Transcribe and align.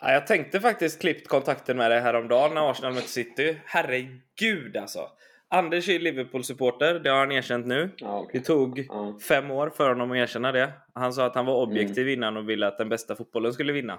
Ja, 0.00 0.12
jag 0.12 0.26
tänkte 0.26 0.60
faktiskt 0.60 1.00
klippt 1.00 1.28
kontakten 1.28 1.76
med 1.76 1.90
dig 1.90 2.00
häromdagen 2.00 2.54
när 2.54 2.70
Arsenal 2.70 2.92
mötte 2.94 3.08
City. 3.08 3.56
Herregud 3.66 4.76
alltså! 4.76 5.08
Anders 5.52 5.88
är 5.88 5.98
Liverpool-supporter, 5.98 6.94
det 7.00 7.10
har 7.10 7.18
han 7.18 7.32
erkänt 7.32 7.66
nu. 7.66 7.90
Ja, 7.96 8.18
okej. 8.18 8.40
Det 8.40 8.46
tog 8.46 8.78
Ja. 8.88 9.18
fem 9.28 9.50
år 9.50 9.70
för 9.70 9.88
honom 9.88 10.10
att 10.10 10.16
erkänna 10.16 10.52
det. 10.52 10.72
Han 10.94 11.12
sa 11.12 11.26
att 11.26 11.34
han 11.34 11.46
var 11.46 11.54
objektiv 11.62 12.02
Mm. 12.06 12.12
innan 12.18 12.36
och 12.36 12.48
ville 12.50 12.66
att 12.66 12.78
den 12.78 12.88
bästa 12.88 13.16
fotbollen 13.16 13.52
skulle 13.52 13.72
vinna. 13.72 13.92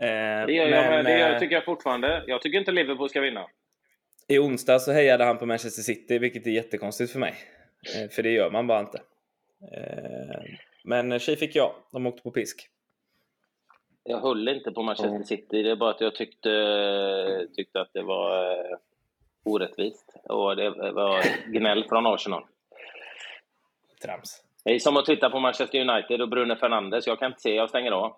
Eh, 0.00 0.06
Det 0.46 0.52
gör 0.52 0.68
jag 0.68 0.90
med. 0.90 1.04
Det 1.04 1.18
gör, 1.18 1.32
eh, 1.34 1.38
tycker 1.38 1.54
jag 1.54 1.64
fortfarande. 1.64 2.24
Jag 2.26 2.42
tycker 2.42 2.58
inte 2.58 2.72
Liverpool 2.72 3.08
ska 3.10 3.20
vinna. 3.20 3.46
I 4.28 4.38
onsdag 4.38 4.78
så 4.78 4.92
hejade 4.92 5.24
han 5.24 5.38
på 5.38 5.46
Manchester 5.46 5.82
City, 5.82 6.18
vilket 6.18 6.46
är 6.46 6.50
jättekonstigt 6.50 7.12
för 7.12 7.18
mig. 7.18 7.34
Eh, 7.96 8.10
för 8.10 8.22
det 8.22 8.30
gör 8.30 8.50
man 8.50 8.66
bara 8.66 8.80
inte. 8.80 8.98
Eh, 9.76 10.40
men 10.84 11.18
tjej 11.18 11.36
fick 11.36 11.56
jag. 11.56 11.74
De 11.92 12.06
åkte 12.06 12.22
på 12.22 12.30
pisk. 12.30 12.68
Jag 14.04 14.18
höll 14.20 14.48
inte 14.48 14.72
på 14.72 14.82
Manchester 14.82 15.16
Ja. 15.18 15.22
City. 15.24 15.62
Det 15.62 15.70
är 15.70 15.76
bara 15.76 15.90
att 15.90 16.00
jag 16.00 16.14
tyckte, 16.14 17.48
tyckte 17.56 17.80
att 17.80 17.92
det 17.92 18.02
var 18.02 18.50
eh, 18.50 18.76
orättvist. 19.44 20.16
Och 20.24 20.56
det 20.56 20.70
var 20.92 21.22
gnäll 21.52 21.84
från 21.88 22.06
Arsenal. 22.06 22.44
Trams. 24.02 24.42
Det 24.64 24.74
är 24.74 24.78
som 24.78 24.96
att 24.96 25.04
titta 25.04 25.30
på 25.30 25.40
Manchester 25.40 25.80
United 25.90 26.22
och 26.22 26.28
Bruno 26.28 26.56
Fernandes. 26.56 27.06
Jag 27.06 27.18
kan 27.18 27.26
inte 27.30 27.40
se. 27.40 27.54
Jag 27.54 27.68
stänger 27.68 27.92
av. 27.92 28.16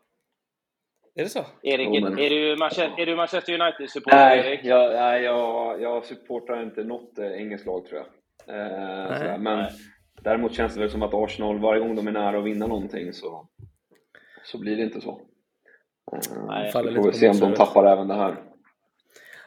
Är 1.15 1.23
det 1.23 1.29
så? 1.29 1.45
Erik, 1.63 1.89
Jo, 1.93 2.01
men- 2.03 2.19
är, 2.19 2.31
du 2.31 2.57
Manchester, 2.57 3.01
är 3.03 3.07
du 3.07 3.17
Manchester 3.17 3.53
United-supporter, 3.61 4.17
Nej, 4.17 4.39
Erik? 4.39 4.65
jag, 4.65 4.93
nej 4.93 5.23
jag, 5.23 5.83
jag 5.83 6.05
supportar 6.05 6.63
inte 6.63 6.85
något 6.85 7.19
eh, 7.19 7.33
engelskt 7.33 7.67
lag 7.67 7.87
tror 7.87 8.01
jag. 8.01 8.07
Eh, 8.57 9.19
sådär. 9.19 9.39
Men 9.39 9.59
nej. 9.59 9.71
däremot 10.23 10.55
känns 10.55 10.75
det 10.75 10.81
väl 10.81 10.91
som 10.91 11.03
att 11.03 11.15
Arsenal, 11.15 11.59
varje 11.59 11.81
gång 11.81 11.97
de 11.97 12.07
är 12.09 12.13
nära 12.13 12.39
att 12.39 12.45
vinna 12.45 12.67
någonting 12.67 13.13
så, 13.13 13.49
så 14.45 14.59
blir 14.59 14.77
det 14.77 14.83
inte 14.83 15.01
så. 15.01 15.21
Eh, 16.13 16.19
Nej. 16.49 16.73
Faller 16.73 16.91
vi 16.91 16.97
lite 16.97 17.03
får 17.03 17.11
på 17.13 17.17
se 17.19 17.29
om 17.29 17.51
de 17.51 17.55
tappar 17.55 17.85
även 17.93 18.09
det 18.09 18.15
här. 18.15 18.37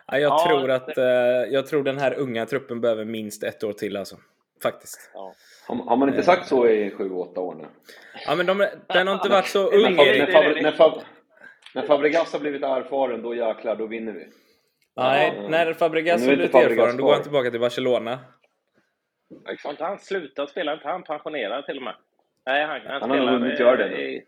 Ja, 0.08 0.18
jag, 0.18 0.32
Ja, 0.32 0.46
tror 0.48 0.68
det- 0.68 0.76
att, 0.76 0.98
eh, 0.98 1.54
jag 1.54 1.68
tror 1.68 1.84
den 1.84 1.98
här 1.98 2.20
unga 2.20 2.46
truppen 2.46 2.82
behöver 2.82 3.06
minst 3.06 3.44
ett 3.44 3.64
år 3.64 3.74
till 3.74 3.98
alltså. 3.98 4.16
Faktiskt. 4.64 5.12
Ja. 5.14 5.34
Har, 5.68 5.76
har 5.76 5.96
man 5.98 6.10
inte 6.10 6.24
sagt 6.24 6.48
så 6.48 6.68
i 6.68 6.90
7-8 6.92 7.38
år 7.40 7.56
nu? 7.56 7.66
Ja, 8.26 8.36
men 8.36 8.46
de, 8.46 8.68
den 8.88 9.08
har 9.08 9.14
inte 9.14 9.30
varit 9.30 9.48
så 9.48 9.70
ung. 9.72 9.96
När, 9.96 10.06
det 10.06 10.20
är 10.20 10.32
Fab, 10.32 10.44
det. 10.56 10.62
när, 10.62 10.72
Fab, 10.72 10.94
när 11.76 11.82
Fabregas 11.82 12.34
har 12.34 12.40
blivit 12.40 12.64
erfaren, 12.64 13.22
då 13.22 13.36
jäklar, 13.36 13.76
då 13.76 13.86
vinner 13.88 14.12
vi. 14.12 14.28
Nej, 14.98 15.34
Ja. 15.36 15.50
när 15.50 15.74
Fabregas 15.74 16.22
har 16.22 16.32
är 16.32 16.36
blivit 16.36 16.46
inte 16.46 16.52
Fabregas 16.62 16.78
erfaren, 16.80 16.98
då 16.98 17.04
går 17.04 17.14
han 17.14 17.24
tillbaka 17.24 17.52
till 17.52 17.60
Barcelona. 17.60 18.20
Har 19.64 19.72
inte 19.72 19.84
han 19.84 20.00
slutat 20.00 20.50
spela? 20.50 20.74
inte 20.74 20.88
han 20.88 21.04
pensionerad 21.04 21.66
till 21.66 21.78
och 21.78 21.84
med? 21.84 21.96
Nej, 22.46 22.66
han, 22.66 22.82
han, 22.82 23.02
Han 23.02 23.10
har 23.10 23.18
nog 23.18 23.28
spelar 23.28 23.40
hunnit 23.40 23.60
göra 23.60 23.76
det 23.78 23.84
eh, 23.86 23.90
nu. 23.98 24.22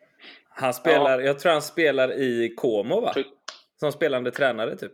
Han 0.55 0.73
spelar, 0.73 1.19
jag 1.19 1.39
tror 1.39 1.51
han 1.51 1.61
spelar 1.61 2.11
i 2.13 2.53
Como 2.57 3.01
va? 3.01 3.13
Tror- 3.13 3.25
Som 3.79 3.91
spelande 3.91 4.31
tränare 4.31 4.75
typ. 4.75 4.91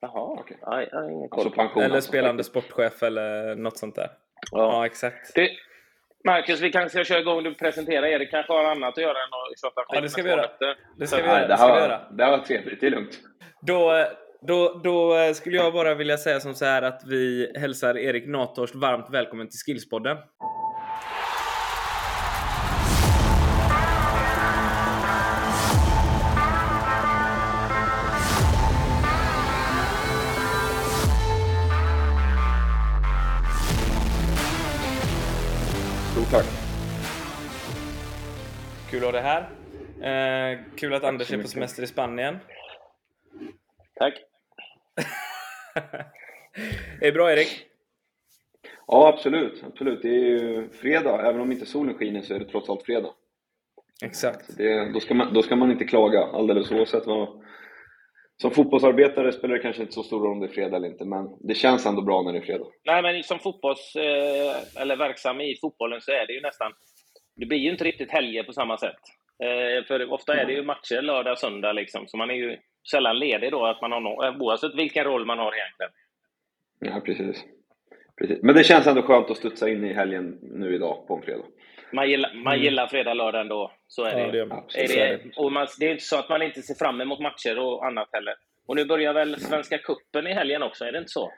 Jaha, 0.00 0.36
Okej. 0.40 0.58
Nej, 0.66 0.88
jag 0.92 0.98
har 1.00 1.10
ingen 1.10 1.28
koll. 1.28 1.40
Alltså 1.46 1.56
pension. 1.56 1.82
Eller 1.82 1.94
alltså, 1.94 2.08
spelande 2.08 2.44
faktiskt. 2.44 2.66
sportchef 2.66 3.02
eller 3.02 3.54
något 3.54 3.78
sånt 3.78 3.94
där. 3.96 4.10
Ja. 4.50 4.58
Ja, 4.58 4.86
exakt. 4.86 5.34
Du, 5.34 5.48
Marcus, 6.26 6.60
vi 6.60 6.72
kanske 6.72 6.90
ska 6.90 7.04
köra 7.04 7.20
igång. 7.20 7.42
Du 7.42 7.54
presenterar. 7.54 8.06
Erik 8.06 8.30
kanske 8.30 8.52
har 8.52 8.64
annat 8.64 8.88
att 8.98 9.02
göra 9.02 9.10
än 9.18 9.28
att 9.52 9.60
tjata 9.60 9.80
skit 9.80 9.86
Ja, 9.94 10.00
det 10.00 10.08
ska 10.08 10.22
vi 10.22 10.28
göra. 10.30 10.50
Det 10.98 11.06
ska 11.06 11.16
vi 11.16 11.22
göra. 11.22 11.40
det, 11.40 11.46
Det 11.48 11.56
ska 11.56 11.66
här 11.66 11.74
vi 11.74 11.80
göra. 11.80 12.00
det 12.10 12.24
här 12.24 12.30
var 12.30 12.38
trevligt, 12.44 12.80
det 12.80 12.86
är 12.86 12.90
lugnt. 12.90 13.20
Då, 13.62 14.04
då, 14.42 14.80
då 14.84 15.34
skulle 15.34 15.56
jag 15.56 15.72
bara 15.72 15.94
vilja 15.94 16.16
säga 16.16 16.40
som 16.40 16.54
så 16.54 16.64
här 16.64 16.82
att 16.82 17.02
vi 17.06 17.52
hälsar 17.58 17.98
Erik 17.98 18.26
Nathorst 18.26 18.74
varmt 18.74 19.06
välkommen 19.10 19.48
till 19.48 19.58
Skillspodden. 19.66 20.16
Kul 38.94 39.04
att 39.04 39.12
ha 39.14 39.20
dig 39.20 39.22
här. 39.22 40.52
Eh, 40.52 40.58
kul 40.76 40.94
att 40.94 41.02
Tack 41.02 41.08
Anders 41.08 41.32
är 41.32 41.42
på 41.42 41.48
semester 41.48 41.82
i 41.82 41.86
Spanien. 41.86 42.38
Tack. 43.94 44.14
är 47.00 47.06
det 47.06 47.12
bra 47.12 47.32
Erik? 47.32 47.66
Ja, 48.86 49.08
absolut. 49.08 49.64
absolut. 49.66 50.02
Det 50.02 50.08
är 50.08 50.12
ju 50.12 50.68
fredag. 50.68 51.28
Även 51.28 51.40
om 51.40 51.52
inte 51.52 51.66
solen 51.66 51.94
skiner 51.94 52.22
så 52.22 52.34
är 52.34 52.38
det 52.38 52.44
trots 52.44 52.70
allt 52.70 52.82
fredag. 52.82 53.10
Exakt. 54.04 54.56
Det, 54.56 54.92
då, 54.92 55.00
ska 55.00 55.14
man, 55.14 55.34
då 55.34 55.42
ska 55.42 55.56
man 55.56 55.70
inte 55.70 55.84
klaga, 55.84 56.22
alldeles 56.22 56.72
oavsett 56.72 57.06
vad... 57.06 57.44
Som 58.36 58.50
fotbollsarbetare 58.50 59.32
spelar 59.32 59.54
det 59.54 59.62
kanske 59.62 59.82
inte 59.82 59.94
så 59.94 60.02
stor 60.02 60.20
roll 60.20 60.32
om 60.32 60.40
det 60.40 60.46
är 60.46 60.52
fredag 60.52 60.76
eller 60.76 60.88
inte, 60.88 61.04
men 61.04 61.26
det 61.40 61.54
känns 61.54 61.86
ändå 61.86 62.02
bra 62.02 62.22
när 62.22 62.32
det 62.32 62.38
är 62.38 62.42
fredag. 62.42 62.66
Nej, 62.84 63.02
men 63.02 63.22
som 63.22 63.38
fotbolls... 63.38 63.96
Eh, 63.96 64.82
eller 64.82 64.96
verksam 64.96 65.40
i 65.40 65.56
fotbollen 65.60 66.00
så 66.00 66.10
är 66.10 66.26
det 66.26 66.32
ju 66.32 66.40
nästan... 66.40 66.72
Det 67.36 67.46
blir 67.46 67.58
ju 67.58 67.70
inte 67.70 67.84
riktigt 67.84 68.10
helger 68.10 68.42
på 68.42 68.52
samma 68.52 68.78
sätt. 68.78 68.96
Eh, 69.42 69.84
för 69.84 70.12
ofta 70.12 70.34
är 70.34 70.46
det 70.46 70.52
ju 70.52 70.62
matcher 70.62 71.02
lördag, 71.02 71.38
söndag 71.38 71.72
liksom. 71.72 72.06
Så 72.08 72.16
man 72.16 72.30
är 72.30 72.34
ju 72.34 72.56
sällan 72.90 73.18
ledig 73.18 73.50
då, 73.52 73.66
att 73.66 73.80
man 73.80 73.92
har 73.92 74.00
no 74.00 74.24
eh, 74.24 74.36
oavsett 74.42 74.74
vilken 74.74 75.04
roll 75.04 75.26
man 75.26 75.38
har 75.38 75.52
egentligen. 75.54 75.90
Ja, 76.80 77.00
precis. 77.00 77.44
precis. 78.18 78.38
Men 78.42 78.54
det 78.54 78.64
känns 78.64 78.86
ändå 78.86 79.02
skönt 79.02 79.30
att 79.30 79.36
studsa 79.36 79.68
in 79.68 79.84
i 79.84 79.92
helgen 79.92 80.38
nu 80.42 80.74
idag 80.74 81.06
på 81.08 81.16
en 81.16 81.22
fredag. 81.22 81.44
Man 81.92 82.10
gillar, 82.10 82.34
man 82.34 82.60
gillar 82.60 82.86
fredag, 82.86 83.14
lördag 83.14 83.40
ändå. 83.40 83.72
Så 83.88 84.04
är 84.04 84.14
det 84.14 84.20
Ja, 84.20 84.26
ju. 84.26 84.44
det. 84.44 84.54
Absolut. 84.54 84.90
Är 84.90 84.96
det, 85.08 85.20
och 85.36 85.52
man, 85.52 85.66
det 85.80 85.86
är 85.86 85.90
inte 85.90 86.04
så 86.04 86.18
att 86.18 86.28
man 86.28 86.42
inte 86.42 86.62
ser 86.62 86.74
fram 86.74 87.00
emot 87.00 87.20
matcher 87.20 87.58
och 87.58 87.86
annat 87.86 88.08
heller. 88.12 88.34
Och 88.66 88.76
nu 88.76 88.84
börjar 88.84 89.12
väl 89.14 89.40
Svenska 89.40 89.78
Cupen 89.78 90.26
i 90.26 90.32
helgen 90.34 90.62
också, 90.62 90.84
är 90.84 90.92
det 90.92 90.98
inte 90.98 91.10
så? 91.10 91.32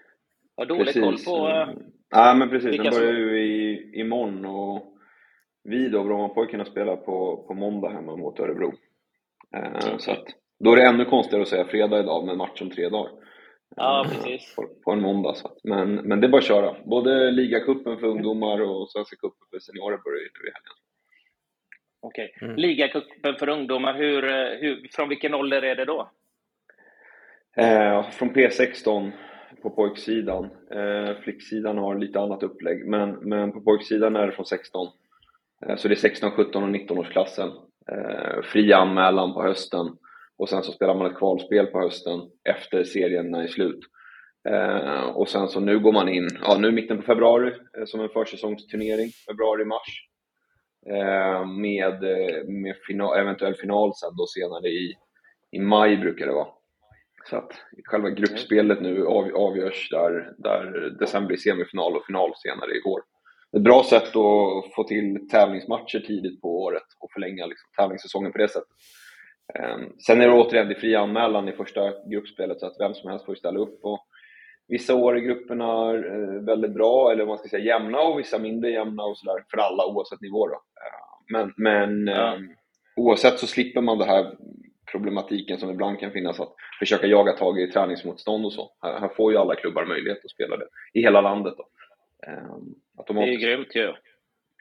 Jag 0.57 0.65
har 0.65 0.69
dålig 0.79 0.95
koll 0.95 1.17
på... 1.27 1.49
eh, 1.49 1.69
Mm. 1.69 1.79
Ja, 2.11 2.35
men 2.35 2.51
precis. 2.51 2.77
Den 2.83 2.91
börjar 2.95 3.13
ju 3.13 3.41
i, 3.41 3.91
imorgon 4.01 4.45
och 4.45 4.96
vi 5.69 5.89
då, 5.89 6.05
Brommapojkarna, 6.05 6.65
spelar 6.65 6.97
på, 6.97 7.45
på 7.49 7.55
måndag 7.55 7.89
hemma 7.89 8.17
mot 8.17 8.41
Örebro. 8.41 8.73
Eh, 9.57 9.97
Så 9.99 10.11
att, 10.13 10.25
då 10.59 10.73
är 10.73 10.77
det 10.77 10.83
ännu 10.87 11.05
konstigare 11.05 11.43
att 11.43 11.49
säga 11.49 11.65
fredag 11.65 12.01
idag 12.01 12.27
med 12.27 12.37
match 12.37 12.63
om 12.63 12.71
tre 12.71 12.89
dagar. 12.89 13.13
Ja, 13.77 14.05
Eh, 14.05 14.11
precis. 14.11 14.55
På, 14.57 14.69
på 14.85 14.91
en 14.93 15.01
måndag. 15.01 15.35
Så 15.35 15.47
att, 15.47 15.65
men, 15.65 15.95
men 15.95 16.21
det 16.21 16.27
är 16.27 16.29
bara 16.29 16.39
att 16.39 16.45
köra. 16.45 16.77
Både 16.85 17.31
ligacupen 17.31 17.99
för 17.99 18.07
ungdomar 18.07 18.61
och 18.61 18.91
Svenska 18.91 19.17
cupen 19.17 19.47
för 19.51 19.59
seniorer 19.59 19.99
börjar 19.99 20.19
ju 20.21 20.31
nu 20.43 20.49
i 20.49 20.53
helgen. 20.53 20.77
Okej. 22.01 22.35
Mm. 22.43 22.57
Ligacupen 22.57 23.35
för 23.39 23.49
ungdomar, 23.49 23.95
hur, 23.95 24.23
hur, 24.61 24.89
från 24.93 25.09
vilken 25.09 25.35
ålder 25.35 25.63
är 25.63 25.77
det 25.77 25.85
då? 25.85 26.11
Eh, 27.57 28.11
från 28.11 28.35
P16 28.35 29.13
på 29.63 29.71
pojksidan. 29.71 30.45
Eh, 30.71 31.17
flicksidan 31.23 31.79
har 31.79 31.99
lite 31.99 32.21
annat 32.21 32.43
upplägg, 32.43 32.87
men, 32.87 33.11
men 33.11 33.53
på 33.53 33.61
pojksidan 33.61 34.17
är 34.17 34.27
det 34.27 34.33
från 34.33 34.47
16. 34.47 34.87
Eh, 35.63 35.77
så 35.77 35.89
det 35.89 35.95
är 35.95 35.97
16, 35.97 36.31
17 36.31 36.63
och 36.63 36.71
19-årsklassen. 36.71 37.49
Eh, 37.93 38.43
fri 38.43 38.73
anmälan 38.73 39.35
på 39.35 39.43
hösten 39.43 39.97
och 40.39 40.49
sen 40.49 40.63
så 40.63 40.73
spelar 40.73 40.95
man 40.95 41.07
ett 41.07 41.19
kvalspel 41.19 41.67
på 41.67 41.81
hösten 41.81 42.21
efter 42.49 42.85
serierna 42.85 43.43
är 43.43 43.47
slut. 43.47 43.81
Eh, 44.49 45.05
och 45.05 45.29
sen 45.29 45.49
så 45.49 45.61
nu 45.61 45.79
går 45.79 45.93
man 45.93 46.09
in, 46.09 46.29
ja 46.43 46.57
nu 46.59 46.69
i 46.69 46.73
mitten 46.73 46.97
på 46.97 47.03
februari 47.03 47.55
som 47.87 48.01
en 48.01 48.09
försäsongsturnering, 48.09 49.11
februari-mars. 49.29 50.09
Med 51.47 52.03
med 52.49 52.77
final, 52.87 53.19
eventuell 53.19 53.55
final 53.55 53.95
sen 53.95 54.17
då 54.17 54.27
senare 54.27 54.69
i, 54.69 54.95
i 55.53 55.59
maj 55.59 55.97
brukar 55.97 56.27
det 56.27 56.33
vara. 56.33 56.49
Så 57.31 57.37
att 57.37 57.53
själva 57.85 58.11
gruppspelet 58.11 58.81
nu 58.81 59.07
avgörs 59.35 59.89
där, 59.91 60.35
där 60.39 60.91
december 61.01 61.35
i 61.35 61.39
semifinal 61.39 61.97
och 61.97 62.07
final 62.07 62.33
senare 62.37 62.71
i 62.71 62.83
år. 62.83 63.01
Ett 63.57 63.63
bra 63.63 63.83
sätt 63.85 64.09
att 64.17 64.75
få 64.75 64.85
till 64.89 65.29
tävlingsmatcher 65.29 66.01
tidigt 66.07 66.41
på 66.41 66.63
året 66.63 66.83
och 67.01 67.11
förlänga 67.13 67.47
liksom, 67.47 67.71
tävlingssäsongen 67.79 68.33
på 68.33 68.39
det 68.39 68.49
sättet. 68.49 68.69
Ehm, 69.55 69.93
Sen 70.07 70.21
är 70.21 70.29
det 70.29 70.33
återigen 70.35 70.69
det 70.69 70.75
fri 70.75 70.95
anmälan 70.95 71.49
i 71.49 71.53
första 71.53 71.81
gruppspelet 72.11 72.61
så 72.61 72.67
att 72.67 72.77
vem 72.81 72.95
som 72.95 73.11
helst 73.11 73.25
får 73.27 73.35
ställa 73.35 73.59
upp. 73.61 73.79
Och 73.85 73.99
vissa 74.69 74.95
år 74.95 75.17
är 75.17 75.21
grupperna 75.21 75.95
eh, 75.95 76.43
väldigt 76.47 76.75
bra, 76.75 77.13
eller 77.13 77.27
man 77.27 77.39
ska 77.39 77.49
säga 77.49 77.65
jämna 77.65 78.01
och 78.01 78.19
vissa 78.19 78.39
mindre 78.39 78.71
jämna 78.71 79.03
och 79.03 79.19
sådär 79.19 79.45
för 79.51 79.59
alla 79.59 79.87
oavsett 79.87 80.21
nivå. 80.21 80.49
Då. 80.49 80.55
Ehm, 80.55 80.63
Men, 81.29 81.53
men 81.57 82.07
Ja. 82.07 82.35
ehm, 82.35 82.49
oavsett 82.97 83.39
så 83.39 83.47
slipper 83.47 83.81
man 83.81 83.99
det 83.99 84.05
här 84.05 84.37
problematiken 84.93 85.59
som 85.59 85.71
ibland 85.71 85.99
kan 86.01 86.11
finnas 86.13 86.41
att 86.41 86.55
försöka 86.79 87.07
jaga 87.07 87.33
tag 87.33 87.61
i 87.61 87.67
träningsmotstånd 87.71 88.47
och 88.47 88.53
så. 88.53 88.71
Här, 88.83 89.01
här 89.01 89.09
får 89.09 89.33
ju 89.33 89.39
alla 89.39 89.55
klubbar 89.55 89.85
möjlighet 89.85 90.25
att 90.25 90.31
spela 90.31 90.57
det 90.57 90.67
i 90.95 91.03
hela 91.03 91.21
landet. 91.21 91.55
Då. 91.57 91.65
Ehm, 92.27 92.75
Det 93.09 93.23
är 93.35 93.41
grymt 93.41 93.75
ju. 93.75 93.83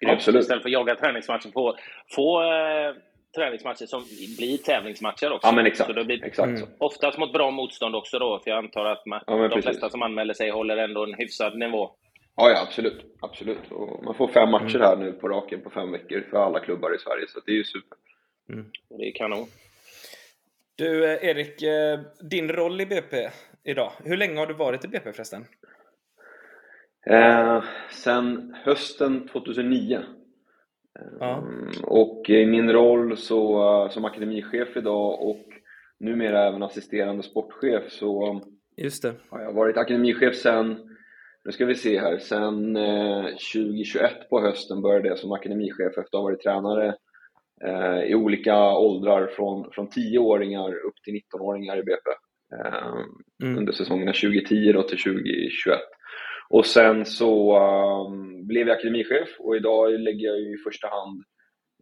Grymt. 0.02 0.14
Absolut. 0.14 0.42
Istället 0.42 0.62
för 0.64 0.70
att 0.70 0.74
jaga 0.74 0.96
träningsmatcher, 0.96 1.52
få, 1.54 1.76
få 2.16 2.42
eh, 2.44 2.96
träningsmatcher 3.36 3.86
som 3.86 4.04
blir 4.38 4.58
tävlingsmatcher 4.58 5.32
också. 5.32 5.48
Ja 5.48 5.52
men 5.52 5.66
exakt. 5.66 5.88
Så 5.88 5.94
det 5.94 6.06
blir 6.06 6.24
exakt 6.24 6.48
Mm. 6.50 6.70
oftast 6.80 7.18
mot 7.18 7.34
bra 7.34 7.52
motstånd 7.52 7.96
också 7.96 8.20
då, 8.20 8.40
för 8.44 8.52
jag 8.52 8.58
antar 8.58 8.86
att 8.86 9.06
man, 9.06 9.22
Ja, 9.28 9.34
de 9.38 9.50
precis. 9.50 9.64
flesta 9.66 9.90
som 9.90 10.02
anmäler 10.02 10.34
sig 10.34 10.50
håller 10.50 10.78
ändå 10.78 11.04
en 11.04 11.14
hyfsad 11.14 11.58
nivå. 11.58 11.92
Ja, 12.36 12.50
ja 12.50 12.62
absolut. 12.68 13.06
absolut. 13.22 13.72
Och 13.72 14.04
man 14.04 14.16
får 14.16 14.28
fem 14.28 14.50
matcher 14.52 14.80
här 14.80 14.96
nu 14.98 15.12
på 15.12 15.28
raken 15.30 15.62
på 15.62 15.70
fem 15.70 15.92
veckor 15.92 16.24
för 16.30 16.38
alla 16.38 16.60
klubbar 16.60 16.96
i 16.96 17.00
Sverige, 17.00 17.26
så 17.28 17.40
det 17.40 17.52
är 17.52 17.56
ju 17.56 17.64
super. 17.64 17.98
Och 18.90 19.00
det 19.00 19.06
är 19.08 19.14
kanon. 19.16 19.48
Du, 20.78 21.06
eh, 21.06 21.30
Erik, 21.30 21.62
eh, 21.62 22.00
din 22.30 22.50
roll 22.50 22.82
i 22.82 22.86
BP 22.86 23.30
idag. 23.64 23.92
Hur 24.04 24.18
länge 24.18 24.40
har 24.40 24.48
du 24.48 24.54
varit 24.54 24.86
i 24.86 24.88
BP 24.88 25.12
förresten? 25.14 25.46
Eh, 27.10 27.64
sen 27.92 28.56
hösten 28.64 29.28
2009. 29.28 30.00
Ja. 31.20 31.44
Och 31.84 32.30
i 32.30 32.46
min 32.46 32.72
roll 32.72 33.18
så, 33.18 33.90
som 33.92 34.06
akademichef 34.06 34.78
idag 34.78 35.22
och 35.22 35.46
numera 36.00 36.48
även 36.48 36.64
assisterande 36.64 37.24
sportchef 37.24 37.92
så 37.92 38.42
Just 38.78 39.04
det. 39.04 39.14
har 39.30 39.42
jag 39.42 39.54
varit 39.54 39.78
akademichef 39.78 40.36
sen, 40.36 40.98
nu 41.46 41.52
ska 41.52 41.66
vi 41.66 41.76
se 41.76 42.00
här, 42.00 42.18
sen 42.18 42.76
eh, 42.76 43.24
2021 43.24 44.30
på 44.30 44.42
hösten 44.42 44.82
började 44.82 45.08
jag 45.08 45.18
som 45.18 45.32
akademichef 45.32 45.88
efter 45.88 46.02
att 46.02 46.14
ha 46.14 46.22
varit 46.22 46.42
tränare 46.42 46.96
eh, 47.66 48.04
i 48.04 48.16
olika 48.16 48.74
åldrar 48.74 49.28
från, 49.28 49.72
från 49.72 49.90
10-åringar 49.90 50.74
upp 50.74 50.96
till 51.04 51.14
19-åringar 51.14 51.78
i 51.78 51.84
BP 51.84 52.10
eh, 52.54 52.94
mm. 53.44 53.58
under 53.58 53.74
säsongerna 53.74 54.14
2010 54.14 54.72
då 54.74 54.84
till 54.84 54.98
2021. 54.98 55.80
Och 56.50 56.66
sen 56.66 57.06
så 57.06 57.60
um, 58.08 58.48
blev 58.48 58.68
jag 58.68 58.78
akademichef 58.78 59.30
och 59.40 59.56
idag 59.56 60.00
lägger 60.00 60.28
jag 60.28 60.40
i 60.40 60.58
första 60.64 60.88
hand 60.88 61.24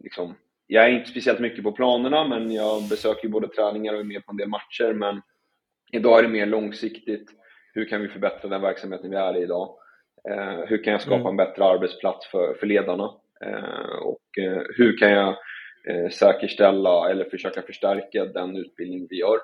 liksom, 0.02 0.34
jag 0.66 0.84
är 0.84 0.88
inte 0.88 1.10
speciellt 1.10 1.40
mycket 1.40 1.64
på 1.64 1.72
planerna 1.72 2.28
men 2.28 2.52
jag 2.52 2.82
besöker 2.88 3.28
både 3.28 3.48
träningar 3.48 3.94
och 3.94 4.00
är 4.00 4.04
med 4.04 4.26
på 4.26 4.32
en 4.32 4.36
del 4.36 4.48
matcher 4.48 4.92
men 4.92 5.22
idag 5.92 6.18
är 6.18 6.22
det 6.22 6.28
mer 6.28 6.46
långsiktigt. 6.46 7.30
Hur 7.74 7.84
kan 7.84 8.00
vi 8.00 8.08
förbättra 8.08 8.48
den 8.48 8.60
verksamheten 8.60 9.10
vi 9.10 9.16
är 9.16 9.36
i 9.36 9.42
idag? 9.42 9.76
Eh, 10.30 10.58
hur 10.66 10.84
kan 10.84 10.92
jag 10.92 11.02
skapa 11.02 11.16
mm. 11.16 11.26
en 11.26 11.36
bättre 11.36 11.64
arbetsplats 11.64 12.26
för, 12.26 12.54
för 12.54 12.66
ledarna? 12.66 13.10
Eh, 13.44 13.96
och 14.02 14.38
eh, 14.38 14.62
hur 14.76 14.96
kan 14.96 15.10
jag 15.10 15.36
eh, 15.88 16.10
säkerställa 16.10 17.10
eller 17.10 17.24
försöka 17.24 17.62
förstärka 17.62 18.24
den 18.24 18.56
utbildning 18.56 19.06
vi 19.10 19.16
gör 19.16 19.38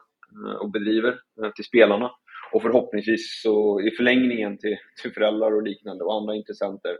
eh, 0.46 0.55
och 0.55 0.70
bedriver 0.70 1.19
eh, 1.43 1.50
till 1.50 1.64
spelarna? 1.64 2.11
Och 2.52 2.62
förhoppningsvis 2.62 3.43
så 3.43 3.81
i 3.81 3.91
förlängningen 3.91 4.58
till, 4.58 4.76
till 5.02 5.12
föräldrar 5.12 5.56
och 5.56 5.62
liknande 5.62 6.05
och 6.05 6.14
andra 6.14 6.35
intressenter. 6.35 6.99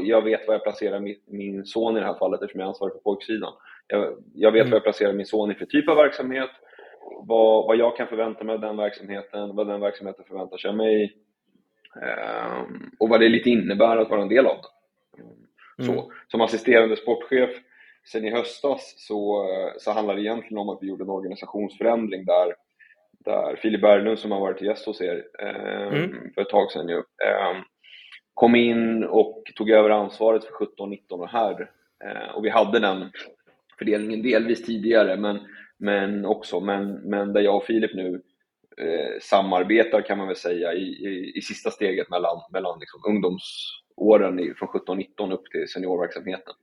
Jag 0.00 0.24
vet 0.24 0.46
var 0.46 0.54
jag 0.54 0.62
placerar 0.62 1.00
min, 1.00 1.16
min 1.26 1.64
son 1.64 1.96
i 1.96 2.00
det 2.00 2.06
här 2.06 2.18
fallet 2.18 2.42
eftersom 2.42 2.60
jag 2.60 2.66
är 2.66 2.68
ansvarig 2.68 2.92
för 2.92 3.00
pojksidan. 3.00 3.52
Jag, 3.86 4.24
jag 4.34 4.52
vet 4.52 4.60
mm. 4.60 4.70
var 4.70 4.76
jag 4.76 4.82
placerar 4.82 5.12
min 5.12 5.26
son 5.26 5.50
i 5.50 5.54
för 5.54 5.66
typ 5.66 5.88
av 5.88 5.96
verksamhet, 5.96 6.50
vad, 7.26 7.66
vad 7.66 7.76
jag 7.76 7.96
kan 7.96 8.06
förvänta 8.06 8.44
mig 8.44 8.54
av 8.54 8.60
den 8.60 8.76
verksamheten, 8.76 9.56
vad 9.56 9.66
den 9.66 9.80
verksamheten 9.80 10.24
förväntar 10.24 10.56
sig 10.56 10.68
av 10.68 10.76
mig 10.76 11.16
eh, 12.02 12.62
och 12.98 13.08
vad 13.08 13.20
det 13.20 13.28
lite 13.28 13.50
innebär 13.50 13.96
att 13.96 14.10
vara 14.10 14.22
en 14.22 14.28
del 14.28 14.46
av 14.46 14.56
den. 14.56 15.26
Mm. 15.78 15.96
Så, 15.96 16.12
som 16.28 16.40
assisterande 16.40 16.96
sportchef 16.96 17.50
sen 18.12 18.24
i 18.24 18.30
höstas 18.30 18.94
så, 18.96 19.46
så 19.78 19.92
handlar 19.92 20.14
det 20.14 20.22
egentligen 20.22 20.58
om 20.58 20.68
att 20.68 20.78
vi 20.82 20.86
gjorde 20.86 21.04
en 21.04 21.10
organisationsförändring 21.10 22.24
där 22.24 22.54
där 23.28 23.56
Filip 23.56 23.80
Berglund 23.80 24.18
som 24.18 24.30
har 24.30 24.40
varit 24.40 24.62
gäst 24.62 24.86
hos 24.86 25.00
er 25.00 25.24
eh, 25.42 25.86
mm. 25.86 26.32
för 26.34 26.42
ett 26.42 26.48
tag 26.48 26.72
sedan 26.72 26.88
ju, 26.88 26.96
eh, 26.96 27.56
kom 28.34 28.54
in 28.54 29.04
och 29.04 29.42
tog 29.56 29.70
över 29.70 29.90
ansvaret 29.90 30.44
för 30.44 30.52
17-19 30.52 31.26
här. 31.26 31.70
Eh, 32.04 32.34
och 32.34 32.44
vi 32.44 32.48
hade 32.48 32.80
den 32.80 33.10
fördelningen 33.78 34.22
delvis 34.22 34.66
tidigare, 34.66 35.16
men, 35.16 35.38
men 35.78 36.24
också, 36.24 36.60
men, 36.60 36.92
men 36.92 37.32
där 37.32 37.40
jag 37.40 37.56
och 37.56 37.64
Filip 37.64 37.94
nu 37.94 38.22
eh, 38.78 39.20
samarbetar 39.20 40.00
kan 40.00 40.18
man 40.18 40.26
väl 40.26 40.36
säga 40.36 40.72
i, 40.72 40.84
i, 40.84 41.32
i 41.36 41.40
sista 41.42 41.70
steget 41.70 42.10
mellan, 42.10 42.40
mellan 42.52 42.78
liksom 42.78 43.00
ungdomsåren 43.08 44.54
från 44.54 44.68
17-19 44.68 45.32
upp 45.32 45.50
till 45.50 45.68
seniorverksamheten. 45.68 46.54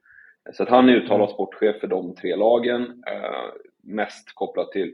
Så 0.54 0.64
att 0.64 0.70
han 0.70 0.90
är 0.90 0.94
uttalad 0.94 1.30
mm. 1.30 1.34
sportchef 1.34 1.80
för 1.80 1.88
de 1.88 2.16
tre 2.16 2.36
lagen, 2.36 3.04
eh, 3.08 3.46
mest 3.84 4.36
kopplat 4.36 4.72
till 4.72 4.94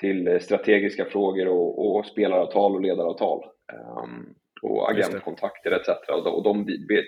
till 0.00 0.40
strategiska 0.40 1.04
frågor 1.04 1.48
och, 1.48 1.96
och 1.96 2.06
spelaravtal 2.06 2.74
och 2.74 2.80
ledaravtal. 2.80 3.44
Um, 4.02 4.34
och 4.62 4.90
agentkontakter 4.90 5.70
etc. 5.70 5.88
Och, 6.08 6.36
och 6.36 6.42
de 6.42 6.64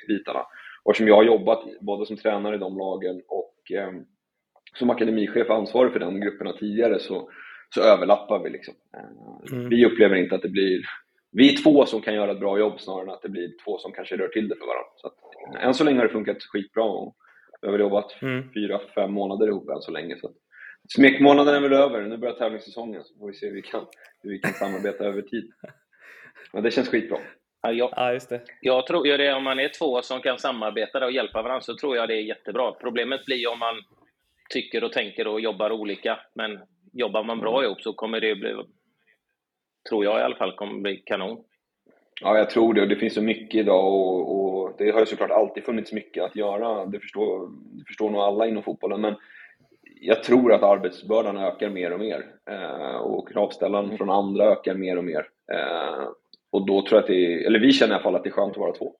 bitarna. 0.09 0.47
Och 0.83 0.97
som 0.97 1.09
jag 1.09 1.17
har 1.17 1.25
jobbat 1.25 1.65
både 1.81 2.07
som 2.07 2.17
tränare 2.17 2.57
i 2.57 2.59
de 2.59 2.79
lagen 2.79 3.23
och 3.29 3.55
um, 3.89 4.07
som 4.75 4.91
akademichef 4.91 5.51
ansvarig 5.51 5.93
för 5.93 6.01
de 6.01 6.21
grupperna 6.21 6.53
tidigare 6.53 6.99
så, 6.99 7.31
så 7.75 7.81
överlappar 7.83 8.43
vi. 8.45 8.51
Liksom. 8.51 8.75
Uh, 8.97 9.59
mm. 9.59 9.69
Vi 9.69 9.87
upplever 9.87 10.17
inte 10.17 10.35
att 10.35 10.43
det 10.43 10.49
blir 10.49 10.83
vi 11.31 11.53
är 11.53 11.63
två 11.63 11.87
som 11.87 12.01
kan 12.01 12.15
göra 12.15 12.33
ett 12.33 12.41
bra 12.41 12.59
jobb 12.59 12.81
snarare 12.81 13.03
än 13.03 13.11
att 13.11 13.23
det 13.23 13.29
blir 13.29 13.53
två 13.65 13.79
som 13.79 13.93
kanske 13.93 14.17
rör 14.17 14.29
till 14.29 14.49
det 14.49 14.57
för 14.57 14.67
varandra. 14.67 14.91
Så 14.97 15.07
att, 15.07 15.15
än 15.63 15.75
så 15.75 15.85
länge 15.85 15.99
har 15.99 16.07
det 16.07 16.13
funkat 16.13 16.43
skitbra 16.43 16.85
och 16.85 17.17
vi 17.63 17.69
har 17.69 17.79
jobbat 17.79 18.23
mm. 18.23 18.53
fyra, 18.55 18.81
fem 18.95 19.13
månader 19.13 19.47
ihop 19.47 19.69
än 19.69 19.81
så 19.81 19.91
länge. 19.91 20.17
Så 20.21 20.31
Smekmånaden 20.95 21.55
är 21.55 21.61
väl 21.61 21.73
över, 21.73 22.03
nu 22.03 22.17
börjar 22.17 22.35
tävlingssäsongen 22.35 23.05
så 23.05 23.19
får 23.19 23.27
vi 23.27 23.35
se 23.35 23.47
hur 23.47 23.55
vi 23.55 23.63
kan, 23.63 23.87
hur 24.23 24.31
vi 24.31 24.39
kan 24.39 24.53
samarbeta 24.53 25.05
över 25.05 25.23
tid. 25.23 25.53
Men 26.53 26.63
det 26.63 26.71
känns 26.71 26.89
skitbra. 26.89 27.19
Ja, 27.63 27.73
jag, 27.73 27.93
ja, 27.97 28.13
just 28.13 28.29
det. 28.29 28.43
jag 28.61 28.87
tror 28.87 29.07
ju 29.07 29.17
det, 29.17 29.35
om 29.35 29.45
man 29.45 29.61
är 29.61 29.69
två 29.69 30.03
som 30.03 30.21
kan 30.21 30.39
samarbeta 30.39 31.05
och 31.05 31.13
hjälpa 31.13 31.43
varandra 31.43 31.61
så 31.61 31.77
tror 31.77 31.97
jag 31.97 32.09
det 32.09 32.15
är 32.15 32.23
jättebra. 32.23 32.73
Problemet 32.73 33.25
blir 33.25 33.53
om 33.53 33.59
man 33.59 33.75
tycker 34.51 34.85
och 34.85 34.93
tänker 34.93 35.27
och 35.27 35.41
jobbar 35.41 35.71
olika. 35.71 36.21
Men 36.35 36.61
jobbar 36.93 37.25
man 37.25 37.41
bra 37.41 37.65
ihop 37.65 37.81
så 37.81 37.93
kommer 37.93 38.21
det 38.21 38.35
bli, 38.35 38.55
tror 39.89 40.05
jag 40.05 40.21
i 40.21 40.23
alla 40.23 40.37
fall, 40.37 40.57
kommer 40.57 40.81
bli 40.81 40.97
kanon. 40.97 41.45
Ja, 42.21 42.39
jag 42.39 42.51
tror 42.51 42.75
det. 42.75 42.83
Och 42.83 42.89
det 42.89 42.97
finns 42.97 43.15
så 43.15 43.23
mycket 43.23 43.61
idag 43.61 43.95
och, 43.95 44.35
och 44.35 44.75
det 44.79 44.91
har 44.91 45.01
ju 45.01 45.07
såklart 45.07 45.31
alltid 45.31 45.65
funnits 45.65 45.93
mycket 45.93 46.25
att 46.25 46.37
göra. 46.37 46.87
Det 46.87 47.01
förstår, 47.01 47.49
det 47.79 47.85
förstår 47.87 48.11
nog 48.11 48.21
alla 48.21 48.47
inom 48.47 48.63
fotbollen. 48.63 49.01
Men 49.01 49.17
jag 50.01 50.23
tror 50.23 50.53
att 50.53 50.63
arbetsbördan 50.63 51.37
ökar 51.37 51.71
mer 51.71 51.93
och 51.93 52.01
mer 52.01 52.27
eh, 52.51 52.97
och 52.97 53.29
kravställan 53.29 53.85
mm. 53.85 53.97
från 53.97 54.11
andra 54.11 54.45
ökar 54.45 54.75
mer 54.75 54.99
och 54.99 55.05
mer. 55.05 55.27
Eh, 55.53 56.09
och 56.53 56.67
då 56.67 56.83
tror 56.83 56.97
jag 56.97 57.03
att 57.03 57.07
det 57.07 57.45
eller 57.45 57.59
vi 57.59 57.73
känner 57.73 57.93
i 57.93 57.95
alla 57.95 58.03
fall 58.03 58.15
att 58.15 58.23
det 58.23 58.29
är 58.29 58.33
skönt 58.33 58.53
att 58.53 58.59
vara 58.59 58.73
två. 58.73 58.95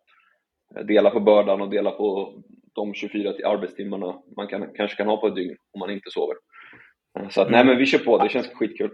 Eh, 0.77 0.85
dela 0.85 1.11
på 1.11 1.21
bördan 1.21 1.61
och 1.61 1.71
dela 1.71 1.91
på 1.91 2.35
de 2.75 2.95
24 2.95 3.33
arbetstimmarna 3.45 4.23
man 4.37 4.47
kan, 4.47 4.75
kanske 4.75 4.97
kan 4.97 5.07
ha 5.07 5.17
på 5.17 5.27
ett 5.27 5.35
dygn 5.35 5.57
om 5.73 5.81
man 5.81 5.91
inte 5.91 6.11
sover. 6.11 6.37
Så 7.31 7.43
att, 7.43 7.51
nej 7.51 7.65
men 7.65 7.79
vi 7.79 7.87
kör 7.87 7.99
på, 7.99 8.19
det 8.19 8.29
känns 8.29 8.49
skitkul. 8.49 8.91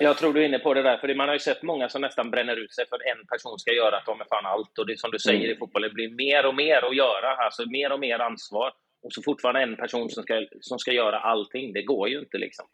Jag 0.00 0.16
tror 0.16 0.32
du 0.32 0.42
är 0.42 0.48
inne 0.48 0.58
på 0.58 0.74
det 0.74 0.82
där, 0.82 0.96
för 0.96 1.14
man 1.14 1.28
har 1.28 1.34
ju 1.34 1.38
sett 1.38 1.62
många 1.62 1.88
som 1.88 2.00
nästan 2.00 2.30
bränner 2.30 2.56
ut 2.56 2.74
sig 2.74 2.84
för 2.88 2.96
att 2.96 3.02
en 3.02 3.26
person 3.26 3.58
ska 3.58 3.72
göra 3.72 3.96
att 3.96 4.06
de 4.06 4.20
är 4.20 4.24
fan 4.24 4.46
allt. 4.46 4.78
Och 4.78 4.86
det 4.86 4.98
som 4.98 5.10
du 5.10 5.18
säger 5.18 5.44
mm. 5.44 5.50
i 5.50 5.58
fotboll, 5.58 5.82
det 5.82 5.90
blir 5.90 6.10
mer 6.10 6.46
och 6.46 6.54
mer 6.54 6.84
att 6.88 6.96
göra, 6.96 7.34
alltså 7.44 7.62
mer 7.70 7.92
och 7.92 8.00
mer 8.00 8.18
ansvar 8.18 8.72
och 9.02 9.12
så 9.12 9.22
fortfarande 9.22 9.62
en 9.62 9.76
person 9.76 10.10
som 10.10 10.22
ska, 10.22 10.46
som 10.60 10.78
ska 10.78 10.92
göra 10.92 11.18
allting. 11.20 11.72
Det 11.72 11.82
går 11.82 12.08
ju 12.08 12.18
inte 12.18 12.38
liksom. 12.38 12.66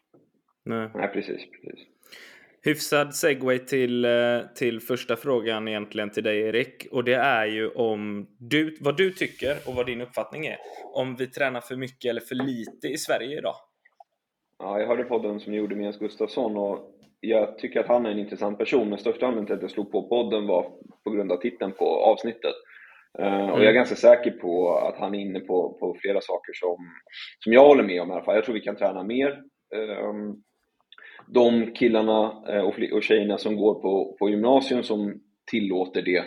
Nej, 0.64 0.90
Nej 0.94 1.08
precis, 1.08 1.40
precis. 1.50 1.86
Hyfsad 2.62 3.14
segway 3.14 3.58
till, 3.58 4.04
eh, 4.04 4.40
till 4.54 4.80
första 4.80 5.16
frågan 5.16 5.68
egentligen 5.68 6.10
till 6.10 6.22
dig 6.22 6.40
Erik. 6.40 6.86
Och 6.90 7.04
det 7.04 7.14
är 7.14 7.46
ju 7.46 7.68
om 7.68 8.26
du, 8.38 8.76
vad 8.80 8.96
du 8.96 9.10
tycker 9.10 9.56
och 9.66 9.74
vad 9.74 9.86
din 9.86 10.00
uppfattning 10.00 10.46
är. 10.46 10.56
Om 10.94 11.16
vi 11.16 11.26
tränar 11.26 11.60
för 11.60 11.76
mycket 11.76 12.10
eller 12.10 12.20
för 12.20 12.34
lite 12.34 12.88
i 12.88 12.96
Sverige 12.96 13.38
idag? 13.38 13.54
Ja, 14.58 14.80
jag 14.80 14.86
hörde 14.86 15.04
podden 15.04 15.40
som 15.40 15.54
gjorde 15.54 15.76
med 15.76 15.84
Jens 15.84 15.98
Gustafsson 15.98 16.56
och 16.56 16.94
jag 17.20 17.58
tycker 17.58 17.80
att 17.80 17.86
han 17.86 18.06
är 18.06 18.10
en 18.10 18.18
intressant 18.18 18.58
person. 18.58 18.88
Men 18.88 18.98
största 18.98 19.26
anledningen 19.26 19.46
till 19.46 19.56
att 19.56 19.62
jag 19.62 19.70
slog 19.70 19.92
på 19.92 20.08
podden 20.08 20.46
var 20.46 20.72
på 21.04 21.10
grund 21.10 21.32
av 21.32 21.36
titeln 21.36 21.72
på 21.72 21.84
avsnittet. 21.84 22.54
Mm. 23.18 23.50
Och 23.50 23.58
jag 23.58 23.64
är 23.64 23.70
mm. 23.70 23.74
ganska 23.74 23.96
säker 23.96 24.30
på 24.30 24.78
att 24.78 24.98
han 24.98 25.14
är 25.14 25.18
inne 25.18 25.40
på, 25.40 25.76
på 25.80 25.96
flera 26.00 26.20
saker 26.20 26.52
som, 26.52 26.76
som 27.44 27.52
jag 27.52 27.66
håller 27.66 27.82
med 27.82 28.02
om 28.02 28.10
i 28.10 28.12
alla 28.12 28.24
fall. 28.24 28.34
Jag 28.34 28.44
tror 28.44 28.54
vi 28.54 28.60
kan 28.60 28.76
träna 28.76 29.02
mer. 29.02 29.42
Ehm, 29.74 30.36
de 31.26 31.72
killarna 31.74 32.44
eh, 32.48 32.60
och, 32.60 32.74
och 32.92 33.02
tjejerna 33.02 33.38
som 33.38 33.56
går 33.56 33.74
på, 33.74 34.16
på 34.18 34.30
gymnasium 34.30 34.82
som 34.82 35.20
tillåter 35.50 36.02
det, 36.02 36.24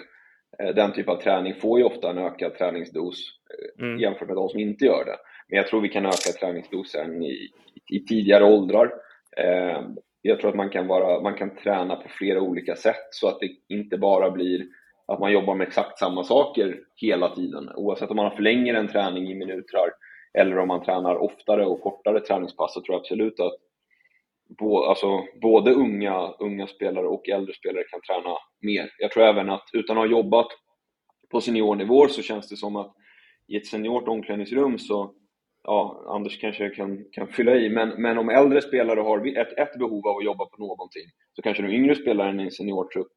eh, 0.59 0.75
den 0.75 0.93
typen 0.93 1.13
av 1.13 1.21
träning 1.21 1.53
får 1.53 1.79
ju 1.79 1.85
ofta 1.85 2.09
en 2.09 2.17
ökad 2.17 2.55
träningsdos 2.55 3.39
mm. 3.79 3.99
jämfört 3.99 4.27
med 4.27 4.37
de 4.37 4.49
som 4.49 4.59
inte 4.59 4.85
gör 4.85 5.05
det. 5.05 5.17
Men 5.47 5.57
jag 5.57 5.67
tror 5.67 5.81
vi 5.81 5.89
kan 5.89 6.05
öka 6.05 6.31
träningsdosen 6.39 7.23
i, 7.23 7.49
i 7.91 7.99
tidigare 7.99 8.43
åldrar. 8.43 8.91
Ehm, 9.37 9.97
jag 10.21 10.39
tror 10.39 10.49
att 10.49 10.55
man 10.55 10.69
kan, 10.69 10.87
vara, 10.87 11.21
man 11.21 11.33
kan 11.33 11.55
träna 11.55 11.95
på 11.95 12.09
flera 12.09 12.41
olika 12.41 12.75
sätt 12.75 13.07
så 13.11 13.27
att 13.27 13.39
det 13.39 13.75
inte 13.75 13.97
bara 13.97 14.31
blir 14.31 14.65
att 15.11 15.19
man 15.19 15.31
jobbar 15.31 15.55
med 15.55 15.67
exakt 15.67 15.99
samma 15.99 16.23
saker 16.23 16.79
hela 16.95 17.35
tiden. 17.35 17.69
Oavsett 17.75 18.09
om 18.09 18.15
man 18.15 18.35
förlänger 18.35 18.73
en 18.73 18.87
träning 18.87 19.31
i 19.31 19.35
minuter 19.35 19.91
eller 20.33 20.57
om 20.57 20.67
man 20.67 20.83
tränar 20.83 21.15
oftare 21.15 21.65
och 21.65 21.81
kortare 21.81 22.19
träningspass 22.19 22.73
så 22.73 22.81
tror 22.81 22.93
jag 22.93 22.99
absolut 22.99 23.39
att 23.39 23.53
alltså, 24.89 25.23
både 25.41 25.73
unga, 25.73 26.33
unga 26.39 26.67
spelare 26.67 27.07
och 27.07 27.29
äldre 27.29 27.53
spelare 27.53 27.83
kan 27.83 28.01
träna 28.01 28.37
mer. 28.61 28.89
Jag 28.97 29.11
tror 29.11 29.23
även 29.23 29.49
att 29.49 29.69
utan 29.73 29.97
att 29.97 30.03
ha 30.03 30.11
jobbat 30.11 30.47
på 31.31 31.41
seniornivå 31.41 32.07
så 32.07 32.21
känns 32.21 32.49
det 32.49 32.57
som 32.57 32.75
att 32.75 32.93
i 33.47 33.57
ett 33.57 33.67
seniort 33.67 34.07
omklädningsrum 34.07 34.79
så 34.79 35.13
ja, 35.63 36.03
Anders 36.07 36.39
kanske 36.41 36.69
kan, 36.69 37.05
kan 37.11 37.27
fylla 37.27 37.55
i, 37.55 37.69
men, 37.69 37.89
men 38.01 38.17
om 38.17 38.29
äldre 38.29 38.61
spelare 38.61 38.99
har 38.99 39.37
ett, 39.37 39.57
ett 39.57 39.79
behov 39.79 40.07
av 40.07 40.17
att 40.17 40.25
jobba 40.25 40.45
på 40.45 40.57
någonting 40.57 41.03
så 41.35 41.41
kanske 41.41 41.63
den 41.63 41.71
yngre 41.71 41.95
spelaren 41.95 42.39
i 42.39 42.43
en 42.43 42.51
seniortrupp 42.51 43.07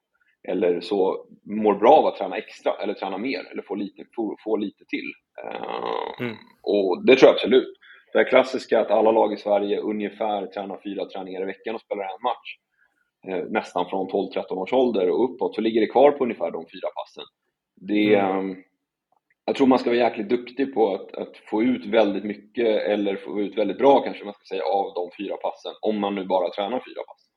eller 0.48 0.80
så 0.80 1.26
mår 1.42 1.74
bra 1.74 1.92
av 1.92 2.06
att 2.06 2.16
träna 2.16 2.36
extra 2.36 2.72
eller 2.72 2.94
träna 2.94 3.18
mer 3.18 3.50
eller 3.52 3.62
få 3.62 3.74
lite, 3.74 4.04
få, 4.16 4.36
få 4.44 4.56
lite 4.56 4.84
till. 4.84 5.12
Uh, 5.44 6.26
mm. 6.26 6.36
Och 6.62 7.06
det 7.06 7.16
tror 7.16 7.28
jag 7.28 7.34
absolut. 7.34 7.74
Det 8.12 8.18
här 8.18 8.28
klassiska 8.28 8.80
att 8.80 8.90
alla 8.90 9.12
lag 9.12 9.32
i 9.32 9.36
Sverige 9.36 9.78
ungefär 9.78 10.46
tränar 10.46 10.80
fyra 10.84 11.04
träningar 11.04 11.42
i 11.42 11.44
veckan 11.44 11.74
och 11.74 11.80
spelar 11.80 12.04
en 12.04 12.22
match. 12.22 12.58
Eh, 13.28 13.44
nästan 13.50 13.86
från 13.90 14.08
12-13 14.08 14.52
års 14.52 14.72
ålder 14.72 15.10
och 15.10 15.24
uppåt, 15.24 15.54
så 15.54 15.60
ligger 15.60 15.80
det 15.80 15.86
kvar 15.86 16.10
på 16.10 16.24
ungefär 16.24 16.50
de 16.50 16.66
fyra 16.72 16.88
passen. 16.94 17.24
Det, 17.74 18.14
mm. 18.14 18.38
Ehm, 18.38 18.56
jag 19.44 19.56
tror 19.56 19.66
man 19.66 19.78
ska 19.78 19.90
vara 19.90 20.00
jäkligt 20.00 20.28
duktig 20.28 20.74
på 20.74 20.94
att, 20.94 21.14
att, 21.14 21.36
få 21.36 21.62
ut 21.62 21.86
väldigt 21.86 22.24
mycket, 22.24 22.82
eller 22.82 23.16
få 23.16 23.40
ut 23.40 23.58
väldigt 23.58 23.78
bra 23.78 24.02
kanske 24.02 24.24
man 24.24 24.34
ska 24.34 24.44
säga, 24.44 24.64
av 24.64 24.94
de 24.94 25.10
fyra 25.18 25.36
passen, 25.36 25.72
om 25.80 26.00
man 26.00 26.14
nu 26.14 26.24
bara 26.24 26.50
tränar 26.50 26.82
fyra 26.88 27.02
pass. 27.08 27.30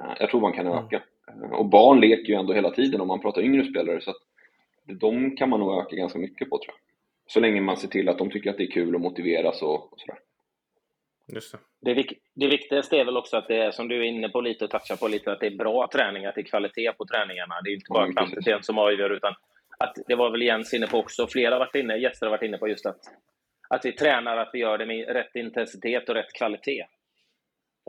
Eh, 0.00 0.16
jag 0.20 0.30
tror 0.30 0.40
man 0.40 0.52
kan 0.52 0.66
mm. 0.66 0.78
öka. 0.78 0.96
Mm. 0.96 1.08
Och 1.52 1.66
barn 1.66 2.00
leker 2.00 2.32
ju 2.32 2.34
ändå 2.34 2.52
hela 2.52 2.70
tiden 2.70 3.00
om 3.00 3.08
man 3.08 3.20
pratar 3.20 3.42
yngre 3.42 3.64
spelare, 3.64 4.00
så 4.00 4.10
att 4.10 4.16
de 5.00 5.36
kan 5.36 5.48
man 5.48 5.60
nog 5.60 5.80
öka 5.80 5.96
ganska 5.96 6.18
mycket 6.18 6.50
på 6.50 6.58
tror 6.58 6.74
jag. 6.74 6.76
Så 7.26 7.40
länge 7.40 7.60
man 7.60 7.76
ser 7.76 7.88
till 7.88 8.08
att 8.08 8.18
de 8.18 8.30
tycker 8.30 8.50
att 8.50 8.56
det 8.56 8.64
är 8.64 8.70
kul 8.70 8.94
och 8.94 9.00
motiveras 9.00 9.62
och, 9.62 9.92
och 9.92 10.00
sådär. 10.00 10.18
Just 11.32 11.52
det. 11.52 11.94
Det, 11.94 12.06
det 12.34 12.46
viktigaste 12.46 12.96
är 12.96 13.04
väl 13.04 13.16
också 13.16 13.36
att 13.36 13.48
det 13.48 13.56
är, 13.56 13.70
som 13.70 13.88
du 13.88 13.96
är 13.96 14.02
inne 14.02 14.28
på 14.28 14.40
lite 14.40 14.64
och 14.64 14.70
touchar 14.70 14.96
på 14.96 15.08
lite, 15.08 15.32
att 15.32 15.40
det 15.40 15.46
är 15.46 15.56
bra 15.56 15.88
träning, 15.92 16.24
att 16.24 16.34
det 16.34 16.40
är 16.40 16.44
kvalitet 16.44 16.92
på 16.92 17.06
träningarna. 17.06 17.54
Det 17.64 17.70
är 17.70 17.74
inte 17.74 17.90
bara 17.90 18.12
kvantiteten 18.12 18.62
som 18.62 18.78
avgör, 18.78 19.10
utan 19.10 19.34
att 19.78 19.94
det 20.06 20.14
var 20.14 20.30
väl 20.30 20.42
Jens 20.42 20.74
inne 20.74 20.86
på 20.86 20.98
också, 20.98 21.26
flera 21.26 21.54
har 21.54 21.58
varit 21.58 21.74
inne, 21.74 21.96
gäster 21.96 22.26
har 22.26 22.30
varit 22.30 22.42
inne 22.42 22.58
på 22.58 22.68
just 22.68 22.86
att, 22.86 23.00
att 23.68 23.84
vi 23.84 23.92
tränar, 23.92 24.36
att 24.36 24.50
vi 24.52 24.58
gör 24.58 24.78
det 24.78 24.86
med 24.86 25.08
rätt 25.08 25.36
intensitet 25.36 26.08
och 26.08 26.14
rätt 26.14 26.32
kvalitet. 26.32 26.86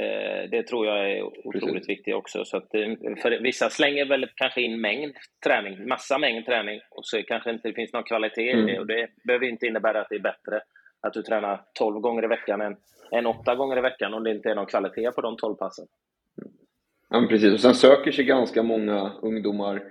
Eh, 0.02 0.50
det 0.50 0.64
tror 0.64 0.88
jag 0.88 1.12
är 1.12 1.24
otroligt 1.24 1.74
Precis. 1.74 1.90
viktigt 1.90 2.16
också. 2.16 2.46
Så 2.46 2.58
att, 2.58 2.76
eh, 2.76 3.16
för 3.22 3.42
vissa 3.42 3.70
slänger 3.70 4.06
väl 4.06 4.28
kanske 4.36 4.62
in 4.62 4.82
mängd 4.82 5.16
träning, 5.46 5.88
massa 5.88 6.18
mängd 6.18 6.46
träning, 6.46 6.80
och 6.92 7.06
så 7.06 7.24
kanske 7.28 7.50
inte 7.50 7.68
det 7.68 7.74
finns 7.74 7.94
någon 7.94 8.04
kvalitet 8.04 8.52
mm. 8.52 8.70
i 8.70 8.72
det. 8.72 8.80
Och 8.80 8.88
det 8.88 9.08
behöver 9.24 9.46
inte 9.46 9.68
innebära 9.68 10.02
att 10.02 10.10
det 10.10 10.16
är 10.16 10.20
bättre 10.20 10.62
att 11.02 11.14
du 11.14 11.22
tränar 11.22 11.62
12 11.74 12.00
gånger 12.00 12.24
i 12.24 12.28
veckan 12.28 12.62
än, 12.62 12.76
än 13.12 13.26
8 13.26 13.56
gånger 13.56 13.78
i 13.78 13.82
veckan 13.82 14.14
om 14.14 14.24
det 14.24 14.32
inte 14.32 14.50
är 14.50 14.56
någon 14.56 14.66
kvalitet 14.66 15.12
på 15.12 15.22
de 15.22 15.38
12 15.38 15.56
passen. 15.56 15.86
Ja, 17.10 17.28
precis. 17.30 17.54
Och 17.54 17.60
sen 17.60 17.76
söker 17.76 18.12
sig 18.12 18.26
ganska 18.26 18.64
många 18.64 19.12
ungdomar 19.22 19.82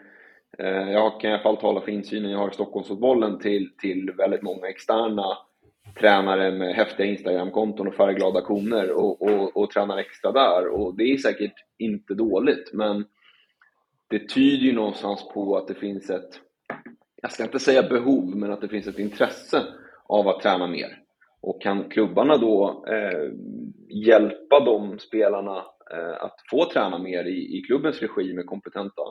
Eh, 0.58 0.90
jag 0.92 1.20
kan 1.20 1.30
i 1.30 1.34
alla 1.34 1.42
fall 1.42 1.56
tala 1.56 1.80
för 1.80 1.92
insynen 1.92 2.30
jag 2.30 2.38
har 2.38 2.50
i 2.50 2.54
Stockholmsfotbollen 2.54 3.38
till, 3.38 3.70
till 3.78 4.10
väldigt 4.16 4.42
många 4.42 4.68
externa 4.68 5.38
tränare 6.00 6.52
med 6.52 6.74
häftiga 6.74 7.06
Instagramkonton 7.06 7.88
och 7.88 7.94
färgglada 7.94 8.40
koner 8.40 8.90
och, 8.90 9.22
och, 9.22 9.56
och 9.56 9.70
tränar 9.70 9.98
extra 9.98 10.32
där. 10.32 10.68
Och 10.68 10.96
det 10.96 11.02
är 11.04 11.16
säkert 11.16 11.54
inte 11.78 12.14
dåligt, 12.14 12.70
men 12.72 13.04
det 14.08 14.28
tyder 14.28 14.66
ju 14.66 14.72
någonstans 14.72 15.28
på 15.34 15.56
att 15.56 15.68
det 15.68 15.74
finns 15.74 16.10
ett, 16.10 16.40
jag 17.22 17.32
ska 17.32 17.42
inte 17.42 17.58
säga 17.58 17.82
behov, 17.82 18.36
men 18.36 18.52
att 18.52 18.60
det 18.60 18.68
finns 18.68 18.86
ett 18.86 18.98
intresse 18.98 19.62
av 20.06 20.28
att 20.28 20.40
träna 20.40 20.66
mer. 20.66 20.98
Och 21.40 21.62
kan 21.62 21.88
klubbarna 21.88 22.36
då 22.36 22.84
eh, 22.88 23.30
hjälpa 23.88 24.60
de 24.60 24.98
spelarna 24.98 25.56
eh, 25.92 26.24
att 26.24 26.36
få 26.50 26.64
träna 26.64 26.98
mer 26.98 27.24
i, 27.24 27.58
i 27.58 27.62
klubbens 27.66 28.00
regi 28.00 28.34
med 28.34 28.46
kompetenta 28.46 29.02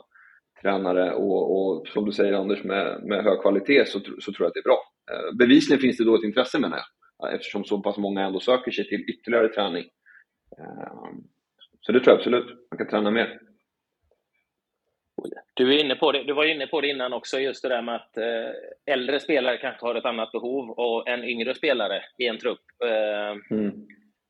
tränare 0.62 1.14
och, 1.14 1.56
och, 1.56 1.88
som 1.88 2.04
du 2.04 2.12
säger 2.12 2.32
Anders 2.32 2.64
med, 2.64 3.02
med 3.04 3.24
hög 3.24 3.40
kvalitet 3.40 3.84
så, 3.86 4.00
så 4.00 4.32
tror 4.32 4.44
jag 4.44 4.46
att 4.46 4.54
det 4.54 4.60
är 4.60 4.62
bra. 4.62 4.93
Eh, 5.12 5.36
bevisligen 5.38 5.80
finns 5.80 5.96
det 5.96 6.04
då 6.04 6.14
ett 6.16 6.24
intresse 6.24 6.58
menar 6.58 6.76
jag 6.76 6.86
eftersom 7.32 7.64
så 7.64 7.80
pass 7.80 7.96
många 7.96 8.22
ändå 8.22 8.40
söker 8.40 8.70
sig 8.70 8.88
till 8.88 9.10
ytterligare 9.10 9.48
träning. 9.48 9.84
Eh, 10.58 11.10
så 11.80 11.92
det 11.92 12.00
tror 12.00 12.12
jag 12.12 12.18
absolut, 12.18 12.46
man 12.70 12.78
kan 12.78 12.88
träna 12.88 13.10
mer. 13.10 13.40
Du, 15.54 15.74
är 15.74 15.84
inne 15.84 15.94
på 15.94 16.12
det, 16.12 16.24
du 16.24 16.32
var 16.32 16.44
inne 16.44 16.66
på 16.66 16.80
det 16.80 16.88
innan 16.88 17.12
också, 17.12 17.40
just 17.40 17.62
det 17.62 17.68
där 17.68 17.82
med 17.82 17.94
att 17.94 18.16
eh, 18.16 18.94
äldre 18.94 19.20
spelare 19.20 19.56
kanske 19.56 19.86
har 19.86 19.94
ett 19.94 20.04
annat 20.04 20.32
behov 20.32 20.70
och, 20.70 21.08
än 21.08 21.24
yngre 21.24 21.54
spelare 21.54 22.02
i 22.18 22.26
en 22.26 22.38
trupp. 22.38 22.64
Eh, 22.84 23.56
mm. 23.56 23.86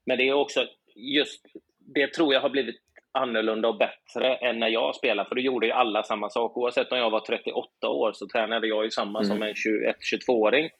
Men 0.07 0.19
det 0.19 0.29
är 0.29 0.33
också 0.33 0.67
just 0.97 1.47
det 1.95 2.13
tror 2.13 2.35
jag 2.35 2.41
har 2.41 2.51
blivit 2.51 2.77
annorlunda 3.15 3.69
och 3.69 3.79
bättre 3.79 4.37
än 4.37 4.59
när 4.59 4.69
jag 4.69 4.95
spelade, 4.95 5.29
för 5.29 5.35
då 5.35 5.41
gjorde 5.41 5.67
ju 5.67 5.73
alla 5.73 6.03
samma 6.03 6.31
sak. 6.31 6.57
Oavsett 6.57 6.93
om 6.93 6.99
jag 6.99 7.11
var 7.11 7.21
38 7.21 7.89
år 7.89 8.13
så 8.13 8.27
tränade 8.29 8.67
jag 8.67 8.85
ju 8.85 8.91
samma 8.91 9.19
mm. 9.19 9.29
som 9.29 9.43
en 9.43 9.55
21-22-åring. 9.55 10.71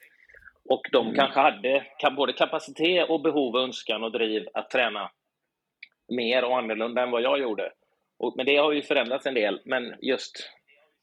Och 0.69 0.81
de 0.91 1.05
mm. 1.05 1.15
kanske 1.15 1.39
hade 1.39 1.85
både 2.15 2.33
kapacitet 2.33 3.09
och 3.09 3.21
behov, 3.21 3.57
önskan 3.57 4.03
och 4.03 4.11
driv 4.11 4.47
att 4.53 4.69
träna 4.69 5.11
mer 6.15 6.43
och 6.43 6.57
annorlunda 6.57 7.03
än 7.03 7.11
vad 7.11 7.21
jag 7.21 7.39
gjorde. 7.39 7.71
Och, 8.19 8.33
men 8.37 8.45
det 8.45 8.57
har 8.57 8.71
ju 8.71 8.81
förändrats 8.81 9.25
en 9.25 9.33
del. 9.33 9.61
Men 9.65 9.95
just 10.01 10.49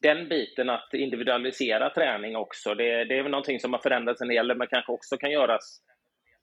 den 0.03 0.29
biten 0.29 0.71
att 0.71 0.95
individualisera 0.95 1.91
träning 1.91 2.37
också, 2.37 2.75
det, 2.75 3.05
det 3.05 3.19
är 3.19 3.23
väl 3.23 3.31
någonting 3.31 3.61
som 3.61 3.73
har 3.73 3.81
förändrats 3.81 4.21
en 4.21 4.29
del, 4.29 4.57
men 4.57 4.67
kanske 4.67 4.93
också 4.93 5.17
kan 5.17 5.31
göras 5.31 5.81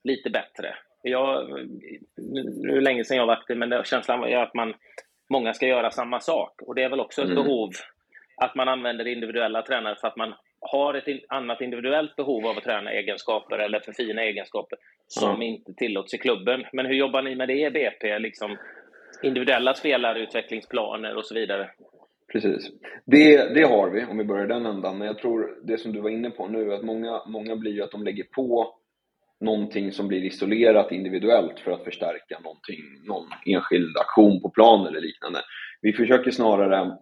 lite 0.03 0.29
bättre. 0.29 0.75
Jag, 1.01 1.50
nu 2.62 2.72
är 2.72 2.75
det 2.75 2.82
länge 2.82 3.03
sedan 3.03 3.18
jag 3.18 3.27
var 3.27 3.34
aktiv, 3.34 3.58
men 3.58 3.84
känslan 3.84 4.24
är 4.24 4.38
att 4.38 4.53
man, 4.53 4.74
många 5.29 5.53
ska 5.53 5.68
göra 5.68 5.91
samma 5.91 6.20
sak. 6.20 6.62
Och 6.62 6.75
det 6.75 6.84
är 6.84 6.89
väl 6.89 7.00
också 7.00 7.22
ett 7.22 7.29
mm. 7.29 7.44
behov 7.44 7.70
att 8.36 8.56
man 8.56 8.68
använder 8.68 9.08
individuella 9.08 9.62
tränare 9.62 9.96
för 9.96 10.08
att 10.08 10.18
man 10.18 10.34
har 10.62 10.94
ett 10.94 11.24
annat 11.27 11.62
individuellt 11.62 12.15
behov 12.15 12.48
av 12.48 12.58
att 12.58 12.63
träna 12.63 12.91
egenskaper 12.91 13.58
eller 13.58 13.79
förfina 13.79 14.22
egenskaper 14.24 14.77
som 15.08 15.29
mm. 15.29 15.41
inte 15.41 15.74
tillåts 15.74 16.13
i 16.13 16.18
klubben. 16.18 16.65
Men 16.74 16.86
hur 16.86 16.94
jobbar 16.94 17.22
ni 17.22 17.36
med 17.36 17.48
det 17.48 17.68
i 17.68 17.72
BP? 17.72 18.20
Liksom 18.20 18.58
individuella 19.24 19.74
spelarutvecklingsplaner 19.74 21.15
och 21.15 21.25
så 21.25 21.36
vidare? 21.36 21.70
Precis. 22.32 22.72
Det, 23.06 23.53
det 23.53 23.63
har 23.63 23.89
vi, 23.89 24.06
om 24.06 24.18
vi 24.18 24.24
börjar 24.24 24.48
den 24.48 24.65
ändan. 24.65 24.98
Men 24.98 25.08
jag 25.08 25.18
tror 25.18 25.60
det 25.63 25.77
som 25.77 25.94
du 25.94 26.01
var 26.01 26.10
inne 26.10 26.29
på 26.29 26.48
nu, 26.48 26.74
att 26.74 26.84
många, 26.84 27.22
många 27.25 27.56
blir 27.56 27.72
ju 27.72 27.84
att 27.84 27.91
de 27.91 28.03
lägger 28.03 28.24
på 28.24 28.75
någonting 29.41 29.91
som 29.91 30.08
blir 30.08 30.24
isolerat 30.24 30.91
individuellt 30.91 31.60
för 31.60 31.72
att 31.72 31.84
förstärka 31.84 32.39
någonting, 32.39 32.79
någon 33.08 33.27
enskild 33.46 33.98
aktion 33.98 34.41
på 34.41 34.50
plan 34.50 34.88
eller 34.88 35.01
liknande. 35.01 35.39
Vi 35.81 35.93
försöker 35.93 36.31
snarare, 36.31 36.98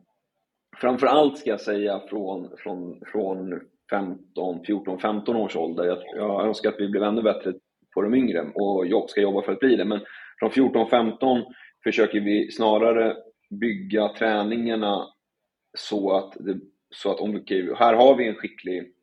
framför 0.77 1.07
allt 1.07 1.37
ska 1.37 1.49
jag 1.49 1.61
säga 1.61 2.01
från, 2.09 2.57
från, 2.57 3.01
från 3.11 3.61
15, 3.89 4.63
14, 4.65 4.99
15 4.99 5.35
års 5.35 5.55
ålder. 5.55 5.83
Jag, 5.83 5.97
jag 6.15 6.47
önskar 6.47 6.69
att 6.69 6.79
vi 6.79 6.87
blev 6.87 7.03
ännu 7.03 7.21
bättre 7.21 7.53
på 7.93 8.01
de 8.01 8.13
yngre 8.15 8.51
och 8.55 8.87
jobb, 8.87 9.09
ska 9.09 9.21
jobba 9.21 9.41
för 9.41 9.51
att 9.51 9.59
bli 9.59 9.75
det. 9.75 9.85
Men 9.85 9.99
från 10.39 10.51
14, 10.51 10.89
15 10.89 11.43
försöker 11.83 12.19
vi 12.19 12.51
snarare 12.51 13.15
bygga 13.49 14.07
träningarna 14.07 15.07
så 15.77 16.15
att, 16.17 16.33
det, 16.39 16.59
så 16.89 17.11
att 17.11 17.19
om, 17.19 17.35
okay, 17.35 17.73
här 17.75 17.93
har 17.93 18.15
vi 18.15 18.27
en 18.27 18.35
skicklig 18.35 18.93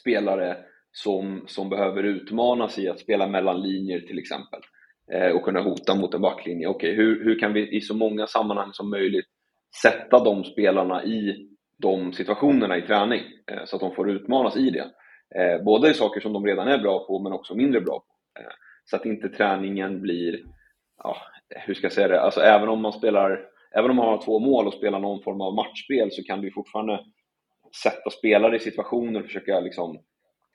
spelare 0.00 0.56
som, 1.02 1.44
som 1.46 1.68
behöver 1.68 2.02
utmanas 2.02 2.78
i 2.78 2.88
att 2.88 3.00
spela 3.00 3.26
mellan 3.26 3.62
linjer 3.62 4.00
till 4.00 4.18
exempel 4.18 4.60
eh, 5.12 5.36
och 5.36 5.42
kunna 5.42 5.60
hota 5.60 5.94
mot 5.94 6.14
en 6.14 6.20
backlinje. 6.20 6.68
Okej, 6.68 6.92
okay, 6.92 7.04
hur, 7.04 7.24
hur 7.24 7.38
kan 7.38 7.52
vi 7.52 7.76
i 7.76 7.80
så 7.80 7.94
många 7.94 8.26
sammanhang 8.26 8.68
som 8.72 8.90
möjligt 8.90 9.26
sätta 9.82 10.24
de 10.24 10.44
spelarna 10.44 11.04
i 11.04 11.48
de 11.82 12.12
situationerna 12.12 12.78
i 12.78 12.82
träning 12.82 13.22
eh, 13.50 13.64
så 13.64 13.76
att 13.76 13.80
de 13.80 13.94
får 13.94 14.10
utmanas 14.10 14.56
i 14.56 14.70
det. 14.70 14.90
Eh, 15.40 15.64
både 15.64 15.90
i 15.90 15.94
saker 15.94 16.20
som 16.20 16.32
de 16.32 16.46
redan 16.46 16.68
är 16.68 16.78
bra 16.78 17.06
på 17.06 17.18
men 17.18 17.32
också 17.32 17.54
mindre 17.54 17.80
bra 17.80 17.98
på. 17.98 18.40
Eh, 18.40 18.52
så 18.84 18.96
att 18.96 19.06
inte 19.06 19.28
träningen 19.28 20.00
blir, 20.00 20.38
ja, 21.02 21.16
hur 21.48 21.74
ska 21.74 21.84
jag 21.84 21.92
säga 21.92 22.08
det, 22.08 22.20
alltså 22.20 22.40
även 22.40 22.68
om 22.68 22.82
man 22.82 22.92
spelar 22.92 23.48
Även 23.70 23.90
om 23.90 23.96
man 23.96 24.08
har 24.08 24.24
två 24.24 24.38
mål 24.38 24.66
och 24.66 24.74
spelar 24.74 25.00
någon 25.00 25.22
form 25.22 25.40
av 25.40 25.54
matchspel 25.54 26.08
så 26.12 26.22
kan 26.22 26.40
du 26.40 26.50
fortfarande 26.50 27.00
sätta 27.82 28.10
spelare 28.10 28.56
i 28.56 28.60
situationer 28.60 29.20
och 29.20 29.26
försöka 29.26 29.60
liksom 29.60 29.98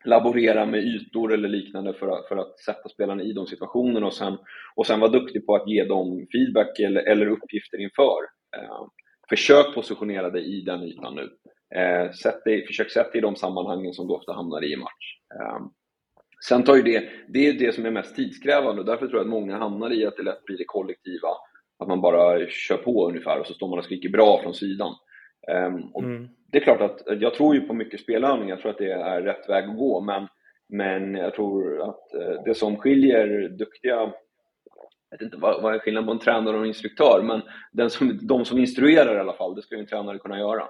laborera 0.06 0.66
med 0.66 0.84
ytor 0.84 1.34
eller 1.34 1.50
liknande 1.50 1.94
för 1.94 2.08
att, 2.08 2.28
för 2.28 2.38
att 2.38 2.60
sätta 2.60 2.90
spelarna 2.90 3.24
i 3.24 3.34
de 3.34 3.48
situationerna 3.48 4.06
och 4.06 4.14
sen, 4.14 4.38
och 4.76 4.88
sen 4.88 5.00
vara 5.00 5.12
duktig 5.12 5.46
på 5.46 5.56
att 5.56 5.68
ge 5.68 5.84
dem 5.84 6.28
feedback 6.32 6.80
eller, 6.80 7.02
eller 7.02 7.28
uppgifter 7.28 7.82
inför. 7.82 8.20
Eh, 8.58 8.88
försök 9.30 9.76
positionera 9.76 10.30
dig 10.30 10.58
i 10.58 10.62
den 10.62 10.84
ytan 10.84 11.16
nu. 11.16 11.30
Eh, 11.80 12.12
sätt 12.12 12.44
dig, 12.44 12.68
försök 12.68 12.92
sätta 12.92 13.12
dig 13.12 13.18
i 13.18 13.22
de 13.22 13.36
sammanhangen 13.36 13.94
som 13.94 14.08
du 14.08 14.14
ofta 14.14 14.34
hamnar 14.34 14.64
i 14.64 14.74
i 14.74 14.78
match. 14.78 15.18
Eh, 15.36 15.60
sen 16.48 16.64
tar 16.64 16.76
ju 16.76 16.82
det, 16.82 17.10
det 17.28 17.48
är 17.48 17.54
det 17.54 17.76
som 17.76 17.86
är 17.86 17.92
mest 17.92 18.16
tidskrävande 18.16 18.82
och 18.82 18.88
därför 18.88 19.08
tror 19.08 19.20
jag 19.20 19.26
att 19.26 19.32
många 19.32 19.58
hamnar 19.58 19.94
i 19.94 20.06
att 20.06 20.18
det 20.18 20.24
lätt 20.24 20.46
blir 20.46 20.58
det 20.58 20.66
kollektiva, 20.68 21.30
att 21.80 21.88
man 21.88 22.02
bara 22.02 22.48
kör 22.50 22.78
på 22.78 23.08
ungefär 23.08 23.40
och 23.40 23.48
så 23.48 23.54
står 23.54 23.70
man 23.70 23.80
och 23.80 23.86
skriker 23.86 24.10
bra 24.10 24.40
från 24.44 24.54
sidan. 24.54 24.96
Um, 25.48 25.92
mm. 26.06 26.30
Det 26.48 26.58
är 26.58 26.64
klart 26.64 26.82
att 26.82 27.22
jag 27.22 27.34
tror 27.34 27.56
ju 27.56 27.62
på 27.62 27.74
mycket 27.74 28.00
spelövning, 28.00 28.50
jag 28.50 28.60
tror 28.60 28.72
att 28.72 28.78
det 28.78 28.92
är 28.92 29.22
rätt 29.22 29.50
väg 29.50 29.70
att 29.70 29.78
gå, 29.78 30.02
men, 30.02 30.28
men 30.70 31.16
jag 31.16 31.34
tror 31.34 31.82
att 31.82 32.12
uh, 32.16 32.44
det 32.46 32.56
som 32.56 32.78
skiljer 32.78 33.50
duktiga 33.50 34.12
jag 35.10 35.20
vet 35.20 35.22
inte 35.22 35.38
vad, 35.38 35.62
vad 35.62 35.76
är 35.76 35.80
skillnaden 35.80 36.08
på 36.08 36.12
en 36.12 36.20
tränare 36.20 36.56
och 36.56 36.62
en 36.62 36.68
instruktör, 36.68 37.22
men 37.24 37.42
den 37.72 37.90
som, 37.90 38.20
de 38.28 38.46
som 38.46 38.58
instruerar 38.58 39.16
i 39.16 39.20
alla 39.20 39.34
fall, 39.34 39.56
det 39.56 39.62
ska 39.62 39.76
ju 39.76 39.82
en 39.82 39.88
tränare 39.88 40.20
kunna 40.20 40.40
göra. 40.40 40.62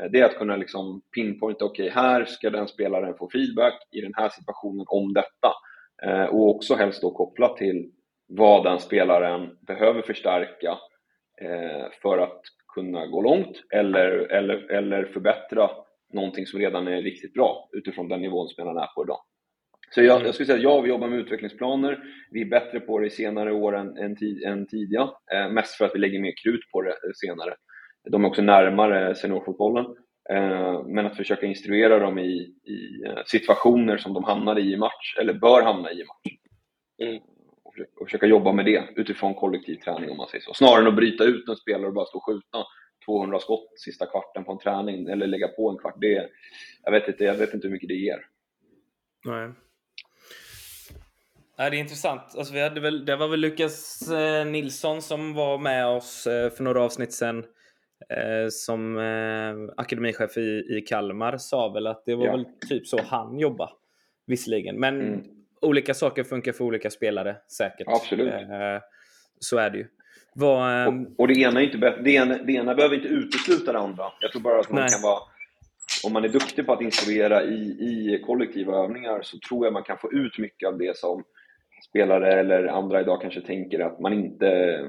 Uh, 0.00 0.10
det 0.10 0.20
är 0.20 0.24
att 0.24 0.38
kunna 0.38 0.56
liksom 0.56 1.02
pinpointa, 1.14 1.64
okej, 1.64 1.90
okay, 1.90 2.02
här 2.02 2.24
ska 2.24 2.50
den 2.50 2.68
spelaren 2.68 3.14
få 3.14 3.30
feedback 3.30 3.88
i 3.90 4.00
den 4.00 4.14
här 4.14 4.28
situationen 4.28 4.86
om 4.88 5.12
detta. 5.12 5.52
Uh, 6.06 6.24
och 6.24 6.56
också 6.56 6.74
helst 6.74 7.02
då 7.02 7.10
kopplat 7.10 7.56
till 7.56 7.90
vad 8.26 8.64
den 8.64 8.78
spelaren 8.78 9.56
behöver 9.60 10.02
förstärka 10.02 10.78
för 12.02 12.18
att 12.18 12.40
kunna 12.78 13.06
gå 13.06 13.22
långt 13.22 13.62
eller, 13.74 14.10
eller, 14.10 14.70
eller 14.70 15.04
förbättra 15.04 15.70
någonting 16.12 16.46
som 16.46 16.60
redan 16.60 16.88
är 16.88 17.02
riktigt 17.02 17.34
bra 17.34 17.68
utifrån 17.72 18.08
den 18.08 18.20
nivån 18.20 18.48
spelarna 18.48 18.82
är 18.82 18.94
på 18.94 19.04
idag. 19.04 19.20
Så 19.90 20.02
jag, 20.02 20.26
jag 20.26 20.34
skulle 20.34 20.46
säga 20.46 20.56
att 20.56 20.62
ja, 20.62 20.80
vi 20.80 20.88
jobbar 20.88 21.08
med 21.08 21.18
utvecklingsplaner. 21.18 21.98
Vi 22.30 22.40
är 22.40 22.46
bättre 22.46 22.80
på 22.80 22.98
det 22.98 23.06
i 23.06 23.10
senare 23.10 23.52
år 23.52 23.76
än, 23.76 23.96
än, 23.96 24.16
tid, 24.16 24.42
än 24.42 24.66
tidiga. 24.66 25.10
Eh, 25.32 25.50
mest 25.50 25.74
för 25.74 25.84
att 25.84 25.94
vi 25.94 25.98
lägger 25.98 26.20
mer 26.20 26.34
krut 26.42 26.60
på 26.72 26.82
det 26.82 26.94
senare. 27.14 27.54
De 28.10 28.24
är 28.24 28.28
också 28.28 28.42
närmare 28.42 29.14
seniorfotbollen. 29.14 29.84
Eh, 30.30 30.84
men 30.86 31.06
att 31.06 31.16
försöka 31.16 31.46
instruera 31.46 31.98
dem 31.98 32.18
i, 32.18 32.32
i 32.64 33.02
eh, 33.06 33.22
situationer 33.26 33.96
som 33.96 34.12
de 34.12 34.24
hamnar 34.24 34.58
i 34.58 34.72
i 34.72 34.76
match, 34.76 35.16
eller 35.20 35.32
bör 35.32 35.62
hamna 35.62 35.92
i 35.92 36.00
i 36.00 36.04
match. 36.04 36.36
Mm. 37.02 37.22
Och, 38.00 38.06
försöka, 38.06 38.26
jobba 38.26 38.52
med 38.52 38.64
det 38.64 38.88
utifrån 38.96 39.34
kollektiv 39.34 39.76
träning 39.76 40.10
om 40.10 40.16
man 40.16 40.28
säger 40.28 40.44
så. 40.44 40.54
Snarare 40.54 40.80
än 40.80 40.86
att 40.86 40.96
bryta 40.96 41.24
ut 41.24 41.48
en 41.48 41.56
spelare 41.56 41.86
och 41.86 41.94
bara 41.94 42.06
stå 42.06 42.18
och 42.18 42.26
skjuta 42.26 42.64
200 43.06 43.38
skott 43.38 43.72
sista 43.76 44.06
kvarten 44.06 44.44
på 44.44 44.52
en 44.52 44.58
träning 44.58 45.08
eller 45.08 45.26
lägga 45.26 45.48
på 45.48 45.70
en 45.70 45.78
kvart. 45.78 45.96
Det, 46.00 46.28
jag, 46.84 46.92
vet 46.92 47.08
inte, 47.08 47.24
jag 47.24 47.34
vet 47.34 47.54
inte 47.54 47.66
hur 47.66 47.72
mycket 47.72 47.88
det 47.88 47.94
ger. 47.94 48.18
Nej. 49.24 49.50
Ja, 51.56 51.70
det 51.70 51.76
är 51.76 51.80
intressant. 51.80 52.22
Alltså, 52.38 52.54
vi 52.54 52.62
hade 52.62 52.80
väl, 52.80 53.04
det 53.04 53.16
var 53.16 53.28
väl 53.28 53.40
Lukas 53.40 54.08
eh, 54.10 54.46
Nilsson 54.46 55.02
som 55.02 55.34
var 55.34 55.58
med 55.58 55.86
oss 55.86 56.26
eh, 56.26 56.50
för 56.50 56.64
några 56.64 56.82
avsnitt 56.82 57.12
sedan 57.12 57.44
eh, 58.10 58.48
som 58.50 58.98
eh, 58.98 59.74
akademichef 59.76 60.36
i, 60.36 60.66
i 60.78 60.84
Kalmar 60.88 61.36
sa 61.38 61.68
väl 61.68 61.86
att 61.86 62.04
det 62.06 62.14
var 62.14 62.26
ja. 62.26 62.32
väl 62.32 62.46
typ 62.68 62.86
så 62.86 63.02
han 63.02 63.38
jobbar. 63.38 63.70
Visserligen, 64.26 64.80
men 64.80 65.00
mm. 65.00 65.24
Olika 65.60 65.94
saker 65.94 66.24
funkar 66.24 66.52
för 66.52 66.64
olika 66.64 66.90
spelare 66.90 67.36
säkert. 67.56 67.86
Absolut. 67.88 68.32
Eh, 68.32 68.82
så 69.38 69.58
är 69.58 69.70
det 69.70 69.78
ju. 69.78 69.86
Var, 70.34 70.86
och, 70.86 70.92
ehm, 70.92 71.06
och, 71.18 71.28
det 71.28 71.34
ena 71.40 71.60
är 71.60 71.64
inte. 71.64 72.02
Det 72.02 72.10
ena, 72.10 72.38
det 72.38 72.52
ena 72.52 72.74
behöver 72.74 72.96
inte 72.96 73.08
utesluta 73.08 73.72
det 73.72 73.78
andra. 73.78 74.04
Jag 74.20 74.32
tror 74.32 74.42
bara 74.42 74.60
att 74.60 74.70
man 74.70 74.80
nej. 74.80 74.88
kan 74.88 75.02
vara 75.02 75.20
om 76.04 76.12
man 76.12 76.24
är 76.24 76.28
duktig 76.28 76.66
på 76.66 76.72
att 76.72 76.80
instruera 76.80 77.44
i, 77.44 77.56
i 77.60 78.22
kollektiva 78.26 78.76
övningar 78.76 79.22
så 79.22 79.38
tror 79.48 79.66
jag 79.66 79.72
man 79.72 79.82
kan 79.82 79.98
få 79.98 80.12
ut 80.12 80.38
mycket 80.38 80.68
av 80.68 80.78
det 80.78 80.96
som 80.96 81.24
spelare 81.88 82.40
eller 82.40 82.66
andra 82.66 83.00
idag 83.00 83.22
kanske 83.22 83.40
tänker 83.40 83.80
att 83.80 84.00
man 84.00 84.12
inte 84.12 84.80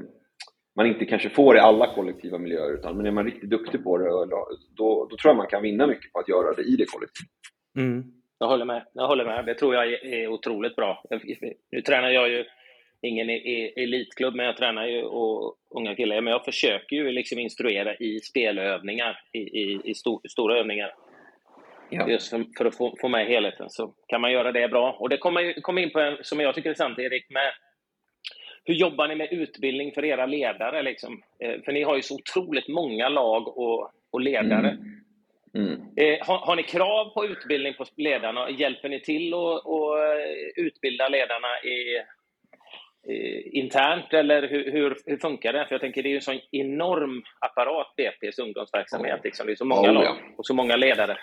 man 0.76 0.86
inte 0.86 1.06
kanske 1.06 1.30
får 1.30 1.56
i 1.56 1.60
alla 1.60 1.96
kollektiva 1.96 2.38
miljöer, 2.38 2.74
utan 2.74 2.98
men 2.98 3.06
är 3.06 3.12
man 3.12 3.26
riktigt 3.26 3.50
duktig 3.50 3.84
på 3.84 3.98
det, 3.98 4.06
då, 4.06 4.48
då, 4.76 5.08
tror 5.08 5.30
jag 5.30 5.38
man 5.38 5.48
kan 5.48 5.62
vinna 5.62 5.88
mycket 5.88 6.14
på 6.14 6.20
att 6.20 6.30
göra 6.30 6.54
det 6.54 6.62
i 6.62 6.76
det 6.76 6.86
kollektivet. 6.86 7.30
Mm. 7.78 8.04
Jag 8.40 8.48
håller 8.48 8.66
med. 8.66 8.86
Jag 8.94 9.08
håller 9.08 9.26
med. 9.26 9.46
Det 9.46 9.54
tror 9.54 9.76
jag 9.76 9.94
är 9.94 10.28
otroligt 10.28 10.76
bra. 10.76 11.04
Nu 11.72 11.82
tränar 11.82 12.10
jag 12.10 12.30
ju 12.30 12.46
ingen 13.02 13.30
elitklubb, 13.76 14.36
men 14.36 14.46
jag 14.46 14.58
tränar 14.58 14.88
ju 14.88 15.04
och 15.04 15.56
unga 15.76 15.96
killar. 15.96 16.22
Men 16.22 16.32
jag 16.32 16.46
försöker 16.46 16.96
ju 16.96 17.12
liksom 17.12 17.40
instruera 17.40 17.96
i 17.96 18.20
spelövningar, 18.20 19.22
i, 19.34 19.40
i, 19.40 19.82
i 19.84 19.94
sto, 19.94 20.22
stora 20.30 20.60
övningar. 20.60 20.94
Ja. 21.90 22.10
Just 22.10 22.30
för, 22.30 22.46
för, 22.58 22.66
att 22.66 22.78
få, 22.78 22.96
få 23.02 23.08
med 23.08 23.28
helheten. 23.28 23.70
Så 23.70 23.94
kan 24.08 24.22
man 24.22 24.32
göra 24.32 24.52
det 24.52 24.68
bra. 24.68 24.98
Och 25.00 25.10
det 25.10 25.18
kommer, 25.18 25.62
kommer 25.62 25.82
in 25.82 25.92
på 25.92 26.00
en 26.00 26.18
som 26.22 26.40
jag 26.40 26.56
tycker 26.56 26.70
är 26.70 26.74
sant, 26.74 27.00
Erik, 27.00 27.30
med 27.30 27.52
hur 28.66 28.74
jobbar 28.74 29.08
ni 29.08 29.16
med 29.16 29.28
utbildning 29.32 29.92
för 29.92 30.06
era 30.06 30.26
ledare? 30.26 30.82
Liksom? 30.82 31.22
Eh, 31.44 31.62
för 31.66 31.72
ni 31.72 31.84
har 31.84 31.96
ju 31.96 32.02
så 32.02 32.16
otroligt 32.16 32.68
många 32.68 33.10
lag 33.10 33.58
och, 33.58 33.92
och 34.12 34.22
ledare. 34.22 34.70
Mm. 34.70 35.00
Mm. 35.54 35.72
Eh, 35.72 36.28
har, 36.28 36.38
har, 36.38 36.56
ni 36.56 36.64
krav 36.64 37.14
på 37.14 37.26
utbildning 37.26 37.74
på 37.74 37.86
ledarna? 37.98 38.50
Hjälper 38.50 38.90
ni 38.90 39.00
till 39.00 39.34
att 39.34 39.64
utbilda 40.56 41.10
ledarna 41.10 41.48
i, 41.64 42.02
i, 43.14 43.50
internt, 43.60 44.14
eller 44.14 44.48
hur, 44.48 44.72
hur, 44.72 44.98
hur, 45.06 45.18
funkar 45.18 45.54
det? 45.54 45.66
För 45.66 45.74
jag 45.74 45.82
tänker, 45.82 46.04
det 46.04 46.10
är 46.10 46.12
ju 46.12 46.16
en 46.16 46.22
sån 46.22 46.40
enorm 46.52 47.24
apparat, 47.40 47.94
BP's 47.98 48.42
ungdomsverksamhet. 48.42 49.20
Oh. 49.20 49.24
Liksom. 49.24 49.46
Det 49.46 49.52
är 49.52 49.56
så 49.56 49.66
många 49.66 49.90
oh, 49.90 49.94
lag 49.94 50.18
och 50.38 50.46
så 50.46 50.54
många 50.54 50.76
ledare. 50.76 51.18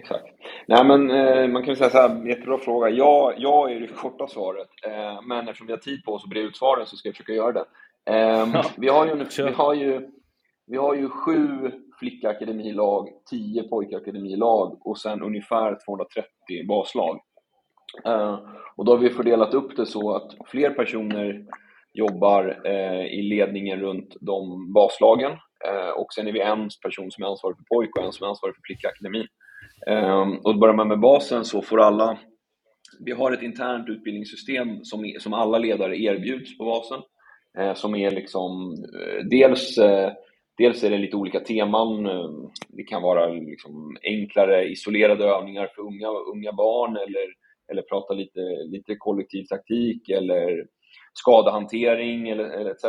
Exakt. 0.00 0.24
Nej, 0.66 0.84
men 0.84 1.10
eh, 1.10 1.48
man 1.48 1.64
kan 1.64 1.76
säga 1.76 1.90
så 1.90 1.98
här, 1.98 2.28
jättebra 2.28 2.58
fråga. 2.58 2.88
Ja, 2.88 3.32
ja 3.36 3.70
är 3.70 3.80
det 3.80 3.86
korta 3.86 4.26
svaret. 4.26 4.68
Eh, 4.86 5.22
men 5.22 5.48
eftersom 5.48 5.66
vi 5.66 5.72
har 5.72 5.80
tid 5.80 6.04
på 6.04 6.12
oss 6.12 6.24
att 6.24 6.30
bre 6.30 6.40
ut 6.40 6.56
svaren 6.56 6.86
så 6.86 6.96
ska 6.96 7.08
jag 7.08 7.16
försöka 7.16 7.32
göra 7.32 7.52
det. 7.52 7.64
Eh, 8.10 8.64
vi, 8.76 8.88
har 8.88 9.06
ju, 9.06 9.24
vi, 9.36 9.52
har 9.52 9.74
ju, 9.74 10.08
vi 10.66 10.76
har 10.76 10.94
ju 10.94 11.08
sju 11.08 11.70
flickakademilag, 11.98 13.08
tio 13.30 13.62
pojkakademilag 13.62 14.86
och 14.86 14.98
sen 14.98 15.22
ungefär 15.22 15.78
230 15.86 16.28
baslag. 16.68 17.20
Eh, 18.04 18.38
och 18.76 18.84
då 18.84 18.92
har 18.92 18.98
vi 18.98 19.10
fördelat 19.10 19.54
upp 19.54 19.76
det 19.76 19.86
så 19.86 20.16
att 20.16 20.32
fler 20.46 20.70
personer 20.70 21.44
jobbar 21.92 22.60
eh, 22.64 23.06
i 23.06 23.22
ledningen 23.22 23.80
runt 23.80 24.16
de 24.20 24.72
baslagen 24.72 25.32
eh, 25.68 25.90
och 25.96 26.12
sen 26.12 26.28
är 26.28 26.32
vi 26.32 26.40
en 26.40 26.68
person 26.82 27.10
som 27.10 27.24
är 27.24 27.28
ansvarig 27.28 27.56
för 27.56 27.64
pojk 27.76 27.96
och 27.96 28.04
en 28.04 28.12
som 28.12 28.24
är 28.24 28.28
ansvarig 28.28 28.54
för 28.54 28.62
flickakademin. 28.66 29.26
Och 30.42 30.58
börjar 30.58 30.74
man 30.74 30.88
med 30.88 31.00
basen 31.00 31.44
så 31.44 31.62
får 31.62 31.80
alla, 31.80 32.18
vi 33.04 33.12
har 33.12 33.32
ett 33.32 33.42
internt 33.42 33.88
utbildningssystem 33.88 34.84
som, 34.84 35.14
som 35.18 35.32
alla 35.32 35.58
ledare 35.58 35.96
erbjuds 35.96 36.58
på 36.58 36.64
basen. 36.64 37.00
Som 37.74 37.94
är 37.94 38.10
liksom, 38.10 38.76
dels, 39.30 39.78
dels 40.58 40.84
är 40.84 40.90
det 40.90 40.98
lite 40.98 41.16
olika 41.16 41.40
teman. 41.40 42.06
Eh, 42.06 42.30
det 42.68 42.82
kan 42.82 43.02
vara 43.02 43.26
liksom 43.26 43.96
enklare 44.02 44.64
isolerade 44.68 45.24
övningar 45.24 45.70
för 45.74 45.82
unga, 45.82 46.08
unga 46.08 46.52
barn 46.52 46.96
eller, 46.96 47.34
eller 47.72 47.82
prata 47.82 48.14
lite, 48.14 48.40
lite 48.64 48.96
kollektiv 48.96 49.44
taktik 49.44 50.08
eller 50.08 50.66
skadehantering 51.12 52.28
eller, 52.28 52.44
eller 52.44 52.70
etc. 52.70 52.84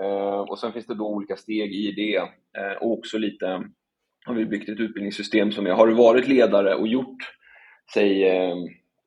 Eh, 0.00 0.40
och 0.40 0.58
sen 0.58 0.72
finns 0.72 0.86
det 0.86 0.94
då 0.94 1.06
olika 1.06 1.36
steg 1.36 1.74
i 1.74 1.92
det 1.92 2.16
eh, 2.60 2.76
och 2.80 2.92
också 2.92 3.18
lite 3.18 3.62
har 4.26 4.34
vi 4.34 4.46
byggt 4.46 4.68
ett 4.68 4.80
utbildningssystem 4.80 5.52
som 5.52 5.66
är, 5.66 5.70
har 5.70 5.86
du 5.86 5.94
varit 5.94 6.28
ledare 6.28 6.74
och 6.74 6.88
gjort, 6.88 7.16
säg 7.94 8.24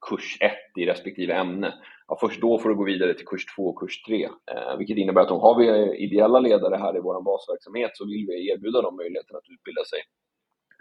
kurs 0.02 0.38
1 0.41 0.52
i 0.76 0.86
respektive 0.86 1.34
ämne, 1.34 1.73
ja, 2.08 2.17
först 2.22 2.41
då 2.41 2.60
får 2.60 2.70
du 2.70 2.76
gå 2.76 2.84
vidare 2.84 3.13
till 3.13 3.26
kurs 3.26 3.46
2 3.56 3.67
och 3.67 3.80
kurs 3.80 4.04
3. 4.04 4.24
Eh, 4.24 4.78
vilket 4.78 4.98
innebär 4.98 5.22
att 5.22 5.32
om 5.32 5.41
har 5.41 5.60
vi 5.60 5.67
eh, 5.67 6.04
ideella 6.04 6.39
ledare 6.39 6.76
här 6.76 6.98
i 6.98 7.00
vår 7.00 7.22
basverksamhet 7.22 7.91
så 7.93 8.06
vill 8.06 8.26
vi 8.28 8.52
erbjuda 8.52 8.82
dem 8.82 8.96
möjligheten 8.96 9.36
att 9.36 9.50
utbilda 9.54 9.84
sig. 9.84 10.00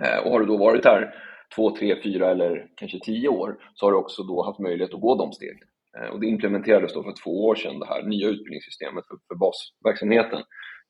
Eh, 0.02 0.26
och 0.26 0.32
har 0.32 0.40
du 0.40 0.46
då 0.46 0.56
varit 0.56 0.84
här 0.84 1.14
2, 1.54 1.76
3, 1.76 2.02
4 2.02 2.30
eller 2.30 2.68
kanske 2.76 2.98
10 3.00 3.28
år 3.28 3.58
så 3.74 3.86
har 3.86 3.92
du 3.92 3.98
också 3.98 4.22
då 4.22 4.42
haft 4.42 4.58
möjlighet 4.58 4.94
att 4.94 5.00
gå 5.00 5.14
de 5.14 5.32
stegen. 5.32 5.68
Eh, 5.98 6.08
och 6.08 6.20
det 6.20 6.26
implementerades 6.26 6.92
då 6.92 7.02
för 7.02 7.14
två 7.24 7.44
år 7.44 7.54
sedan, 7.54 7.78
det 7.78 7.86
här 7.86 8.02
nya 8.02 8.28
utbildningssystemet 8.28 9.06
för, 9.06 9.16
för 9.28 9.34
basverksamheten 9.34 10.42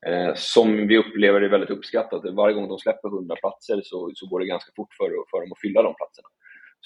eh, 0.07 0.35
som 0.35 0.87
vi 0.89 0.99
upplever 0.99 1.41
är 1.41 1.49
väldigt 1.49 1.71
uppskattat. 1.71 2.23
Varje 2.33 2.55
gång 2.55 2.69
de 2.69 2.79
släpper 2.79 3.09
100 3.09 3.37
platser 3.37 3.81
så, 3.85 4.11
så 4.15 4.27
går 4.27 4.41
det 4.41 4.47
ganska 4.47 4.73
fort 4.77 4.95
för, 4.95 5.09
för 5.31 5.41
dem 5.41 5.53
att 5.53 5.61
fylla 5.61 5.83
de 5.83 5.95
platserna. 5.95 6.29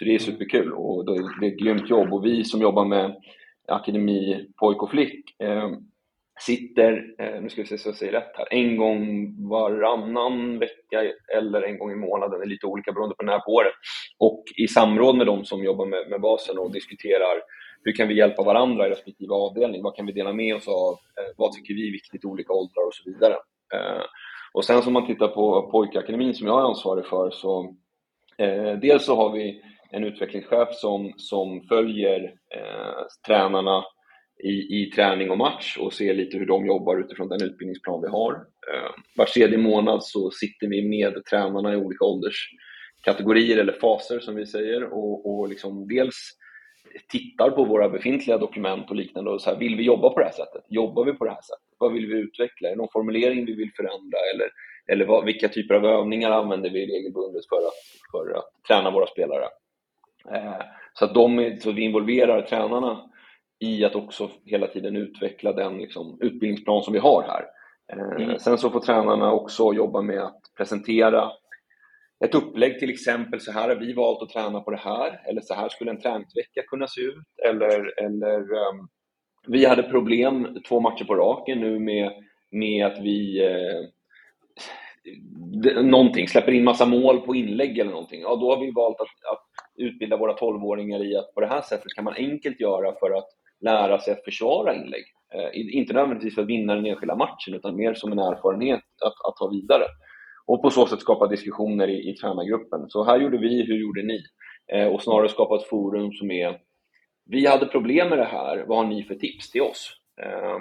Så 0.00 0.04
det 0.04 0.14
är 0.14 0.18
superkul 0.18 0.72
och 0.72 1.04
det 1.04 1.12
är 1.46 1.52
ett 1.52 1.58
grymt 1.58 1.90
jobb 1.90 2.12
och 2.12 2.24
vi 2.24 2.44
som 2.44 2.60
jobbar 2.60 2.84
med 2.84 3.16
akademi 3.68 4.46
pojk 4.60 4.82
och 4.82 4.90
flick 4.90 5.40
eh, 5.40 5.70
sitter, 6.40 7.14
eh, 7.18 7.42
nu 7.42 7.48
ska 7.48 7.62
vi 7.62 7.68
se 7.68 7.78
så 7.78 7.88
jag 7.88 7.96
säger 7.96 8.12
rätt 8.12 8.32
här, 8.34 8.48
en 8.50 8.76
gång 8.76 9.34
varannan 9.48 10.58
vecka 10.58 11.12
eller 11.36 11.62
en 11.62 11.78
gång 11.78 11.92
i 11.92 11.94
månaden, 11.94 12.38
det 12.38 12.44
är 12.44 12.48
lite 12.48 12.66
olika 12.66 12.92
beroende 12.92 13.14
på 13.14 13.24
när 13.24 13.38
på 13.38 13.52
året. 13.52 13.72
Och 14.18 14.44
i 14.56 14.68
samråd 14.68 15.16
med 15.16 15.26
de 15.26 15.44
som 15.44 15.64
jobbar 15.64 15.86
med, 15.86 16.10
med 16.10 16.20
basen 16.20 16.58
och 16.58 16.72
diskuterar 16.72 17.42
hur 17.84 17.92
kan 17.92 18.08
vi 18.08 18.16
hjälpa 18.16 18.42
varandra 18.42 18.86
i 18.86 18.90
respektive 18.90 19.34
avdelning? 19.34 19.82
Vad 19.82 19.96
kan 19.96 20.06
vi 20.06 20.12
dela 20.12 20.32
med 20.32 20.56
oss 20.56 20.68
av? 20.68 20.92
Eh, 20.92 21.34
vad 21.36 21.52
tycker 21.52 21.74
vi 21.74 21.88
är 21.88 21.92
viktigt 21.92 22.24
i 22.24 22.26
olika 22.26 22.52
åldrar 22.52 22.86
och 22.86 22.94
så 22.94 23.10
vidare. 23.10 23.34
Eh, 23.74 24.02
och 24.52 24.64
sen 24.64 24.82
som 24.82 24.92
man 24.92 25.06
tittar 25.06 25.28
på 25.28 25.70
pojkakademin 25.70 26.34
som 26.34 26.46
jag 26.46 26.60
är 26.60 26.68
ansvarig 26.68 27.06
för 27.06 27.30
så 27.30 27.74
eh, 28.38 28.72
dels 28.72 29.04
så 29.04 29.16
har 29.16 29.32
vi 29.32 29.62
en 29.92 30.04
utvecklingschef 30.04 30.68
som, 30.72 31.12
som 31.16 31.62
följer 31.68 32.24
eh, 32.54 33.06
tränarna 33.26 33.84
i, 34.44 34.82
i 34.82 34.90
träning 34.94 35.30
och 35.30 35.38
match 35.38 35.76
och 35.80 35.92
ser 35.92 36.14
lite 36.14 36.36
hur 36.36 36.46
de 36.46 36.66
jobbar 36.66 36.96
utifrån 36.96 37.28
den 37.28 37.42
utbildningsplan 37.42 38.02
vi 38.02 38.08
har. 38.08 38.32
Eh, 38.32 38.90
var 39.16 39.24
tredje 39.24 39.58
månad 39.58 40.02
så 40.02 40.30
sitter 40.30 40.66
vi 40.66 40.88
med 40.88 41.24
tränarna 41.30 41.72
i 41.72 41.76
olika 41.76 42.04
ålderskategorier 42.04 43.58
eller 43.58 43.72
faser 43.72 44.20
som 44.20 44.34
vi 44.34 44.46
säger 44.46 44.84
och, 44.84 45.30
och 45.30 45.48
liksom 45.48 45.88
dels 45.88 46.16
tittar 47.08 47.50
på 47.50 47.64
våra 47.64 47.88
befintliga 47.88 48.38
dokument 48.38 48.90
och 48.90 48.96
liknande 48.96 49.30
och 49.30 49.42
så 49.42 49.50
här, 49.50 49.58
vill 49.58 49.76
vi 49.76 49.82
jobba 49.82 50.10
på 50.10 50.18
det 50.18 50.24
här 50.24 50.32
sättet? 50.32 50.64
Jobbar 50.68 51.04
vi 51.04 51.12
på 51.12 51.24
det 51.24 51.30
här 51.30 51.42
sättet? 51.42 51.76
Vad 51.78 51.92
vill 51.92 52.06
vi 52.06 52.18
utveckla? 52.18 52.68
Är 52.68 52.72
det 52.72 52.78
någon 52.78 52.92
formulering 52.92 53.46
vi 53.46 53.54
vill 53.54 53.72
förändra? 53.76 54.18
Eller, 54.34 54.50
eller 54.92 55.06
vad, 55.06 55.24
vilka 55.24 55.48
typer 55.48 55.74
av 55.74 55.84
övningar 55.84 56.30
använder 56.30 56.70
vi 56.70 56.86
regelbundet 56.86 57.48
för 57.48 57.56
att, 57.56 57.74
för 58.12 58.38
att 58.38 58.50
träna 58.68 58.90
våra 58.90 59.06
spelare? 59.06 59.44
Eh, 60.34 60.62
så 60.94 61.04
att 61.04 61.14
de, 61.14 61.56
så 61.60 61.72
vi 61.72 61.82
involverar 61.82 62.42
tränarna 62.42 63.10
i 63.58 63.84
att 63.84 63.94
också 63.94 64.30
hela 64.44 64.66
tiden 64.66 64.96
utveckla 64.96 65.52
den 65.52 65.78
liksom, 65.78 66.18
utbildningsplan 66.20 66.82
som 66.82 66.92
vi 66.92 66.98
har 66.98 67.22
här. 67.22 67.44
Eh, 67.92 68.24
mm. 68.24 68.38
Sen 68.38 68.58
så 68.58 68.70
får 68.70 68.80
tränarna 68.80 69.32
också 69.32 69.72
jobba 69.72 70.02
med 70.02 70.22
att 70.22 70.40
presentera 70.56 71.30
ett 72.24 72.34
upplägg 72.34 72.78
till 72.78 72.90
exempel, 72.90 73.40
så 73.40 73.52
här 73.52 73.68
har 73.68 73.76
vi 73.76 73.92
valt 73.92 74.22
att 74.22 74.30
träna 74.30 74.60
på 74.60 74.70
det 74.70 74.76
här, 74.76 75.20
eller 75.28 75.40
så 75.40 75.54
här 75.54 75.68
skulle 75.68 75.90
en 75.90 76.00
träningsvecka 76.00 76.62
kunna 76.68 76.86
se 76.86 77.00
ut, 77.00 77.26
eller, 77.48 78.00
eller 78.00 78.40
um, 78.40 78.88
vi 79.46 79.66
hade 79.66 79.82
problem 79.82 80.58
två 80.68 80.80
matcher 80.80 81.04
på 81.04 81.14
raken 81.14 81.60
nu 81.60 81.78
med, 81.78 82.12
med 82.50 82.86
att 82.86 82.98
vi 82.98 83.44
eh, 83.44 83.80
någonting, 85.82 86.28
släpper 86.28 86.52
in 86.52 86.64
massa 86.64 86.86
mål 86.86 87.20
på 87.20 87.34
inlägg 87.34 87.78
eller 87.78 87.90
någonting, 87.90 88.20
ja 88.20 88.36
då 88.36 88.54
har 88.54 88.60
vi 88.60 88.70
valt 88.70 89.00
att, 89.00 89.32
att 89.32 89.49
utbilda 89.80 90.16
våra 90.16 90.34
12-åringar 90.34 91.04
i 91.04 91.16
att 91.16 91.34
på 91.34 91.40
det 91.40 91.46
här 91.46 91.60
sättet 91.60 91.94
kan 91.94 92.04
man 92.04 92.14
enkelt 92.16 92.60
göra 92.60 92.94
för 93.00 93.10
att 93.10 93.28
lära 93.60 93.98
sig 93.98 94.12
att 94.12 94.24
försvara 94.24 94.74
inlägg. 94.74 95.04
Eh, 95.34 95.76
inte 95.76 95.92
nödvändigtvis 95.92 96.34
för 96.34 96.42
att 96.42 96.48
vinna 96.48 96.74
den 96.74 96.86
enskilda 96.86 97.16
matchen, 97.16 97.54
utan 97.54 97.76
mer 97.76 97.94
som 97.94 98.12
en 98.12 98.18
erfarenhet 98.18 98.84
att, 99.04 99.28
att 99.28 99.36
ta 99.36 99.48
vidare. 99.48 99.84
Och 100.46 100.62
på 100.62 100.70
så 100.70 100.86
sätt 100.86 101.00
skapa 101.00 101.26
diskussioner 101.26 101.88
i, 101.88 102.10
i 102.10 102.14
tränargruppen. 102.16 102.80
Så 102.88 103.04
här 103.04 103.20
gjorde 103.20 103.38
vi, 103.38 103.62
hur 103.62 103.78
gjorde 103.80 104.02
ni? 104.02 104.22
Eh, 104.72 104.86
och 104.86 105.02
snarare 105.02 105.28
skapa 105.28 105.56
ett 105.56 105.68
forum 105.68 106.12
som 106.12 106.30
är 106.30 106.60
vi 107.30 107.46
hade 107.46 107.66
problem 107.66 108.08
med 108.08 108.18
det 108.18 108.24
här, 108.24 108.64
vad 108.68 108.78
har 108.78 108.86
ni 108.86 109.02
för 109.02 109.14
tips 109.14 109.50
till 109.50 109.62
oss? 109.62 109.96
Eh, 110.22 110.58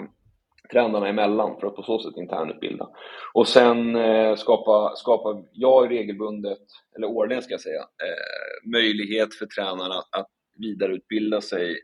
tränarna 0.72 1.08
emellan 1.08 1.60
för 1.60 1.68
att 1.68 1.76
på 1.76 1.84
så 1.84 2.00
sätt 2.00 2.18
internutbilda. 2.18 2.90
Och 3.34 3.48
sen 3.48 3.96
eh, 3.96 4.36
skapa, 4.36 4.96
skapa, 4.96 5.44
jag 5.52 5.92
regelbundet, 5.92 6.60
eller 6.96 7.08
årligen 7.08 7.44
ska 7.44 7.54
jag 7.54 7.62
säga, 7.62 7.82
eh, 7.82 8.70
möjlighet 8.72 9.34
för 9.34 9.46
tränarna 9.46 9.96
att, 9.96 10.20
att 10.20 10.28
vidareutbilda 10.60 11.42
sig 11.42 11.76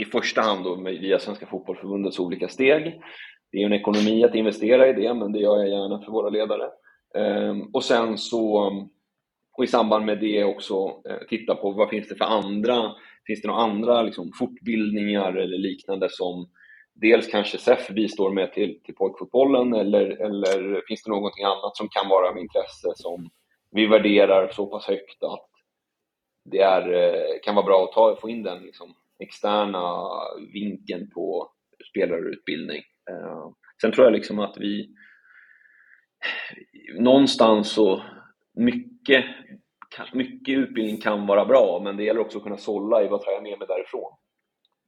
i 0.00 0.04
första 0.04 0.40
hand 0.40 0.64
då 0.64 0.74
via 0.74 1.18
Svenska 1.18 1.46
Fotbollförbundets 1.46 2.18
olika 2.18 2.48
steg. 2.48 3.00
Det 3.52 3.58
är 3.58 3.60
ju 3.60 3.66
en 3.66 3.72
ekonomi 3.72 4.24
att 4.24 4.34
investera 4.34 4.88
i 4.88 4.92
det, 4.92 5.14
men 5.14 5.32
det 5.32 5.38
gör 5.38 5.56
jag 5.56 5.68
gärna 5.68 6.02
för 6.02 6.12
våra 6.12 6.28
ledare. 6.28 6.64
Eh, 7.18 7.54
och 7.72 7.84
sen 7.84 8.18
så, 8.18 8.72
och 9.56 9.64
i 9.64 9.66
samband 9.66 10.04
med 10.04 10.20
det 10.20 10.44
också 10.44 10.74
eh, 11.08 11.26
titta 11.28 11.54
på 11.54 11.70
vad 11.70 11.90
finns 11.90 12.08
det 12.08 12.16
för 12.16 12.24
andra, 12.24 12.92
finns 13.26 13.42
det 13.42 13.48
några 13.48 13.62
andra 13.62 14.02
liksom, 14.02 14.32
fortbildningar 14.38 15.32
eller 15.32 15.58
liknande 15.58 16.08
som 16.10 16.48
dels 17.00 17.26
kanske 17.26 17.58
SEF 17.58 17.88
bistår 17.88 18.30
med 18.30 18.52
till, 18.52 18.80
till 18.82 18.94
pojkfotbollen 18.94 19.74
eller, 19.74 20.06
eller 20.06 20.82
finns 20.88 21.02
det 21.02 21.10
någonting 21.10 21.44
annat 21.44 21.76
som 21.76 21.88
kan 21.88 22.08
vara 22.08 22.28
av 22.28 22.38
intresse 22.38 22.92
som 22.94 23.30
vi 23.70 23.86
värderar 23.86 24.48
så 24.52 24.66
pass 24.66 24.86
högt 24.86 25.22
att 25.22 25.50
det 26.44 26.60
är, 26.60 26.92
eh, 26.92 27.40
kan 27.42 27.54
vara 27.54 27.66
bra 27.66 27.84
att 27.84 27.92
ta, 27.92 28.16
få 28.20 28.30
in 28.30 28.42
den 28.42 28.62
liksom, 28.62 28.94
externa 29.18 30.08
vinkeln 30.52 31.10
på 31.10 31.50
spelarutbildning. 31.90 32.82
Eh, 33.10 33.50
sen 33.80 33.92
tror 33.92 34.06
jag 34.06 34.12
liksom 34.12 34.38
att 34.38 34.56
vi 34.58 34.88
någonstans 36.98 37.72
så 37.72 38.02
mycket, 38.54 39.24
mycket 40.12 40.58
utbildning 40.58 41.00
kan 41.00 41.26
vara 41.26 41.44
bra, 41.44 41.80
men 41.84 41.96
det 41.96 42.04
gäller 42.04 42.20
också 42.20 42.38
att 42.38 42.44
kunna 42.44 42.56
sålla 42.56 43.02
i 43.02 43.08
vad 43.08 43.22
tar 43.22 43.32
jag 43.32 43.42
med 43.42 43.58
mig 43.58 43.68
därifrån. 43.68 44.12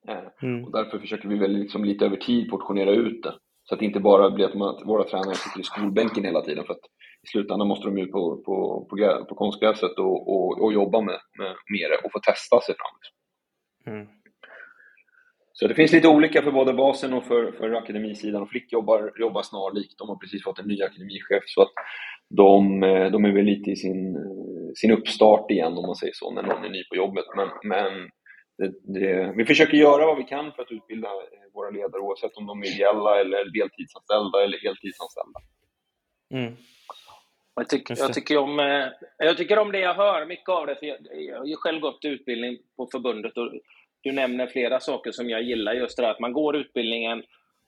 Eh, 0.08 0.48
mm. 0.48 0.64
Och 0.64 0.72
därför 0.72 0.98
försöker 0.98 1.28
vi 1.28 1.38
väl 1.38 1.52
liksom 1.52 1.84
lite 1.84 2.04
över 2.04 2.16
tid 2.16 2.50
portionera 2.50 2.90
ut 2.90 3.22
det. 3.22 3.34
Så 3.64 3.74
att 3.74 3.80
det 3.80 3.86
inte 3.86 4.00
bara 4.00 4.30
blir 4.30 4.44
att, 4.44 4.54
man, 4.54 4.86
våra 4.86 5.04
tränare 5.04 5.34
sitter 5.34 5.60
i 5.60 5.62
skolbänken 5.62 6.24
hela 6.24 6.42
tiden. 6.42 6.64
För 6.64 6.72
att 6.72 6.84
i 7.24 7.26
slutändan 7.26 7.68
måste 7.68 7.86
de 7.86 7.98
ut 7.98 8.12
på, 8.12 8.36
på, 8.36 8.86
på, 8.90 9.24
på 9.28 9.34
konstgräset 9.34 9.98
och, 9.98 10.28
och, 10.34 10.62
och, 10.62 10.72
jobba 10.72 11.00
med, 11.00 11.18
med, 11.38 11.54
med 11.70 11.90
det 11.90 11.98
och 12.04 12.12
få 12.12 12.18
testa 12.18 12.60
sig 12.60 12.74
fram. 12.74 13.94
Mm. 13.94 14.08
Så 15.52 15.68
det 15.68 15.74
finns 15.74 15.92
lite 15.92 16.08
olika 16.08 16.42
för 16.42 16.52
både 16.52 16.72
basen 16.72 17.12
och 17.12 17.24
för, 17.24 17.52
för 17.52 17.70
akademisidan 17.72 18.42
och 18.42 18.50
Flick 18.50 18.72
jobbar, 18.72 19.12
jobbar 19.18 19.42
snarlikt. 19.42 19.98
De 19.98 20.08
har 20.08 20.16
precis 20.16 20.44
fått 20.44 20.58
en 20.58 20.66
ny 20.68 20.82
akademichef 20.82 21.42
så 21.46 21.62
att 21.62 21.72
de, 22.28 22.80
de 23.12 23.24
är 23.24 23.32
väl 23.32 23.44
lite 23.44 23.70
i 23.70 23.76
sin, 23.76 24.16
sin 24.74 24.90
uppstart 24.90 25.50
igen 25.50 25.78
om 25.78 25.86
man 25.86 25.96
säger 25.96 26.12
så, 26.16 26.30
när 26.30 26.42
någon 26.42 26.64
är 26.64 26.70
ny 26.70 26.84
på 26.84 26.96
jobbet. 26.96 27.24
Men, 27.36 27.48
men 27.62 28.10
det, 28.58 28.72
det, 28.82 29.32
vi 29.36 29.44
försöker 29.44 29.76
göra 29.76 30.06
vad 30.06 30.16
vi 30.16 30.24
kan 30.24 30.52
för 30.52 30.62
att 30.62 30.72
utbilda 30.72 31.08
våra 31.54 31.70
ledare 31.70 32.00
oavsett 32.00 32.36
om 32.36 32.46
de 32.46 32.62
är 32.62 32.74
ideella 32.74 33.20
eller 33.20 33.44
deltidsanställda 33.44 34.44
eller 34.44 34.58
heltidsanställda. 34.58 35.40
Mm. 36.34 36.56
Jag, 37.54 37.68
tyck, 37.68 37.90
jag, 37.90 38.12
tycker 38.12 38.38
om, 38.38 38.60
eh, 38.60 38.86
jag 39.18 39.36
tycker 39.36 39.58
om 39.58 39.72
det 39.72 39.78
jag 39.78 39.94
hör, 39.94 40.26
mycket 40.26 40.48
av 40.48 40.66
det. 40.66 40.76
För 40.76 40.86
jag, 40.86 40.98
jag 41.12 41.38
har 41.38 41.46
ju 41.46 41.56
själv 41.56 41.80
gått 41.80 42.04
utbildning 42.04 42.58
på 42.76 42.88
förbundet 42.92 43.36
och 43.36 43.52
du 44.00 44.12
nämner 44.12 44.46
flera 44.46 44.80
saker 44.80 45.12
som 45.12 45.30
jag 45.30 45.42
gillar. 45.42 45.72
Just 45.72 45.96
det 45.96 46.02
där 46.02 46.10
att 46.10 46.20
man 46.20 46.32
går 46.32 46.56
utbildningen 46.56 47.22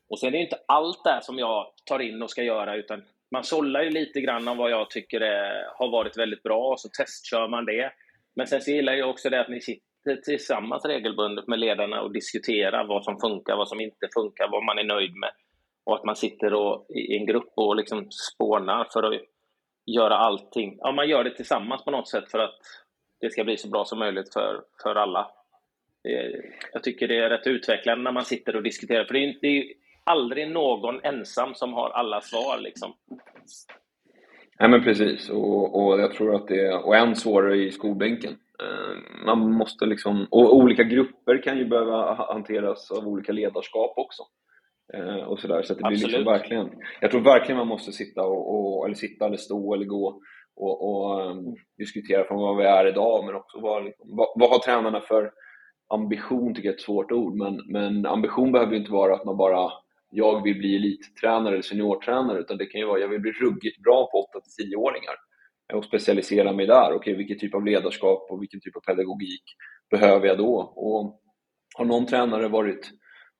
och 0.08 0.18
sen 0.18 0.28
är 0.28 0.32
det 0.32 0.38
inte 0.38 0.58
allt 0.68 1.04
där 1.04 1.20
som 1.20 1.38
jag 1.38 1.72
tar 1.84 1.98
in 1.98 2.22
och 2.22 2.30
ska 2.30 2.42
göra 2.42 2.76
utan 2.76 3.02
man 3.30 3.44
sållar 3.44 3.82
ju 3.82 3.90
lite 3.90 4.20
grann 4.20 4.48
om 4.48 4.56
vad 4.56 4.70
jag 4.70 4.90
tycker 4.90 5.20
är, 5.20 5.66
har 5.78 5.90
varit 5.90 6.18
väldigt 6.18 6.42
bra 6.42 6.72
och 6.72 6.80
så 6.80 6.88
testkör 6.88 7.48
man 7.48 7.64
det. 7.64 7.92
Men 8.36 8.46
sen 8.46 8.60
så 8.60 8.70
gillar 8.70 8.92
jag 8.92 9.10
också 9.10 9.30
det 9.30 9.40
att 9.40 9.48
ni 9.48 9.60
sitter 9.60 9.89
tillsammans 10.24 10.84
regelbundet 10.84 11.48
med 11.48 11.58
ledarna 11.58 12.00
och 12.02 12.12
diskutera 12.12 12.84
vad 12.84 13.04
som 13.04 13.20
funkar, 13.20 13.56
vad 13.56 13.68
som 13.68 13.80
inte 13.80 14.08
funkar, 14.14 14.48
vad 14.50 14.64
man 14.64 14.78
är 14.78 14.84
nöjd 14.84 15.14
med. 15.14 15.30
Och 15.84 15.96
att 15.96 16.04
man 16.04 16.16
sitter 16.16 16.54
och, 16.54 16.86
i 16.90 17.16
en 17.16 17.26
grupp 17.26 17.52
och 17.54 17.76
liksom 17.76 18.06
spånar 18.10 18.88
för 18.92 19.02
att 19.02 19.20
göra 19.86 20.16
allting. 20.16 20.78
Ja, 20.80 20.92
man 20.92 21.08
gör 21.08 21.24
det 21.24 21.36
tillsammans 21.36 21.84
på 21.84 21.90
något 21.90 22.08
sätt 22.08 22.30
för 22.30 22.38
att 22.38 22.60
det 23.20 23.30
ska 23.30 23.44
bli 23.44 23.56
så 23.56 23.68
bra 23.68 23.84
som 23.84 23.98
möjligt 23.98 24.32
för, 24.32 24.62
för 24.82 24.94
alla. 24.94 25.30
Jag 26.72 26.82
tycker 26.82 27.08
det 27.08 27.18
är 27.18 27.30
rätt 27.30 27.46
utvecklande 27.46 28.04
när 28.04 28.12
man 28.12 28.24
sitter 28.24 28.56
och 28.56 28.62
diskuterar, 28.62 29.04
för 29.04 29.14
det 29.14 29.24
är, 29.24 29.38
det 29.40 29.58
är 29.58 29.64
aldrig 30.04 30.50
någon 30.50 31.04
ensam 31.04 31.54
som 31.54 31.72
har 31.72 31.90
alla 31.90 32.20
svar. 32.20 32.58
Liksom. 32.58 32.94
Nej 34.58 34.68
men 34.68 34.84
precis, 34.84 35.30
och, 35.30 35.84
och 35.84 36.00
jag 36.00 36.12
tror 36.12 36.34
att 36.34 36.48
det 36.48 36.66
är, 36.66 36.86
och 36.86 36.96
än 36.96 37.16
svårare 37.16 37.56
i 37.56 37.70
skolbänken. 37.70 38.38
Eh, 38.62 39.24
man 39.26 39.52
måste 39.52 39.86
liksom, 39.86 40.26
och 40.30 40.56
olika 40.56 40.82
grupper 40.82 41.42
kan 41.42 41.58
ju 41.58 41.64
behöva 41.64 42.14
hanteras 42.14 42.90
av 42.90 43.08
olika 43.08 43.32
ledarskap 43.32 43.94
också. 43.96 44.22
Eh, 44.94 45.24
och 45.24 45.40
sådär, 45.40 45.62
så 45.62 45.74
det 45.74 45.82
blir 45.82 45.98
liksom 45.98 46.24
verkligen, 46.24 46.70
jag 47.00 47.10
tror 47.10 47.20
verkligen 47.20 47.58
man 47.58 47.68
måste 47.68 47.92
sitta 47.92 48.22
och, 48.22 48.54
och 48.54 48.86
eller 48.86 48.94
sitta 48.94 49.26
eller 49.26 49.36
stå 49.36 49.74
eller 49.74 49.84
gå 49.84 50.20
och, 50.56 50.88
och 50.88 51.30
um, 51.30 51.56
diskutera 51.78 52.24
från 52.24 52.38
vad 52.38 52.56
vi 52.56 52.64
är 52.64 52.86
idag, 52.86 53.24
men 53.24 53.34
också 53.34 53.60
vad, 53.60 53.84
liksom, 53.84 54.16
vad, 54.16 54.28
vad 54.34 54.50
har 54.50 54.58
tränarna 54.58 55.00
för 55.00 55.32
ambition? 55.88 56.54
Tycker 56.54 56.68
jag 56.68 56.72
är 56.72 56.76
ett 56.76 56.84
svårt 56.84 57.12
ord, 57.12 57.34
men, 57.34 57.60
men 57.66 58.06
ambition 58.06 58.52
behöver 58.52 58.76
inte 58.76 58.92
vara 58.92 59.14
att 59.14 59.24
man 59.24 59.36
bara 59.36 59.72
jag 60.12 60.42
vill 60.42 60.58
bli 60.58 60.76
elittränare 60.76 61.52
eller 61.52 61.62
seniortränare, 61.62 62.38
utan 62.38 62.56
det 62.56 62.66
kan 62.66 62.80
ju 62.80 62.86
vara 62.86 63.00
jag 63.00 63.08
vill 63.08 63.20
bli 63.20 63.32
ruggigt 63.32 63.82
bra 63.82 64.08
på 64.12 64.26
8-10-åringar 64.62 65.14
och 65.72 65.84
specialisera 65.84 66.52
mig 66.52 66.66
där. 66.66 66.86
Okej, 66.86 66.96
okay, 66.96 67.14
vilken 67.14 67.38
typ 67.38 67.54
av 67.54 67.64
ledarskap 67.64 68.30
och 68.30 68.42
vilken 68.42 68.60
typ 68.60 68.76
av 68.76 68.80
pedagogik 68.80 69.42
behöver 69.90 70.26
jag 70.26 70.38
då? 70.38 70.72
Och 70.76 71.20
har 71.76 71.84
någon 71.84 72.06
tränare 72.06 72.48
varit 72.48 72.90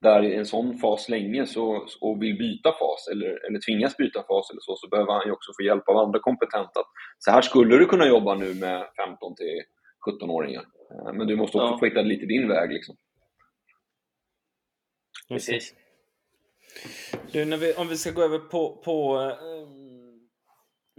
där 0.01 0.23
i 0.23 0.35
en 0.35 0.47
sån 0.47 0.79
fas 0.79 1.09
länge 1.09 1.47
så, 1.47 1.87
och 2.01 2.23
vill 2.23 2.39
byta 2.39 2.73
fas 2.73 3.09
eller, 3.13 3.47
eller 3.47 3.61
tvingas 3.67 3.97
byta 3.97 4.23
fas 4.23 4.51
eller 4.51 4.61
så, 4.61 4.77
så 4.77 4.89
behöver 4.89 5.13
han 5.13 5.27
ju 5.27 5.33
också 5.33 5.53
få 5.59 5.63
hjälp 5.63 5.89
av 5.89 5.97
andra 5.97 6.19
kompetenta. 6.19 6.81
Så 7.19 7.31
här 7.31 7.43
skulle 7.43 7.79
du 7.79 7.87
kunna 7.87 8.07
jobba 8.07 8.35
nu 8.35 8.55
med 8.55 8.87
15 9.07 9.35
till 9.37 9.63
17-åringar. 10.07 10.65
Eh, 10.91 11.13
men 11.13 11.27
du 11.27 11.37
måste 11.37 11.59
också 11.59 11.73
ja. 11.73 11.79
få 11.79 11.85
hitta 11.85 12.03
lite 12.03 12.27
din 12.27 12.49
väg. 12.49 12.71
Liksom. 12.73 12.97
Precis. 15.29 15.75
Du, 17.33 17.45
när 17.45 17.57
vi, 17.57 17.75
om 17.75 17.89
vi 17.89 17.97
ska 17.97 18.11
gå 18.11 18.23
över 18.23 18.39
på, 18.39 18.83
på 18.85 19.19
um, 19.19 19.80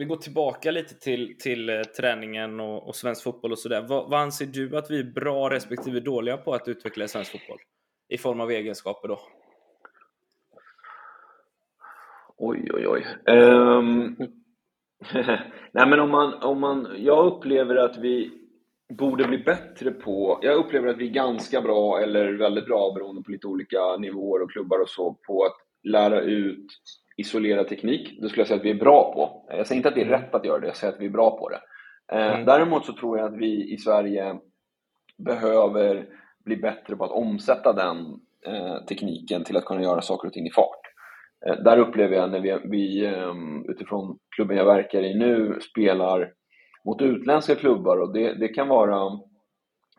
vi 0.02 0.06
går 0.06 0.16
tillbaka 0.16 0.72
lite 0.72 0.96
till, 0.96 1.38
till 1.40 1.70
eh, 1.70 1.82
träningen 1.82 2.60
och, 2.60 2.88
och 2.88 2.96
svensk 2.96 3.24
fotboll 3.24 3.52
och 3.52 3.60
sådär. 3.60 3.82
Vad, 3.82 4.10
vad 4.10 4.20
anser 4.20 4.46
du 4.46 4.78
att 4.78 4.92
vi 4.92 5.00
är 5.00 5.04
bra 5.04 5.50
respektive 5.50 6.00
dåliga 6.00 6.38
på 6.38 6.54
att 6.54 6.68
utveckla 6.68 7.06
i 7.06 7.08
svensk 7.08 7.32
fotboll? 7.32 7.58
I 8.10 8.18
form 8.18 8.42
av 8.42 8.52
egenskaper 8.52 9.08
då? 9.08 9.20
Oj, 12.38 12.70
oj, 12.74 12.88
oj. 12.88 13.06
Um, 13.36 14.18
nej, 15.72 15.88
men 15.88 16.00
om 16.00 16.10
man, 16.10 16.34
om 16.34 16.60
man, 16.60 16.88
jag 16.98 17.26
upplever 17.26 17.76
att 17.76 17.98
vi 17.98 18.32
borde 18.94 19.28
bli 19.28 19.38
bättre 19.38 19.92
på, 19.92 20.40
jag 20.42 20.56
upplever 20.56 20.88
att 20.88 20.98
vi 20.98 21.08
är 21.08 21.14
ganska 21.14 21.62
bra 21.62 22.00
eller 22.00 22.34
väldigt 22.34 22.66
bra 22.66 22.94
beroende 22.94 23.22
på 23.22 23.32
lite 23.32 23.48
olika 23.48 23.98
nivåer 23.98 24.44
och 24.44 24.52
klubbar 24.52 24.82
och 24.82 24.90
så 24.90 25.18
på 25.28 25.44
att 25.44 25.56
lära 25.84 26.22
ut 26.22 26.66
isolerad 27.22 27.68
teknik. 27.68 28.22
Det 28.22 28.30
skulle 28.30 28.42
jag 28.42 28.48
säga 28.48 28.60
att 28.60 28.66
vi 28.66 28.70
är 28.70 28.76
bra 28.76 29.14
på. 29.14 29.46
Jag 29.58 29.68
säger 29.68 29.78
inte 29.78 29.90
att 29.90 29.96
det 29.96 30.02
är 30.02 30.06
mm. 30.06 30.22
rätt 30.22 30.36
att 30.36 30.46
göra 30.46 30.60
det, 30.60 30.68
jag 30.68 30.76
säger 30.76 30.94
att 30.94 31.00
vi 31.00 31.06
är 31.06 31.10
bra 31.10 31.38
på 31.38 31.50
det. 31.50 31.62
Eh, 32.12 32.34
mm. 32.34 32.46
Däremot 32.46 32.86
så 32.86 32.94
tror 32.94 33.18
jag 33.18 33.28
att 33.28 33.38
vi 33.38 33.74
i 33.74 33.78
Sverige 33.78 34.36
behöver 35.18 36.06
bli 36.46 36.58
bättre 36.58 36.96
på 36.96 37.06
att 37.06 37.12
omsätta 37.12 37.74
den 37.74 37.98
eh, 38.48 38.86
tekniken 38.86 39.44
till 39.44 39.58
att 39.58 39.66
kunna 39.66 39.82
göra 39.82 40.02
saker 40.02 40.28
och 40.28 40.34
ting 40.34 40.48
i 40.48 40.52
fart. 40.52 40.82
Eh, 41.48 41.64
där 41.64 41.78
upplever 41.78 42.16
jag 42.16 42.32
när 42.32 42.40
vi, 42.40 42.60
vi 42.64 43.14
utifrån 43.70 44.18
klubben 44.36 44.58
jag 44.58 44.66
verkar 44.66 45.04
i 45.04 45.18
nu 45.18 45.60
spelar 45.62 46.34
mot 46.86 47.02
utländska 47.02 47.56
klubbar 47.56 47.98
och 47.98 48.14
det, 48.14 48.34
det 48.34 48.48
kan 48.48 48.68
vara, 48.68 49.20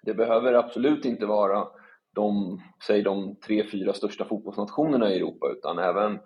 det 0.03 0.15
behöver 0.15 0.53
absolut 0.53 1.05
inte 1.05 1.27
vara 1.27 1.67
de, 2.15 2.59
säg 2.87 3.03
de 3.03 3.37
tre, 3.47 3.65
fyra 3.73 3.93
största 3.93 4.25
fotbollsnationerna 4.25 5.11
i 5.11 5.17
Europa 5.17 5.47
utan 5.59 5.79
även, 5.79 6.19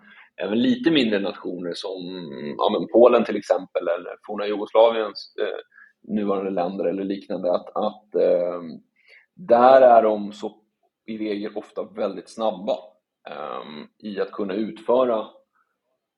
även 0.43 0.61
lite 0.61 0.91
mindre 0.91 1.19
nationer 1.19 1.73
som 1.73 2.01
ja, 2.57 2.87
Polen 2.93 3.25
till 3.25 3.37
exempel 3.37 3.87
eller 3.87 4.15
forna 4.27 4.47
Jugoslaviens 4.47 5.35
eh, 5.41 5.59
nuvarande 6.13 6.51
länder 6.51 6.85
eller 6.85 7.03
liknande. 7.03 7.51
Att, 7.51 7.69
att 7.75 8.15
eh, 8.15 8.61
där 9.35 9.81
är 9.81 10.03
de 10.03 10.33
så 10.33 10.61
i 11.05 11.17
regel 11.17 11.51
ofta 11.55 11.83
väldigt 11.83 12.29
snabba 12.29 12.77
eh, 13.29 14.09
i 14.09 14.19
att 14.19 14.31
kunna 14.31 14.53
utföra 14.53 15.27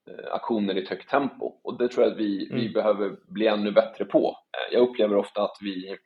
Eh, 0.10 0.34
aktioner 0.34 0.78
i 0.78 0.84
ett 0.84 0.90
högt 0.90 1.10
tempo 1.10 1.46
och 1.64 1.78
det 1.78 1.88
tror 1.88 2.04
jag 2.04 2.14
att 2.14 2.20
vi, 2.20 2.48
mm. 2.48 2.62
vi 2.62 2.70
behöver 2.70 3.16
bli 3.28 3.48
ännu 3.48 3.72
bättre 3.72 4.06
på. 4.06 4.28
Eh, 4.30 4.74
jag 4.74 4.90
upplever 4.90 5.16
ofta 5.16 5.44
att 5.44 5.58
vi 5.62 5.98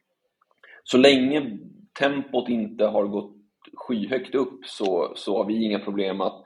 så 0.84 0.97
länge 0.97 1.58
tempot 1.99 2.49
inte 2.49 2.86
har 2.86 3.08
gått 3.08 3.36
skyhögt 3.73 4.36
upp 4.36 4.65
så, 4.65 5.13
så 5.15 5.38
har 5.38 5.45
vi 5.45 5.63
inga 5.63 5.80
problem 5.80 6.21
att 6.21 6.43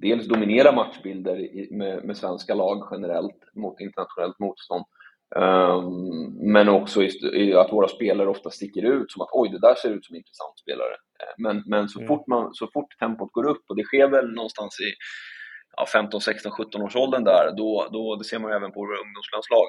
dels 0.00 0.28
dominera 0.28 0.72
matchbilder 0.72 1.48
med, 1.70 2.04
med 2.04 2.16
svenska 2.16 2.54
lag 2.54 2.88
generellt 2.90 3.54
mot 3.54 3.80
internationellt 3.80 4.38
motstånd. 4.38 4.84
Um, 5.36 6.52
men 6.52 6.68
också 6.68 7.02
i, 7.02 7.54
att 7.54 7.72
våra 7.72 7.88
spelare 7.88 8.28
ofta 8.28 8.50
sticker 8.50 8.82
ut 8.82 9.12
som 9.12 9.22
att 9.22 9.28
oj, 9.32 9.48
det 9.48 9.58
där 9.58 9.74
ser 9.74 9.90
ut 9.90 10.06
som 10.06 10.14
en 10.14 10.18
intressant 10.18 10.58
spelare. 10.58 10.92
Eh, 11.20 11.34
men, 11.38 11.62
men 11.66 11.88
så, 11.88 11.98
mm. 11.98 12.08
fort 12.08 12.26
man, 12.26 12.54
så 12.54 12.66
fort 12.66 12.98
tempot 12.98 13.32
går 13.32 13.48
upp, 13.48 13.64
och 13.68 13.76
det 13.76 13.84
sker 13.84 14.08
väl 14.08 14.34
någonstans 14.34 14.80
i 14.80 14.90
ja, 15.76 15.86
15, 15.92 16.20
16, 16.20 16.52
17 16.52 16.82
års 16.82 16.96
åldern 16.96 17.24
där, 17.24 17.52
då, 17.56 17.88
då, 17.92 18.16
det 18.16 18.24
ser 18.24 18.38
man 18.38 18.50
ju 18.50 18.56
även 18.56 18.72
på 18.72 18.80
våra 18.80 18.98
ungdomslandslag, 18.98 19.68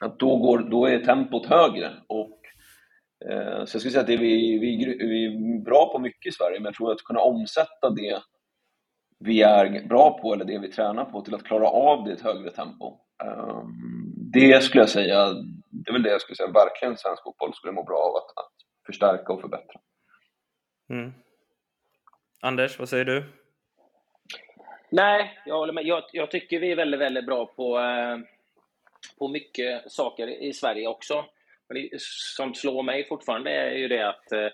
att 0.00 0.18
då, 0.18 0.36
går, 0.36 0.58
då 0.58 0.86
är 0.86 0.98
tempot 0.98 1.46
högre. 1.46 1.92
Och, 2.06 2.40
eh, 3.30 3.64
så 3.64 3.74
jag 3.74 3.80
skulle 3.80 3.92
säga 3.92 4.00
att 4.00 4.06
det 4.06 4.16
vi, 4.16 4.58
vi, 4.58 4.96
vi 4.98 5.24
är 5.24 5.64
bra 5.64 5.92
på 5.92 5.98
mycket 5.98 6.32
i 6.32 6.36
Sverige, 6.36 6.58
men 6.58 6.64
jag 6.64 6.74
tror 6.74 6.92
att 6.92 7.04
kunna 7.04 7.20
omsätta 7.20 7.90
det 7.90 8.20
vi 9.18 9.42
är 9.42 9.88
bra 9.88 10.18
på 10.18 10.34
eller 10.34 10.44
det 10.44 10.58
vi 10.58 10.72
tränar 10.72 11.04
på 11.04 11.20
till 11.20 11.34
att 11.34 11.44
klara 11.44 11.68
av 11.68 12.04
det 12.04 12.10
i 12.10 12.14
ett 12.14 12.20
högre 12.20 12.50
tempo. 12.50 12.98
Um, 13.24 14.12
det 14.32 14.62
skulle 14.62 14.82
jag 14.82 14.88
säga, 14.88 15.32
det 15.70 15.90
är 15.90 15.92
väl 15.92 16.02
det 16.02 16.10
jag 16.10 16.20
skulle 16.20 16.36
säga 16.36 16.50
verkligen 16.50 16.96
svensk 16.96 17.22
fotboll 17.22 17.54
skulle 17.54 17.72
må 17.72 17.82
bra 17.82 17.98
av 17.98 18.16
att, 18.16 18.30
att 18.44 18.52
förstärka 18.86 19.32
och 19.32 19.40
förbättra. 19.40 19.80
Mm. 20.90 21.12
Anders, 22.40 22.78
vad 22.78 22.88
säger 22.88 23.04
du? 23.04 23.24
Nej, 24.90 25.40
jag 25.46 25.54
håller 25.54 25.72
med. 25.72 25.84
Jag, 25.84 26.02
jag 26.12 26.30
tycker 26.30 26.60
vi 26.60 26.72
är 26.72 26.76
väldigt, 26.76 27.00
väldigt 27.00 27.26
bra 27.26 27.46
på, 27.46 27.78
eh, 27.78 28.18
på 29.18 29.28
mycket 29.28 29.92
saker 29.92 30.28
i 30.28 30.52
Sverige 30.52 30.88
också. 30.88 31.24
Men 31.68 31.74
det, 31.74 32.00
som 32.36 32.54
slår 32.54 32.82
mig 32.82 33.08
fortfarande 33.08 33.50
är 33.50 33.70
ju 33.70 33.88
det 33.88 34.08
att 34.08 34.32
eh, 34.32 34.48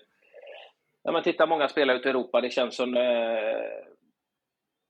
när 1.03 1.11
man 1.11 1.23
tittar 1.23 1.47
många 1.47 1.67
spelare 1.67 1.97
ute 1.97 2.07
i 2.07 2.11
Europa, 2.11 2.41
det 2.41 2.49
känns 2.49 2.75
som 2.75 2.97
eh, 2.97 3.92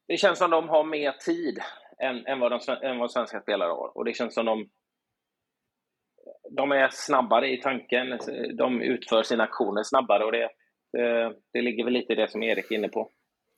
det 0.08 0.18
känns 0.18 0.40
som 0.40 0.52
de 0.52 0.70
har 0.70 0.84
mer 0.84 1.12
tid 1.12 1.60
än, 2.00 2.26
än, 2.26 2.40
vad, 2.40 2.52
de, 2.52 2.60
än 2.82 3.00
vad 3.00 3.12
svenska 3.12 3.42
spelare 3.42 3.70
har. 3.70 3.98
Och 3.98 4.06
det 4.06 4.14
känns 4.14 4.34
som 4.34 4.46
de 4.46 4.70
de 6.52 6.72
är 6.72 6.90
snabbare 6.92 7.52
i 7.52 7.58
tanken, 7.58 8.20
de 8.58 8.82
utför 8.82 9.24
sina 9.24 9.44
aktioner 9.44 9.84
snabbare 9.84 10.26
och 10.26 10.32
det, 10.32 10.50
det, 10.92 11.36
det 11.54 11.62
ligger 11.62 11.84
väl 11.84 11.94
lite 11.94 12.14
i 12.14 12.16
det 12.16 12.32
som 12.32 12.44
Erik 12.44 12.72
är 12.72 12.76
inne 12.76 12.90
på. 12.90 13.10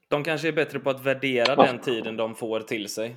De 0.09 0.23
kanske 0.23 0.47
är 0.47 0.51
bättre 0.51 0.79
på 0.79 0.89
att 0.89 1.05
värdera 1.05 1.55
ja. 1.57 1.63
den 1.63 1.79
tiden 1.79 2.17
de 2.17 2.35
får 2.35 2.59
till 2.59 2.89
sig. 2.89 3.15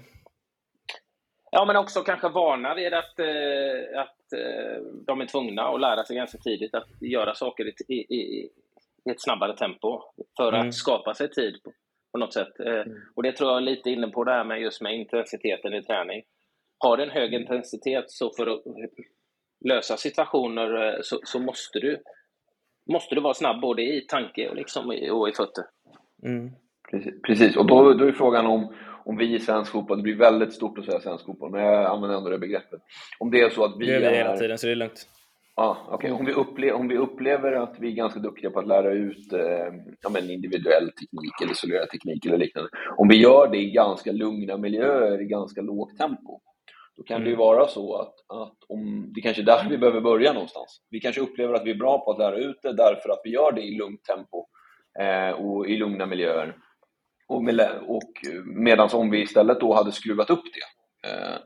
Ja, 1.51 1.65
men 1.65 1.77
också 1.77 2.03
kanske 2.03 2.29
vana 2.29 2.75
vid 2.75 2.95
att, 2.95 3.19
eh, 3.19 4.01
att 4.01 4.33
eh, 4.33 4.83
de 5.07 5.21
är 5.21 5.27
tvungna 5.27 5.63
att 5.63 5.81
lära 5.81 6.05
sig 6.05 6.17
ganska 6.17 6.39
tidigt 6.39 6.75
att 6.75 6.89
göra 7.01 7.35
saker 7.35 7.73
i, 7.89 7.95
i, 7.95 8.51
i 9.05 9.11
ett 9.11 9.23
snabbare 9.23 9.57
tempo 9.57 10.03
för 10.37 10.53
mm. 10.53 10.69
att 10.69 10.75
skapa 10.75 11.15
sig 11.15 11.31
tid 11.31 11.61
på, 12.13 12.19
något 12.19 12.35
sätt. 12.35 12.61
Eh, 12.61 12.73
mm. 12.73 12.99
Och 13.17 13.23
det 13.23 13.33
tror 13.33 13.51
jag 13.51 13.57
är 13.57 13.63
lite 13.63 13.91
inne 13.91 14.09
på 14.09 14.25
det 14.25 14.33
här 14.33 14.45
med 14.45 14.61
just 14.61 14.81
med 14.81 14.95
intensiteten 14.95 15.75
i 15.75 15.83
träning. 15.83 16.23
Har 16.79 16.97
du 16.97 17.03
en 17.03 17.11
hög 17.11 17.35
intensitet 17.35 18.05
så 18.11 18.33
för 18.37 18.47
att 18.47 18.63
lösa 19.65 19.97
situationer 19.97 20.87
eh, 20.87 20.99
så, 21.03 21.21
så, 21.25 21.39
måste, 21.39 21.79
du, 21.79 22.03
måste 22.93 23.15
du 23.15 23.21
vara 23.21 23.35
snabb 23.35 23.61
både 23.61 23.83
i 23.83 24.01
tanke 24.01 24.49
och, 24.49 24.57
liksom, 24.57 24.87
och 25.13 25.29
i 25.29 25.33
fötter. 25.33 25.65
Mm. 26.23 26.51
Precis, 26.91 27.23
precis, 27.23 27.57
och 27.57 27.67
då, 27.67 27.93
då 27.93 28.05
är 28.05 28.13
frågan 28.13 28.47
om, 28.47 28.75
om 29.05 29.17
vi 29.17 29.35
i 29.35 29.41
svensk 29.41 29.73
fotboll, 29.73 29.97
det 29.97 30.03
blir 30.03 30.17
väldigt 30.17 30.53
stort 30.53 30.79
att 30.79 30.85
säga 30.85 31.01
svensk 31.01 31.27
fotboll, 31.27 31.51
men 31.51 31.61
jag 31.61 31.85
använder 31.85 32.17
ändå 32.17 32.31
det 32.31 32.39
begreppet. 32.39 32.81
Om 33.19 33.31
det 33.31 33.41
är 33.41 33.51
så 33.51 33.65
att 33.65 33.77
vi... 33.79 33.87
Det 33.87 33.93
gör 33.93 34.11
vi 34.11 34.17
hela 34.17 34.37
tiden, 34.37 34.59
så 34.59 34.67
det 34.67 34.73
är 34.73 34.77
lugnt. 34.77 35.07
Ja, 35.61 35.89
okay. 35.91 36.11
om, 36.11 36.25
vi 36.25 36.33
upplever, 36.33 36.73
om 36.73 36.89
vi 36.89 36.97
upplever 36.97 37.53
att 37.53 37.77
vi 37.79 37.89
är 37.89 37.93
ganska 37.93 38.21
duktiga 38.21 38.51
på 38.51 38.59
att 38.59 38.67
lära 38.67 38.93
ut 38.93 39.33
eh, 39.33 39.75
ja, 40.01 40.09
men 40.11 40.31
individuell 40.31 40.91
teknik 40.91 41.43
eller 41.43 41.53
isolerad 41.53 41.91
teknik 41.91 42.27
eller 42.27 42.39
liknande. 42.39 42.71
Om 42.97 43.09
vi 43.09 43.17
gör 43.17 43.49
det 43.49 43.59
i 43.59 43.71
ganska 43.71 44.13
lugna 44.13 44.57
miljöer, 44.57 45.21
i 45.21 45.25
ganska 45.25 45.61
lågt 45.61 45.99
tempo, 45.99 46.41
då 46.97 47.03
kan 47.03 47.17
mm. 47.17 47.25
det 47.25 47.31
ju 47.31 47.35
mm. 47.35 47.47
vara 47.47 47.67
så 47.67 47.97
att, 47.97 48.15
att 48.29 48.57
om, 48.69 49.13
det 49.15 49.21
kanske 49.21 49.43
är 49.43 49.47
där 49.47 49.69
vi 49.69 49.79
behöver 49.79 50.01
börja 50.01 50.33
någonstans. 50.33 50.81
Vi 50.91 51.01
kanske 51.01 51.21
upplever 51.21 51.55
att 51.55 51.67
vi 51.67 51.71
är 51.71 51.79
bra 51.79 52.05
på 52.05 52.11
att 52.11 52.19
lära 52.19 52.37
ut 52.37 52.59
det 52.63 52.73
därför 52.73 53.11
att 53.11 53.21
vi 53.25 53.31
gör 53.31 53.53
det 53.53 53.63
i 53.63 53.79
lugnt 53.79 54.05
tempo 54.05 54.47
eh, 55.01 55.31
och 55.31 55.69
i 55.69 55.77
lugna 55.77 56.07
miljöer. 56.07 56.57
Och, 57.29 57.45
med, 57.45 57.71
och 57.87 58.13
medan 58.45 58.89
om 58.93 59.11
vi 59.11 59.23
istället 59.23 59.61
då 59.61 59.75
hade 59.75 59.93
skruvat 59.93 60.31
upp 60.31 60.45
det, 60.45 61.09
eh, 61.09 61.39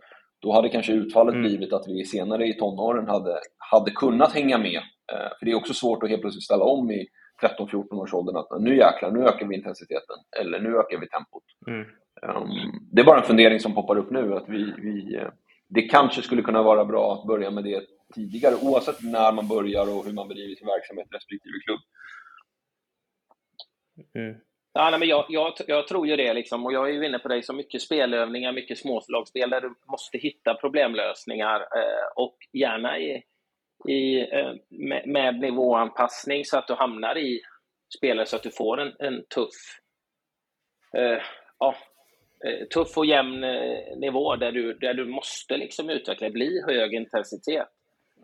då 0.43 0.53
hade 0.53 0.69
kanske 0.69 0.93
utfallet 0.93 1.35
mm. 1.35 1.47
blivit 1.47 1.73
att 1.73 1.89
vi 1.89 2.05
senare 2.05 2.47
i 2.47 2.55
tonåren 2.55 3.09
hade, 3.09 3.39
hade 3.73 3.91
kunnat 3.91 4.33
hänga 4.33 4.59
med. 4.59 4.83
Eh, 5.13 5.29
för 5.39 5.45
det 5.47 5.51
är 5.51 5.55
också 5.55 5.75
svårt 5.75 6.03
att 6.03 6.09
helt 6.09 6.23
plötsligt 6.23 6.45
ställa 6.45 6.65
om 6.65 6.91
i 6.91 7.09
13-14 7.43 7.95
års 7.95 8.15
åldern 8.15 8.37
att 8.37 8.61
nu 8.61 8.77
jäklar, 8.77 9.11
nu 9.11 9.25
ökar 9.25 9.47
vi 9.47 9.57
intensiteten 9.57 10.17
eller 10.41 10.61
nu 10.61 10.69
ökar 10.79 10.99
vi 10.99 11.09
tempot. 11.09 11.45
Mm. 11.67 11.87
Um, 12.23 12.89
det 12.93 13.03
är 13.03 13.07
bara 13.07 13.21
en 13.21 13.27
fundering 13.27 13.61
som 13.61 13.75
poppar 13.75 13.99
upp 13.99 14.11
nu 14.11 14.35
att 14.35 14.49
vi, 14.49 14.75
vi, 14.79 15.17
eh, 15.17 15.29
det 15.69 15.83
kanske 15.83 16.23
skulle 16.23 16.43
kunna 16.43 16.63
vara 16.63 16.85
bra 16.85 17.15
att 17.15 17.27
börja 17.27 17.51
med 17.51 17.65
det 17.65 17.83
tidigare 18.15 18.55
oavsett 18.63 19.03
när 19.03 19.33
man 19.33 19.49
börjar 19.49 19.97
och 19.97 20.05
hur 20.05 20.13
man 20.13 20.29
bedriver 20.29 20.55
sin 20.55 20.67
verksamhet 20.67 21.09
respektive 21.11 21.59
klubb. 21.65 21.81
Mm. 24.15 24.37
Ja, 24.75 24.91
nej, 24.91 24.99
men 24.99 25.09
jag, 25.09 25.27
jag, 25.29 25.53
jag, 25.67 25.89
tror 25.89 26.07
ju 26.07 26.17
det, 26.17 26.35
liksom, 26.35 26.67
och 26.67 26.73
jag 26.73 26.89
är 26.89 26.93
ju 26.93 27.07
inne 27.07 27.19
på 27.19 27.29
det, 27.29 27.43
så 27.43 27.53
mycket 27.53 27.83
spelövningar, 27.83 28.53
mycket 28.53 28.79
småslagsspel 28.79 29.51
där 29.51 29.61
du 29.61 29.75
måste 29.91 30.19
hitta 30.19 30.55
problemlösningar 30.55 31.61
eh, 31.61 32.07
och 32.17 32.37
gärna 32.53 32.99
i, 32.99 33.23
i, 33.89 34.21
eh, 34.21 34.53
med, 34.69 35.09
med, 35.09 35.41
nivåanpassning 35.41 36.45
så 36.45 36.59
att 36.59 36.67
du 36.67 36.75
hamnar 36.75 37.19
i 37.19 37.41
spelare 37.99 38.27
så 38.27 38.37
att 38.37 38.43
du 38.43 38.51
får 38.51 38.81
en, 38.81 38.93
en 38.99 39.25
tuff 39.35 39.81
eh, 40.97 41.19
ja, 41.59 41.75
eh, 42.45 42.67
tuff 42.67 42.99
och 42.99 43.07
jämn 43.07 43.45
eh, 43.45 43.97
nivå 43.97 44.37
där 44.37 44.53
du, 44.53 44.75
där 44.75 44.95
du 44.95 45.05
måste 45.05 45.57
liksom 45.57 45.91
utveckla, 45.91 46.31
bli 46.31 46.63
hög 46.67 46.95
intensitet. 46.95 47.69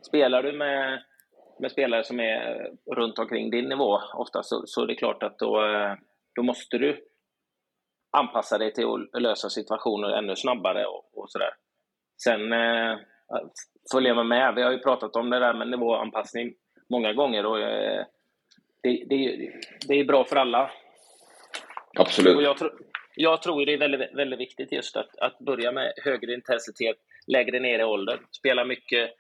Spelar 0.03 0.43
du 0.43 0.53
med, 0.53 1.03
med 1.61 1.73
spelare 1.73 2.05
som 2.05 2.21
är 2.21 2.71
runt 2.97 3.19
omkring 3.19 3.51
din 3.51 3.69
nivå 3.69 4.01
ofta 4.15 4.43
så, 4.43 4.63
så 4.67 4.83
är 4.83 4.87
det 4.87 4.95
klart 4.95 5.23
att 5.23 5.39
då, 5.39 5.61
då 6.35 6.43
måste 6.43 6.79
du 6.79 7.05
anpassa 8.11 8.59
dig 8.59 8.73
till 8.73 8.85
att 9.13 9.23
lösa 9.23 9.51
situationer 9.51 10.09
ännu 10.09 10.37
snabbare 10.37 10.87
och, 10.87 11.19
och 11.19 11.31
sådär. 11.31 11.51
Sen 12.23 12.53
eh, 12.53 12.99
följer 13.93 14.15
man 14.15 14.29
med. 14.29 14.55
Vi 14.55 14.63
har 14.63 14.73
ju 14.73 14.79
pratat 14.79 15.17
om 15.17 15.31
det 15.31 15.39
där 15.39 15.55
med 15.55 15.69
nivåanpassning 15.69 16.55
många 16.89 17.13
gånger 17.13 17.47
och 17.47 17.61
eh, 17.61 18.05
det, 18.83 19.05
det, 19.09 19.51
det 19.89 19.95
är 19.95 20.05
bra 20.05 20.25
för 20.25 20.37
alla. 20.37 20.71
Absolut. 21.99 22.37
Och 22.37 22.43
jag, 22.43 22.57
tro, 22.57 22.69
jag 23.17 23.43
tror 23.43 23.67
det 23.67 23.73
är 23.73 23.79
väldigt, 23.79 24.15
väldigt 24.15 24.41
viktigt 24.41 24.73
just 24.73 24.97
att, 24.97 25.19
att 25.19 25.39
börja 25.39 25.73
med 25.73 25.93
högre 26.05 26.35
intensitet 26.35 26.97
lägre 27.27 27.61
ner 27.61 27.79
i 27.79 27.85
åldern. 27.85 28.19
Spela 28.31 28.65
mycket 28.65 29.11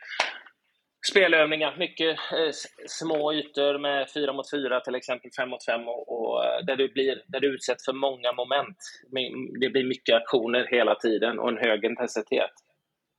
spelövningar, 1.11 1.77
mycket 1.79 2.09
eh, 2.09 2.51
små 2.87 3.33
ytor 3.33 3.79
med 3.79 4.11
4 4.11 4.33
mot 4.33 4.51
4 4.51 4.81
till 4.81 4.95
exempel, 4.95 5.31
5 5.37 5.51
mot 5.51 5.65
5 5.65 5.89
och, 5.89 6.09
och, 6.09 6.45
eh, 6.45 6.65
där, 6.65 6.77
du 6.77 6.89
blir, 6.89 7.23
där 7.27 7.41
du 7.41 7.55
utsätts 7.55 7.85
för 7.85 7.93
många 7.93 8.33
moment. 8.33 8.77
Det 9.61 9.69
blir 9.69 9.85
mycket 9.85 10.15
aktioner 10.15 10.67
hela 10.71 10.95
tiden 10.95 11.39
och 11.39 11.49
en 11.49 11.59
hög 11.59 11.85
intensitet. 11.85 12.51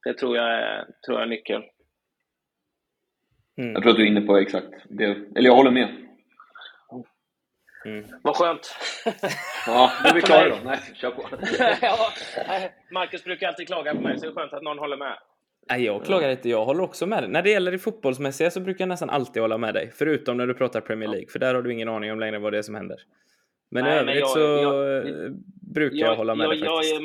Det 0.03 0.13
tror 0.13 0.37
jag 0.37 0.45
är, 0.45 0.85
tror 1.05 1.17
jag 1.17 1.21
är 1.21 1.29
nyckeln. 1.29 1.63
Mm. 3.57 3.73
Jag 3.73 3.81
tror 3.81 3.91
att 3.91 3.97
du 3.97 4.03
är 4.03 4.07
inne 4.07 4.21
på 4.21 4.37
exakt 4.37 4.73
det. 4.89 5.03
Eller 5.05 5.49
jag 5.49 5.55
håller 5.55 5.71
med. 5.71 6.09
Mm. 7.85 8.05
Vad 8.23 8.35
skönt. 8.35 8.75
ja, 9.67 9.91
nu 10.03 10.09
är 10.09 10.13
vi 10.13 10.21
klara 10.21 10.49
då. 10.49 10.55
Nej, 10.65 10.79
kör 10.95 11.11
på. 11.11 11.29
ja, 11.81 12.11
Marcus 12.91 13.23
brukar 13.23 13.47
alltid 13.47 13.67
klaga 13.67 13.95
på 13.95 14.01
mig, 14.01 14.19
så 14.19 14.25
det 14.25 14.31
är 14.31 14.35
skönt 14.35 14.53
att 14.53 14.63
någon 14.63 14.79
håller 14.79 14.97
med. 14.97 15.17
Nej, 15.69 15.85
jag 15.85 16.05
klagar 16.05 16.29
inte. 16.29 16.49
Jag 16.49 16.65
håller 16.65 16.83
också 16.83 17.05
med 17.05 17.23
dig. 17.23 17.29
När 17.29 17.41
det 17.41 17.49
gäller 17.49 17.71
det 17.71 17.79
fotbollsmässiga 17.79 18.51
så 18.51 18.59
brukar 18.59 18.81
jag 18.81 18.89
nästan 18.89 19.09
alltid 19.09 19.41
hålla 19.41 19.57
med 19.57 19.73
dig. 19.73 19.91
Förutom 19.95 20.37
när 20.37 20.47
du 20.47 20.53
pratar 20.53 20.81
Premier 20.81 21.09
League, 21.09 21.27
för 21.29 21.39
där 21.39 21.55
har 21.55 21.61
du 21.61 21.73
ingen 21.73 21.89
aning 21.89 22.11
om 22.11 22.19
längre 22.19 22.39
vad 22.39 22.53
det 22.53 22.57
är 22.57 22.61
som 22.61 22.75
händer. 22.75 22.97
Men 23.71 23.83
Nej, 23.83 23.95
i 23.95 23.99
övrigt 23.99 24.19
jag, 24.19 24.29
så 24.29 24.39
jag, 24.39 25.03
brukar 25.73 25.97
jag, 25.97 26.11
jag, 26.11 26.15
hålla 26.15 26.35
med 26.35 26.49
dig 26.49 26.59
faktiskt. 26.59 26.93
Är, 26.93 27.01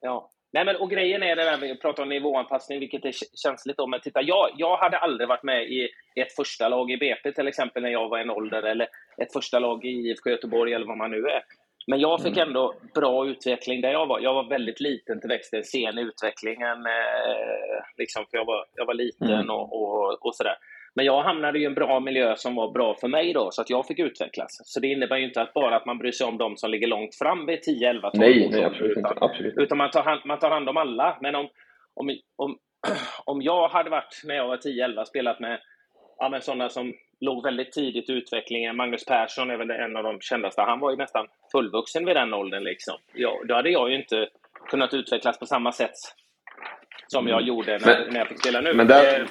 ja. 0.00 0.30
Nej, 0.56 0.64
men, 0.64 0.76
och 0.76 0.90
grejen 0.90 1.22
är 1.22 1.36
det 1.36 1.44
där 1.44 1.58
vi 1.58 1.76
pratar 1.76 2.02
om 2.02 2.08
nivåanpassning, 2.08 2.80
vilket 2.80 3.04
är 3.04 3.14
känsligt. 3.42 3.80
Om. 3.80 3.90
Men 3.90 4.00
titta, 4.00 4.22
jag, 4.22 4.50
jag 4.56 4.76
hade 4.76 4.98
aldrig 4.98 5.28
varit 5.28 5.42
med 5.42 5.62
i 5.62 5.88
ett 6.16 6.32
första 6.36 6.68
lag 6.68 6.90
i 6.90 6.96
BP 6.96 7.32
till 7.32 7.48
exempel 7.48 7.82
när 7.82 7.90
jag 7.90 8.08
var 8.08 8.18
en 8.18 8.30
ålder, 8.30 8.62
eller 8.62 8.88
ett 9.22 9.32
första 9.32 9.58
lag 9.58 9.84
i 9.84 9.88
IFK 9.88 10.30
Göteborg 10.30 10.72
eller 10.72 10.86
vad 10.86 10.96
man 10.96 11.10
nu 11.10 11.16
är. 11.16 11.42
Men 11.86 12.00
jag 12.00 12.22
fick 12.22 12.36
mm. 12.36 12.48
ändå 12.48 12.74
bra 12.94 13.26
utveckling 13.26 13.80
där 13.80 13.92
jag 13.92 14.06
var. 14.06 14.20
Jag 14.20 14.34
var 14.34 14.48
väldigt 14.48 14.80
liten 14.80 15.20
till 15.20 15.28
växten, 15.28 15.64
sen 15.64 15.98
i 15.98 16.02
utvecklingen, 16.02 16.86
eh, 16.86 17.78
liksom, 17.96 18.26
för 18.30 18.38
jag 18.38 18.44
var, 18.44 18.64
jag 18.74 18.86
var 18.86 18.94
liten 18.94 19.30
mm. 19.30 19.50
och, 19.50 19.82
och, 19.82 20.26
och 20.26 20.34
sådär. 20.34 20.56
Men 20.96 21.04
jag 21.04 21.22
hamnade 21.22 21.58
i 21.58 21.64
en 21.64 21.74
bra 21.74 22.00
miljö 22.00 22.36
som 22.36 22.54
var 22.54 22.70
bra 22.70 22.94
för 23.00 23.08
mig 23.08 23.32
då, 23.32 23.50
så 23.50 23.62
att 23.62 23.70
jag 23.70 23.86
fick 23.86 23.98
utvecklas. 23.98 24.60
Så 24.64 24.80
det 24.80 24.86
innebär 24.86 25.16
ju 25.16 25.24
inte 25.24 25.42
att 25.42 25.54
bara 25.54 25.76
att 25.76 25.86
man 25.86 25.98
bryr 25.98 26.12
sig 26.12 26.26
om 26.26 26.38
de 26.38 26.56
som 26.56 26.70
ligger 26.70 26.86
långt 26.86 27.14
fram 27.14 27.46
vid 27.46 27.62
10, 27.62 27.90
11, 27.90 28.10
12 28.10 28.20
nej, 28.20 28.46
år. 28.46 28.50
Nej, 28.50 28.64
absolut 28.64 28.96
utan, 28.98 29.12
inte. 29.12 29.24
Absolut. 29.24 29.54
utan 29.58 29.78
man, 29.78 29.90
tar 29.90 30.02
hand, 30.02 30.20
man 30.24 30.38
tar 30.38 30.50
hand 30.50 30.68
om 30.68 30.76
alla. 30.76 31.18
Men 31.20 31.34
om, 31.34 31.48
om, 31.94 32.10
om, 32.36 32.58
om 33.24 33.42
jag 33.42 33.68
hade 33.68 33.90
varit, 33.90 34.22
när 34.24 34.34
jag 34.34 34.48
var 34.48 34.56
10, 34.56 34.84
11, 34.84 35.04
spelat 35.04 35.40
med 35.40 35.60
ja, 36.18 36.28
men 36.28 36.42
sådana 36.42 36.68
som 36.68 36.94
låg 37.20 37.44
väldigt 37.44 37.72
tidigt 37.72 38.10
i 38.10 38.12
utvecklingen. 38.12 38.76
Magnus 38.76 39.04
Persson 39.04 39.50
är 39.50 39.56
väl 39.56 39.70
en 39.70 39.96
av 39.96 40.02
de 40.02 40.20
kändaste. 40.20 40.62
Han 40.62 40.80
var 40.80 40.90
ju 40.90 40.96
nästan 40.96 41.26
fullvuxen 41.52 42.06
vid 42.06 42.16
den 42.16 42.34
åldern. 42.34 42.64
Liksom. 42.64 42.94
Ja, 43.14 43.40
då 43.48 43.54
hade 43.54 43.70
jag 43.70 43.90
ju 43.90 43.96
inte 43.96 44.28
kunnat 44.68 44.94
utvecklas 44.94 45.38
på 45.38 45.46
samma 45.46 45.72
sätt 45.72 45.96
som 47.06 47.28
jag 47.28 47.42
mm. 47.42 47.48
gjorde 47.48 47.78
när, 47.78 47.98
men, 47.98 48.12
när 48.12 48.18
jag 48.18 48.28
fick 48.28 48.40
spela 48.40 48.60
nu. 48.60 48.74
Men 48.74 48.86
där, 48.86 49.20
eh, 49.20 49.26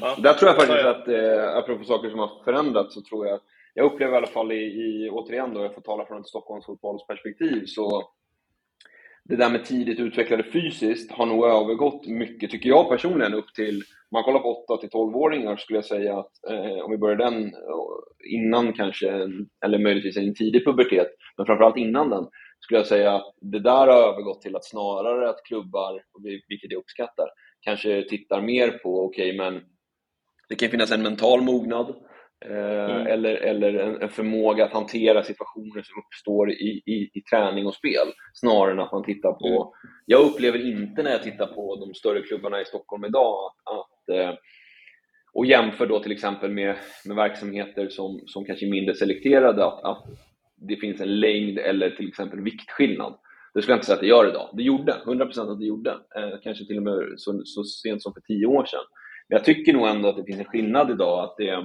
ja. 0.00 0.16
där 0.18 0.34
tror 0.34 0.48
jag 0.48 0.56
faktiskt 0.56 0.86
att, 0.86 1.08
eh, 1.08 1.56
apropå 1.56 1.84
saker 1.84 2.10
som 2.10 2.18
har 2.18 2.44
förändrats, 2.44 2.94
så 2.94 3.02
tror 3.02 3.26
jag 3.26 3.40
jag 3.74 3.92
upplever 3.92 4.12
i 4.12 4.16
alla 4.16 4.26
fall 4.26 4.52
i, 4.52 4.64
i 4.64 5.10
återigen 5.10 5.54
då, 5.54 5.62
jag 5.62 5.74
får 5.74 5.82
tala 5.82 6.06
från 6.06 6.20
ett 6.20 6.28
Stockholmsfotbollsperspektiv, 6.28 7.64
så 7.66 8.10
det 9.24 9.36
där 9.36 9.50
med 9.50 9.64
tidigt 9.64 10.00
utvecklade 10.00 10.42
fysiskt 10.42 11.12
har 11.12 11.26
nog 11.26 11.44
övergått 11.44 12.06
mycket, 12.06 12.50
tycker 12.50 12.68
jag 12.68 12.88
personligen, 12.88 13.34
upp 13.34 13.54
till, 13.54 13.76
om 13.76 14.12
man 14.12 14.22
kollar 14.22 14.40
på 14.40 14.64
8 14.64 14.76
till 14.76 14.90
12-åringar 14.90 15.56
skulle 15.56 15.76
jag 15.76 15.84
säga 15.84 16.18
att, 16.18 16.32
eh, 16.50 16.84
om 16.84 16.90
vi 16.90 16.98
börjar 16.98 17.16
den 17.16 17.52
innan 18.24 18.72
kanske, 18.72 19.08
eller 19.64 19.78
möjligtvis 19.78 20.16
en 20.16 20.34
tidig 20.34 20.64
pubertet, 20.64 21.08
men 21.36 21.46
framförallt 21.46 21.76
innan 21.76 22.10
den, 22.10 22.26
skulle 22.60 22.80
jag 22.80 22.86
säga 22.86 23.14
att 23.14 23.34
det 23.40 23.60
där 23.60 23.86
har 23.86 24.12
övergått 24.12 24.42
till 24.42 24.56
att 24.56 24.64
snarare 24.64 25.30
att 25.30 25.44
klubbar, 25.44 26.02
vilket 26.48 26.72
jag 26.72 26.78
uppskattar, 26.78 27.28
kanske 27.60 28.02
tittar 28.02 28.40
mer 28.40 28.70
på, 28.70 29.04
okej 29.04 29.36
okay, 29.36 29.38
men 29.38 29.62
det 30.48 30.54
kan 30.54 30.70
finnas 30.70 30.92
en 30.92 31.02
mental 31.02 31.42
mognad, 31.42 31.94
Eh, 32.46 32.94
mm. 32.94 33.06
eller, 33.06 33.34
eller 33.34 33.74
en, 33.74 34.02
en, 34.02 34.08
förmåga 34.08 34.64
att 34.64 34.72
hantera 34.72 35.22
situationer 35.22 35.82
som 35.82 36.02
uppstår 36.06 36.50
i, 36.50 36.82
i, 36.86 37.10
i 37.14 37.22
träning 37.22 37.66
och 37.66 37.74
spel 37.74 38.06
snarare 38.34 38.72
än 38.72 38.80
att 38.80 38.92
man 38.92 39.04
tittar 39.04 39.32
på... 39.32 39.48
Mm. 39.48 39.92
Jag 40.06 40.26
upplever 40.26 40.70
inte 40.70 41.02
när 41.02 41.10
jag 41.10 41.22
tittar 41.22 41.46
på 41.46 41.76
de 41.76 41.94
större 41.94 42.22
klubbarna 42.22 42.60
i 42.60 42.64
Stockholm 42.64 43.04
idag 43.04 43.34
att, 43.44 43.74
att 43.74 44.16
eh, 44.16 44.34
och 45.32 45.46
jämför 45.46 45.86
då 45.86 46.00
till 46.00 46.12
exempel 46.12 46.50
med, 46.50 46.76
med 47.04 47.16
verksamheter 47.16 47.88
som, 47.88 48.20
som 48.26 48.44
kanske 48.44 48.66
är 48.66 48.70
mindre 48.70 48.94
selekterade 48.94 49.64
att, 49.64 49.84
att 49.84 50.04
det 50.56 50.76
finns 50.76 51.00
en 51.00 51.20
längd 51.20 51.58
eller 51.58 51.90
till 51.90 52.08
exempel 52.08 52.40
viktskillnad. 52.40 53.18
Det 53.58 53.62
skulle 53.62 53.72
jag 53.72 53.78
inte 53.78 53.86
säga 53.86 53.94
att 53.94 54.00
det 54.00 54.06
gör 54.06 54.28
idag. 54.28 54.50
Det 54.52 54.62
gjorde, 54.62 54.96
100% 55.04 55.52
att 55.52 55.58
det 55.58 55.66
gjorde. 55.66 55.90
Eh, 55.90 56.40
kanske 56.42 56.64
till 56.64 56.76
och 56.76 56.82
med 56.82 57.14
så, 57.16 57.42
så 57.44 57.64
sent 57.64 58.02
som 58.02 58.14
för 58.14 58.20
tio 58.20 58.46
år 58.46 58.64
sedan. 58.64 58.84
Men 59.28 59.36
jag 59.36 59.44
tycker 59.44 59.72
nog 59.72 59.86
ändå 59.88 60.08
att 60.08 60.16
det 60.16 60.24
finns 60.24 60.38
en 60.38 60.44
skillnad 60.44 60.90
idag. 60.90 61.24
att 61.24 61.36
det 61.36 61.64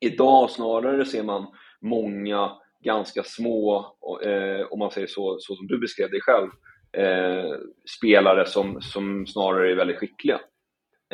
Idag 0.00 0.50
snarare 0.50 1.04
ser 1.04 1.22
man 1.22 1.46
många 1.80 2.50
ganska 2.84 3.22
små, 3.22 3.78
eh, 4.22 4.66
om 4.70 4.78
man 4.78 4.90
säger 4.90 5.06
så, 5.06 5.36
så 5.38 5.54
som 5.54 5.66
du 5.66 5.78
beskrev 5.78 6.10
dig 6.10 6.20
själv, 6.20 6.48
eh, 6.92 7.50
spelare 7.98 8.46
som, 8.46 8.80
som 8.80 9.26
snarare 9.26 9.70
är 9.70 9.76
väldigt 9.76 9.98
skickliga 9.98 10.40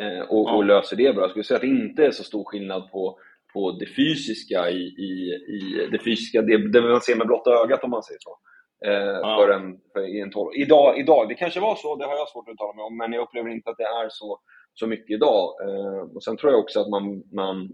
eh, 0.01 0.21
och, 0.29 0.55
och, 0.55 0.65
löser 0.65 0.95
det 0.95 1.13
bra. 1.13 1.23
Jag 1.23 1.29
skulle 1.29 1.43
säga 1.43 1.55
att 1.55 1.61
det 1.61 1.67
inte 1.67 2.05
är 2.05 2.11
så 2.11 2.23
stor 2.23 2.43
skillnad 2.43 2.91
på, 2.91 3.19
på 3.53 3.71
det 3.71 3.85
fysiska 3.85 4.69
i, 4.69 4.81
i, 4.81 5.33
i 5.55 5.87
det 5.91 6.03
fysiska, 6.03 6.41
det, 6.41 6.71
det 6.71 6.81
man 6.81 7.01
ser 7.01 7.15
med 7.15 7.27
blotta 7.27 7.51
ögat 7.51 7.83
om 7.83 7.89
man 7.89 8.03
säger 8.03 8.19
så. 8.19 8.37
Eh, 8.85 9.37
för 9.37 9.49
en, 9.49 9.79
för 9.93 10.21
en 10.21 10.31
12. 10.31 10.51
Idag, 10.55 10.99
idag, 10.99 11.29
det 11.29 11.35
kanske 11.35 11.59
var 11.59 11.75
så, 11.75 11.95
det 11.95 12.05
har 12.05 12.15
jag 12.15 12.29
svårt 12.29 12.47
att 12.47 12.53
uttala 12.53 12.73
mig 12.73 12.83
om, 12.83 12.97
men 12.97 13.13
jag 13.13 13.21
upplever 13.21 13.49
inte 13.49 13.69
att 13.69 13.77
det 13.77 13.83
är 13.83 14.09
så, 14.09 14.39
så 14.73 14.87
mycket 14.87 15.15
idag. 15.15 15.53
Eh, 15.63 16.15
och 16.15 16.23
Sen 16.23 16.37
tror 16.37 16.51
jag 16.51 16.59
också 16.59 16.79
att 16.79 16.89
man, 16.89 17.23
man 17.31 17.69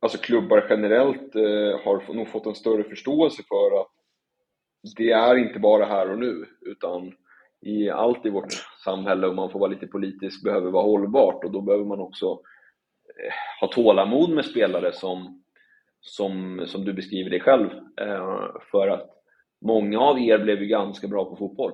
alltså 0.00 0.18
klubbar 0.18 0.66
generellt 0.70 1.34
eh, 1.34 1.84
har 1.84 2.14
nog 2.14 2.28
fått 2.28 2.46
en 2.46 2.54
större 2.54 2.84
förståelse 2.84 3.42
för 3.48 3.80
att 3.80 3.90
det 4.96 5.10
är 5.10 5.36
inte 5.36 5.58
bara 5.58 5.84
här 5.84 6.10
och 6.10 6.18
nu, 6.18 6.46
utan 6.60 7.12
i 7.60 7.90
allt 7.90 8.26
i 8.26 8.30
vårt 8.30 8.52
samhälle, 8.84 9.26
om 9.26 9.36
man 9.36 9.50
får 9.50 9.58
vara 9.58 9.70
lite 9.70 9.86
politisk, 9.86 10.44
behöver 10.44 10.70
vara 10.70 10.84
hållbart 10.84 11.44
och 11.44 11.50
då 11.50 11.60
behöver 11.60 11.84
man 11.84 12.00
också 12.00 12.26
eh, 12.26 13.32
ha 13.60 13.68
tålamod 13.68 14.30
med 14.30 14.44
spelare 14.44 14.92
som, 14.92 15.42
som, 16.00 16.62
som 16.66 16.84
du 16.84 16.92
beskriver 16.92 17.30
dig 17.30 17.40
själv. 17.40 17.70
Eh, 18.00 18.46
för 18.70 18.88
att 18.88 19.17
många 19.60 20.00
av 20.00 20.18
er 20.18 20.38
blev 20.38 20.62
ju 20.62 20.66
ganska 20.66 21.08
bra 21.08 21.24
på 21.24 21.36
fotboll, 21.36 21.72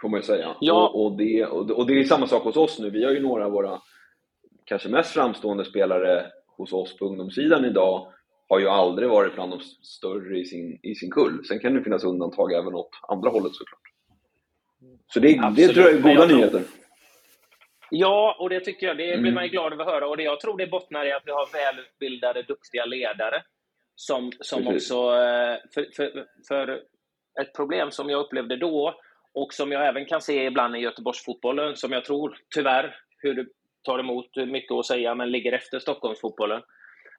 får 0.00 0.08
man 0.08 0.20
ju 0.20 0.24
säga. 0.24 0.56
Ja. 0.60 0.88
Och, 0.88 1.04
och, 1.04 1.16
det, 1.16 1.46
och 1.46 1.86
det 1.86 2.00
är 2.00 2.04
samma 2.04 2.26
sak 2.26 2.42
hos 2.42 2.56
oss 2.56 2.78
nu, 2.78 2.90
vi 2.90 3.04
har 3.04 3.12
ju 3.12 3.20
några 3.20 3.46
av 3.46 3.52
våra 3.52 3.80
kanske 4.64 4.88
mest 4.88 5.10
framstående 5.10 5.64
spelare 5.64 6.26
hos 6.56 6.72
oss 6.72 6.96
på 6.96 7.04
ungdomssidan 7.04 7.64
idag 7.64 8.12
har 8.48 8.58
ju 8.58 8.68
aldrig 8.68 9.08
varit 9.08 9.34
bland 9.34 9.52
de 9.52 9.60
större 9.82 10.38
i 10.38 10.44
sin, 10.44 10.78
i 10.82 10.94
sin 10.94 11.10
kull. 11.10 11.44
Sen 11.44 11.58
kan 11.58 11.74
det 11.74 11.82
finnas 11.82 12.04
undantag 12.04 12.52
även 12.52 12.74
åt 12.74 12.90
andra 13.08 13.30
hållet 13.30 13.54
såklart. 13.54 13.80
Så 15.06 15.20
det, 15.20 15.52
det 15.56 15.68
tror 15.68 15.86
jag 15.86 15.94
är 15.94 16.02
goda 16.02 16.26
tror... 16.26 16.36
nyheter. 16.36 16.62
Ja, 17.90 18.36
och 18.40 18.50
det 18.50 18.60
tycker 18.60 18.86
jag. 18.86 18.96
Det 18.96 19.04
blir 19.04 19.14
mm. 19.14 19.34
man 19.34 19.44
ju 19.44 19.50
glad 19.50 19.72
över 19.72 19.84
att 19.84 19.90
höra. 19.90 20.08
Och 20.08 20.16
det, 20.16 20.22
jag 20.22 20.40
tror 20.40 20.58
det 20.58 20.66
bottnar 20.66 21.06
i 21.06 21.12
att 21.12 21.22
vi 21.26 21.30
har 21.30 21.48
välutbildade, 21.52 22.42
duktiga 22.42 22.84
ledare. 22.84 23.42
Som, 23.94 24.32
som 24.40 24.68
också... 24.68 24.94
Eh, 24.94 25.56
för, 25.74 25.86
för, 25.96 26.26
för 26.48 26.82
ett 27.40 27.52
problem 27.54 27.90
som 27.90 28.10
jag 28.10 28.20
upplevde 28.20 28.56
då 28.56 28.94
och 29.34 29.54
som 29.54 29.72
jag 29.72 29.88
även 29.88 30.06
kan 30.06 30.20
se 30.20 30.44
ibland 30.44 30.76
i 30.76 30.78
Göteborgsfotbollen, 30.78 31.76
som 31.76 31.92
jag 31.92 32.04
tror, 32.04 32.38
tyvärr, 32.54 32.96
hur 33.18 33.34
det 33.34 33.46
tar 33.82 33.98
emot 33.98 34.36
mycket 34.36 34.72
att 34.72 34.86
säga, 34.86 35.14
men 35.14 35.30
ligger 35.30 35.52
efter 35.52 35.78
Stockholmsfotbollen. 35.78 36.62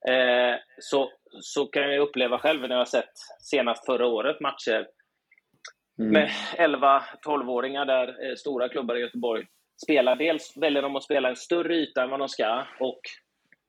Eh, 0.08 0.56
så, 0.80 1.12
så 1.41 1.65
kan 1.65 1.93
jag 1.93 2.01
uppleva 2.01 2.39
själv 2.39 2.62
när 2.62 2.69
jag 2.69 2.78
har 2.78 2.86
sett 2.86 3.13
senast 3.39 3.86
förra 3.86 4.08
året 4.08 4.39
matcher 4.39 4.88
mm. 5.99 6.12
med 6.12 6.30
11-12-åringar 6.58 7.86
där 7.86 8.08
eh, 8.08 8.36
stora 8.36 8.69
klubbar 8.69 8.95
i 8.95 9.01
Göteborg 9.01 9.45
spelar. 9.84 10.15
Dels 10.15 10.58
väljer 10.58 10.82
de 10.82 10.95
att 10.95 11.04
spela 11.04 11.30
en 11.30 11.36
större 11.36 11.75
yta 11.75 12.04
än 12.04 12.10
vad 12.10 12.19
de 12.19 12.30
ska 12.30 12.63
och 12.80 13.01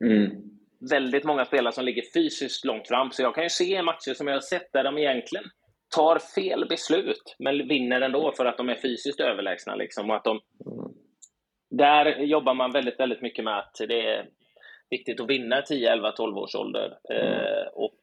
mm. 0.05 0.31
väldigt 0.91 1.25
många 1.25 1.45
spelare 1.45 1.73
som 1.73 1.85
ligger 1.85 2.03
fysiskt 2.15 2.65
långt 2.65 2.89
fram. 2.89 3.11
Så 3.13 3.23
jag 3.23 3.35
kan 3.35 3.45
ju 3.45 3.51
se 3.51 3.83
matcher 3.83 4.15
som 4.15 4.27
jag 4.27 4.35
har 4.35 4.41
sett 4.41 4.73
där 4.73 4.85
de 4.85 4.99
egentligen 4.99 5.45
tar 5.95 6.19
fel 6.19 6.67
beslut, 6.69 7.37
men 7.39 7.69
vinner 7.69 8.01
ändå 8.01 8.33
för 8.37 8.45
att 8.45 8.57
de 8.57 8.69
är 8.69 8.75
fysiskt 8.75 9.21
överlägsna. 9.21 9.75
Liksom, 9.75 10.11
och 10.11 10.17
att 10.17 10.25
de 10.25 10.41
mm 10.67 10.97
där 11.71 12.19
jobbar 12.19 12.55
man 12.55 12.73
väldigt, 12.73 13.01
väldigt 13.01 13.23
mycket 13.23 13.45
med 13.45 13.59
att 13.59 13.75
det 13.89 14.07
är 14.07 14.29
viktigt 14.91 15.21
att 15.21 15.31
vinna 15.31 15.63
10, 15.63 15.93
11, 15.93 16.13
12 16.13 16.37
års 16.37 16.55
ålder. 16.55 16.99
Mm. 17.11 17.23
Eh, 17.23 17.67
och 17.73 17.99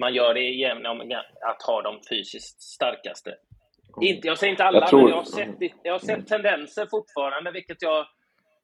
man 0.00 0.14
gör 0.14 0.34
det 0.34 0.40
genom 0.40 1.00
att 1.40 1.62
ha 1.62 1.82
de 1.82 2.00
fysiskt 2.10 2.62
starkaste. 2.62 3.30
Mm. 3.30 4.14
Inte, 4.14 4.28
jag 4.28 4.38
säger 4.38 4.50
inte 4.50 4.64
alla, 4.64 4.80
jag 4.80 4.88
tror... 4.88 5.02
men 5.02 5.10
jag 5.10 5.16
har, 5.16 5.24
sett, 5.24 5.72
jag 5.82 5.92
har 5.92 5.98
sett 5.98 6.26
tendenser 6.26 6.86
fortfarande, 6.90 7.50
vilket 7.50 7.82
jag 7.82 7.98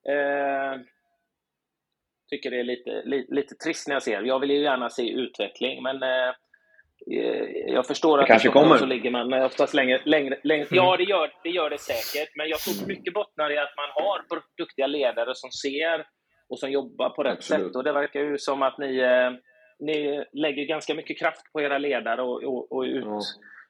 eh, 0.08 0.80
tycker 2.30 2.52
är 2.52 2.64
lite, 2.64 3.02
lite, 3.04 3.35
lite 3.35 3.54
trist 3.54 3.88
när 3.88 3.94
jag 3.94 4.02
ser. 4.02 4.22
Jag 4.22 4.40
vill 4.40 4.50
ju 4.50 4.62
gärna 4.62 4.90
se 4.90 5.11
utveckling, 5.11 5.82
men 5.82 6.02
Eh, 6.02 6.35
jag 7.66 7.86
förstår 7.86 8.20
att 8.20 8.26
kanske 8.26 8.48
kommer. 8.48 8.76
så 8.76 8.86
ligger 8.86 9.10
man 9.10 9.32
oftast 9.32 9.74
längre, 9.74 10.00
längre, 10.04 10.38
längre. 10.42 10.66
Mm. 10.66 10.76
Ja, 10.76 10.96
det 10.96 11.04
gör, 11.04 11.30
det 11.42 11.50
gör 11.50 11.70
det 11.70 11.78
säkert. 11.78 12.36
Men 12.36 12.48
jag 12.48 12.58
tror 12.58 12.86
mycket 12.86 13.14
bottnar 13.14 13.50
i 13.50 13.58
att 13.58 13.76
man 13.76 14.04
har 14.04 14.18
duktiga 14.56 14.86
ledare 14.86 15.34
som 15.34 15.50
ser 15.50 16.06
och 16.48 16.58
som 16.58 16.70
jobbar 16.70 17.10
på 17.10 17.22
rätt 17.22 17.32
Absolut. 17.32 17.66
sätt. 17.66 17.76
Och 17.76 17.84
det 17.84 17.92
verkar 17.92 18.20
ju 18.20 18.38
som 18.38 18.62
att 18.62 18.78
ni, 18.78 18.98
eh, 18.98 19.30
ni 19.78 20.24
lägger 20.32 20.64
ganska 20.64 20.94
mycket 20.94 21.18
kraft 21.18 21.52
på 21.52 21.60
era 21.60 21.78
ledare 21.78 22.22
och, 22.22 22.42
och, 22.42 22.72
och 22.72 22.82
ut, 22.82 23.04
ja. 23.04 23.20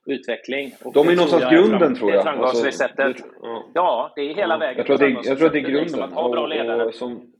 utveckling. 0.06 0.72
Och 0.84 0.92
De 0.92 1.08
är 1.08 1.12
någonstans 1.12 1.44
grunden, 1.50 1.78
fram, 1.78 1.94
tror 1.94 2.12
jag. 2.12 2.24
Det 2.24 2.30
alltså, 2.30 2.88
det, 2.96 3.14
ja. 3.42 3.70
ja. 3.74 4.12
det 4.16 4.22
är 4.22 4.34
hela 4.34 4.54
ja. 4.54 4.58
vägen. 4.58 4.76
Jag 4.76 4.86
tror, 4.86 4.98
det, 4.98 5.28
jag 5.28 5.38
tror 5.38 5.46
att 5.46 5.52
det 5.52 5.58
är 5.58 5.60
grunden. 5.60 5.82
Liksom, 5.82 6.02
att 6.02 6.12
ha 6.12 6.28
bra 6.28 6.46
ledare. 6.46 6.82
Och, 6.82 6.88
och 6.88 6.94
som, 6.94 7.32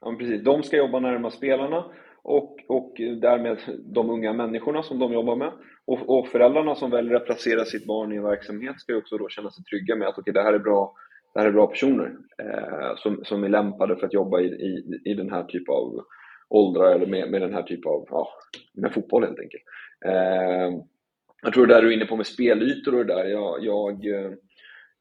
ja, 0.00 0.16
precis. 0.18 0.44
De 0.44 0.62
ska 0.62 0.76
jobba 0.76 1.00
närmast 1.00 1.36
spelarna 1.36 1.84
och, 2.24 2.53
och 2.68 2.92
därmed 3.20 3.58
de 3.84 4.10
unga 4.10 4.32
människorna 4.32 4.82
som 4.82 4.98
de 4.98 5.12
jobbar 5.12 5.36
med. 5.36 5.52
Och, 5.86 6.18
och, 6.18 6.28
föräldrarna 6.28 6.74
som 6.74 6.90
väljer 6.90 7.14
att 7.14 7.26
placera 7.26 7.64
sitt 7.64 7.86
barn 7.86 8.12
i 8.12 8.16
en 8.16 8.22
verksamhet 8.22 8.80
ska 8.80 8.92
ju 8.92 8.98
också 8.98 9.18
då 9.18 9.28
känna 9.28 9.50
sig 9.50 9.64
trygga 9.64 9.96
med 9.96 10.08
att 10.08 10.18
okay, 10.18 10.32
det, 10.32 10.42
här 10.42 10.52
är 10.52 10.58
bra, 10.58 10.94
det 11.34 11.40
här 11.40 11.46
är 11.46 11.52
bra 11.52 11.66
personer 11.66 12.16
eh, 12.38 12.96
som, 12.96 13.24
som 13.24 13.44
är 13.44 13.48
lämpade 13.48 13.96
för 13.96 14.06
att 14.06 14.12
jobba 14.12 14.40
i, 14.40 14.46
i, 14.46 15.00
i 15.04 15.14
den 15.14 15.30
här 15.30 15.44
typen 15.44 15.74
av 15.74 16.04
åldrar 16.48 16.94
eller 16.94 17.06
med, 17.06 17.30
med 17.30 17.40
den 17.42 17.54
här 17.54 17.62
typen 17.62 17.90
av, 17.90 18.06
ja, 18.10 18.28
med 18.74 18.92
fotboll 18.92 19.24
helt 19.24 19.40
enkelt. 19.40 19.62
Eh, 20.06 20.80
jag 21.42 21.52
tror 21.52 21.66
det 21.66 21.74
där 21.74 21.82
du 21.82 21.88
är 21.88 21.96
inne 21.96 22.06
på 22.06 22.16
med 22.16 22.26
spelytor 22.26 22.94
och 22.94 23.06
det 23.06 23.14
där, 23.14 23.24
jag, 23.24 23.64
jag, 23.64 24.06
eh, 24.06 24.32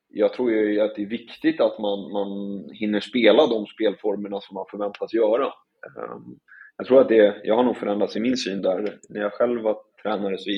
jag 0.09 0.33
tror 0.33 0.51
ju 0.51 0.81
att 0.81 0.95
det 0.95 1.01
är 1.01 1.07
viktigt 1.07 1.61
att 1.61 1.79
man, 1.79 2.11
man 2.11 2.29
hinner 2.73 2.99
spela 2.99 3.47
de 3.47 3.65
spelformerna 3.65 4.41
som 4.41 4.53
man 4.53 4.65
förväntas 4.71 5.13
göra. 5.13 5.45
Eh, 5.45 6.17
jag 6.77 6.87
tror 6.87 7.01
att 7.01 7.09
det, 7.09 7.41
jag 7.43 7.55
har 7.55 7.63
nog 7.63 7.77
förändrats 7.77 8.15
i 8.15 8.19
min 8.19 8.37
syn 8.37 8.61
där. 8.61 8.97
När 9.09 9.21
jag 9.21 9.33
själv 9.33 9.61
var 9.61 9.77
tränare 10.03 10.37
så 10.37 10.49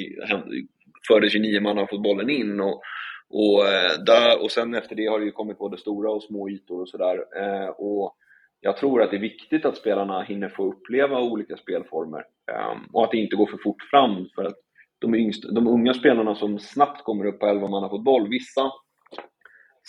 fördes 1.07 1.35
ju 1.35 1.39
nio 1.39 1.61
man 1.61 1.77
har 1.77 2.29
in 2.29 2.59
och, 2.59 2.81
och, 3.29 3.67
eh, 3.67 4.03
där, 4.05 4.43
och 4.43 4.51
sen 4.51 4.75
efter 4.75 4.95
det 4.95 5.05
har 5.05 5.19
det 5.19 5.25
ju 5.25 5.31
kommit 5.31 5.57
både 5.57 5.77
stora 5.77 6.11
och 6.11 6.23
små 6.23 6.49
ytor 6.49 6.81
och 6.81 6.89
sådär. 6.89 7.25
Eh, 7.37 7.67
och 7.67 8.15
jag 8.59 8.77
tror 8.77 9.01
att 9.01 9.11
det 9.11 9.17
är 9.17 9.21
viktigt 9.21 9.65
att 9.65 9.77
spelarna 9.77 10.21
hinner 10.21 10.49
få 10.49 10.71
uppleva 10.71 11.21
olika 11.21 11.57
spelformer 11.57 12.23
ehm, 12.51 12.79
och 12.93 13.03
att 13.03 13.11
det 13.11 13.17
inte 13.17 13.35
går 13.35 13.47
för 13.47 13.57
fort 13.57 13.81
fram. 13.91 14.29
För 14.35 14.43
att 14.43 14.55
de, 14.99 15.15
yngsta, 15.15 15.51
de 15.51 15.67
unga 15.67 15.93
spelarna 15.93 16.35
som 16.35 16.59
snabbt 16.59 17.03
kommer 17.03 17.25
upp 17.25 17.39
på 17.39 17.45
11 17.45 17.67
man 17.67 18.29
vissa, 18.29 18.71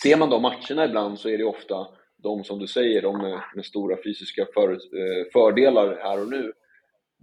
ser 0.03 0.17
man 0.17 0.29
de 0.29 0.41
matcherna 0.41 0.85
ibland 0.85 1.19
så 1.19 1.29
är 1.29 1.37
det 1.37 1.43
ofta 1.43 1.87
de 2.27 2.43
som 2.43 2.59
du 2.59 2.67
säger, 2.67 3.01
de 3.01 3.17
med, 3.17 3.39
med 3.55 3.65
stora 3.65 3.97
fysiska 4.03 4.47
för, 4.53 4.71
eh, 4.71 5.23
fördelar 5.33 5.97
här 6.03 6.21
och 6.21 6.29
nu. 6.29 6.53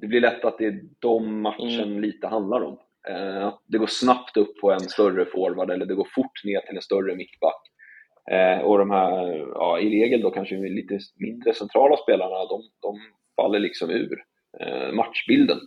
det 0.01 0.07
blir 0.07 0.21
lätt 0.21 0.45
att 0.45 0.59
det 0.59 0.67
är 0.67 0.81
de 0.99 1.41
matchen 1.41 1.91
mm. 1.91 2.01
lite 2.01 2.27
handlar 2.27 2.61
om. 2.63 2.79
Eh, 3.09 3.55
det 3.67 3.79
går 3.79 3.87
snabbt 3.87 4.37
upp 4.37 4.61
på 4.61 4.73
en 4.73 4.81
större 4.81 5.25
forward 5.25 5.71
eller 5.71 5.87
det 5.87 5.95
går 5.95 6.09
fort 6.15 6.45
ner 6.45 6.61
till 6.61 6.77
en 6.77 6.83
större 6.83 7.15
mittback. 7.17 7.63
Eh, 8.31 8.59
och 8.59 8.79
de 8.79 8.91
här, 8.91 9.47
ja, 9.55 9.81
i 9.81 10.03
regel 10.03 10.21
då 10.21 10.31
kanske 10.31 10.55
lite 10.57 10.99
mindre 11.17 11.55
centrala 11.55 11.97
spelarna, 11.97 12.47
de, 12.49 12.63
de 12.83 13.01
faller 13.37 13.59
liksom 13.59 13.91
ur 13.91 14.25
eh, 14.61 14.93
matchbilden. 14.93 15.59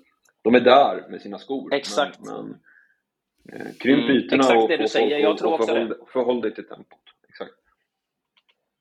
De 0.44 0.56
är 0.56 0.60
där 0.60 1.10
med 1.10 1.22
sina 1.22 1.38
skor. 1.38 1.74
Exakt. 1.74 2.20
Men, 2.26 2.46
men 3.44 3.62
eh, 3.62 3.74
krymp 3.80 4.04
mm, 4.04 4.18
ytorna 4.18 4.44
exakt 4.70 4.96
och. 4.96 5.10
Jag 5.10 5.38
tror 5.38 5.54
också 5.54 5.68
förhåll, 5.68 5.96
förhåll 6.14 6.42
dig 6.42 6.54
till 6.56 6.68
tempot. 6.68 7.07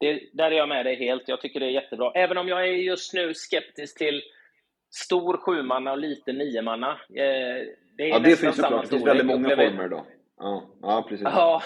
Det, 0.00 0.20
där 0.32 0.50
är 0.50 0.56
jag 0.56 0.68
med 0.68 0.86
dig 0.86 0.96
helt. 0.96 1.28
Jag 1.28 1.40
tycker 1.40 1.60
det 1.60 1.66
är 1.66 1.70
jättebra. 1.70 2.12
Även 2.14 2.38
om 2.38 2.48
jag 2.48 2.68
är 2.68 2.72
just 2.72 3.14
nu 3.14 3.34
skeptisk 3.34 3.98
till 3.98 4.22
stor 4.90 5.36
sjumanna 5.36 5.92
och 5.92 5.98
liten 5.98 6.38
niomanna. 6.38 6.90
Eh, 6.90 7.66
det 7.96 8.02
är 8.02 8.08
ja, 8.08 8.18
det 8.18 8.36
finns 8.36 8.56
såklart. 8.56 8.82
Det 8.82 8.88
finns 8.88 9.06
väldigt 9.06 9.26
många 9.26 9.56
former 9.56 9.88
då. 9.88 10.06
Ja, 10.38 10.62
ja 10.82 11.06
precis. 11.08 11.24
Ja, 11.24 11.62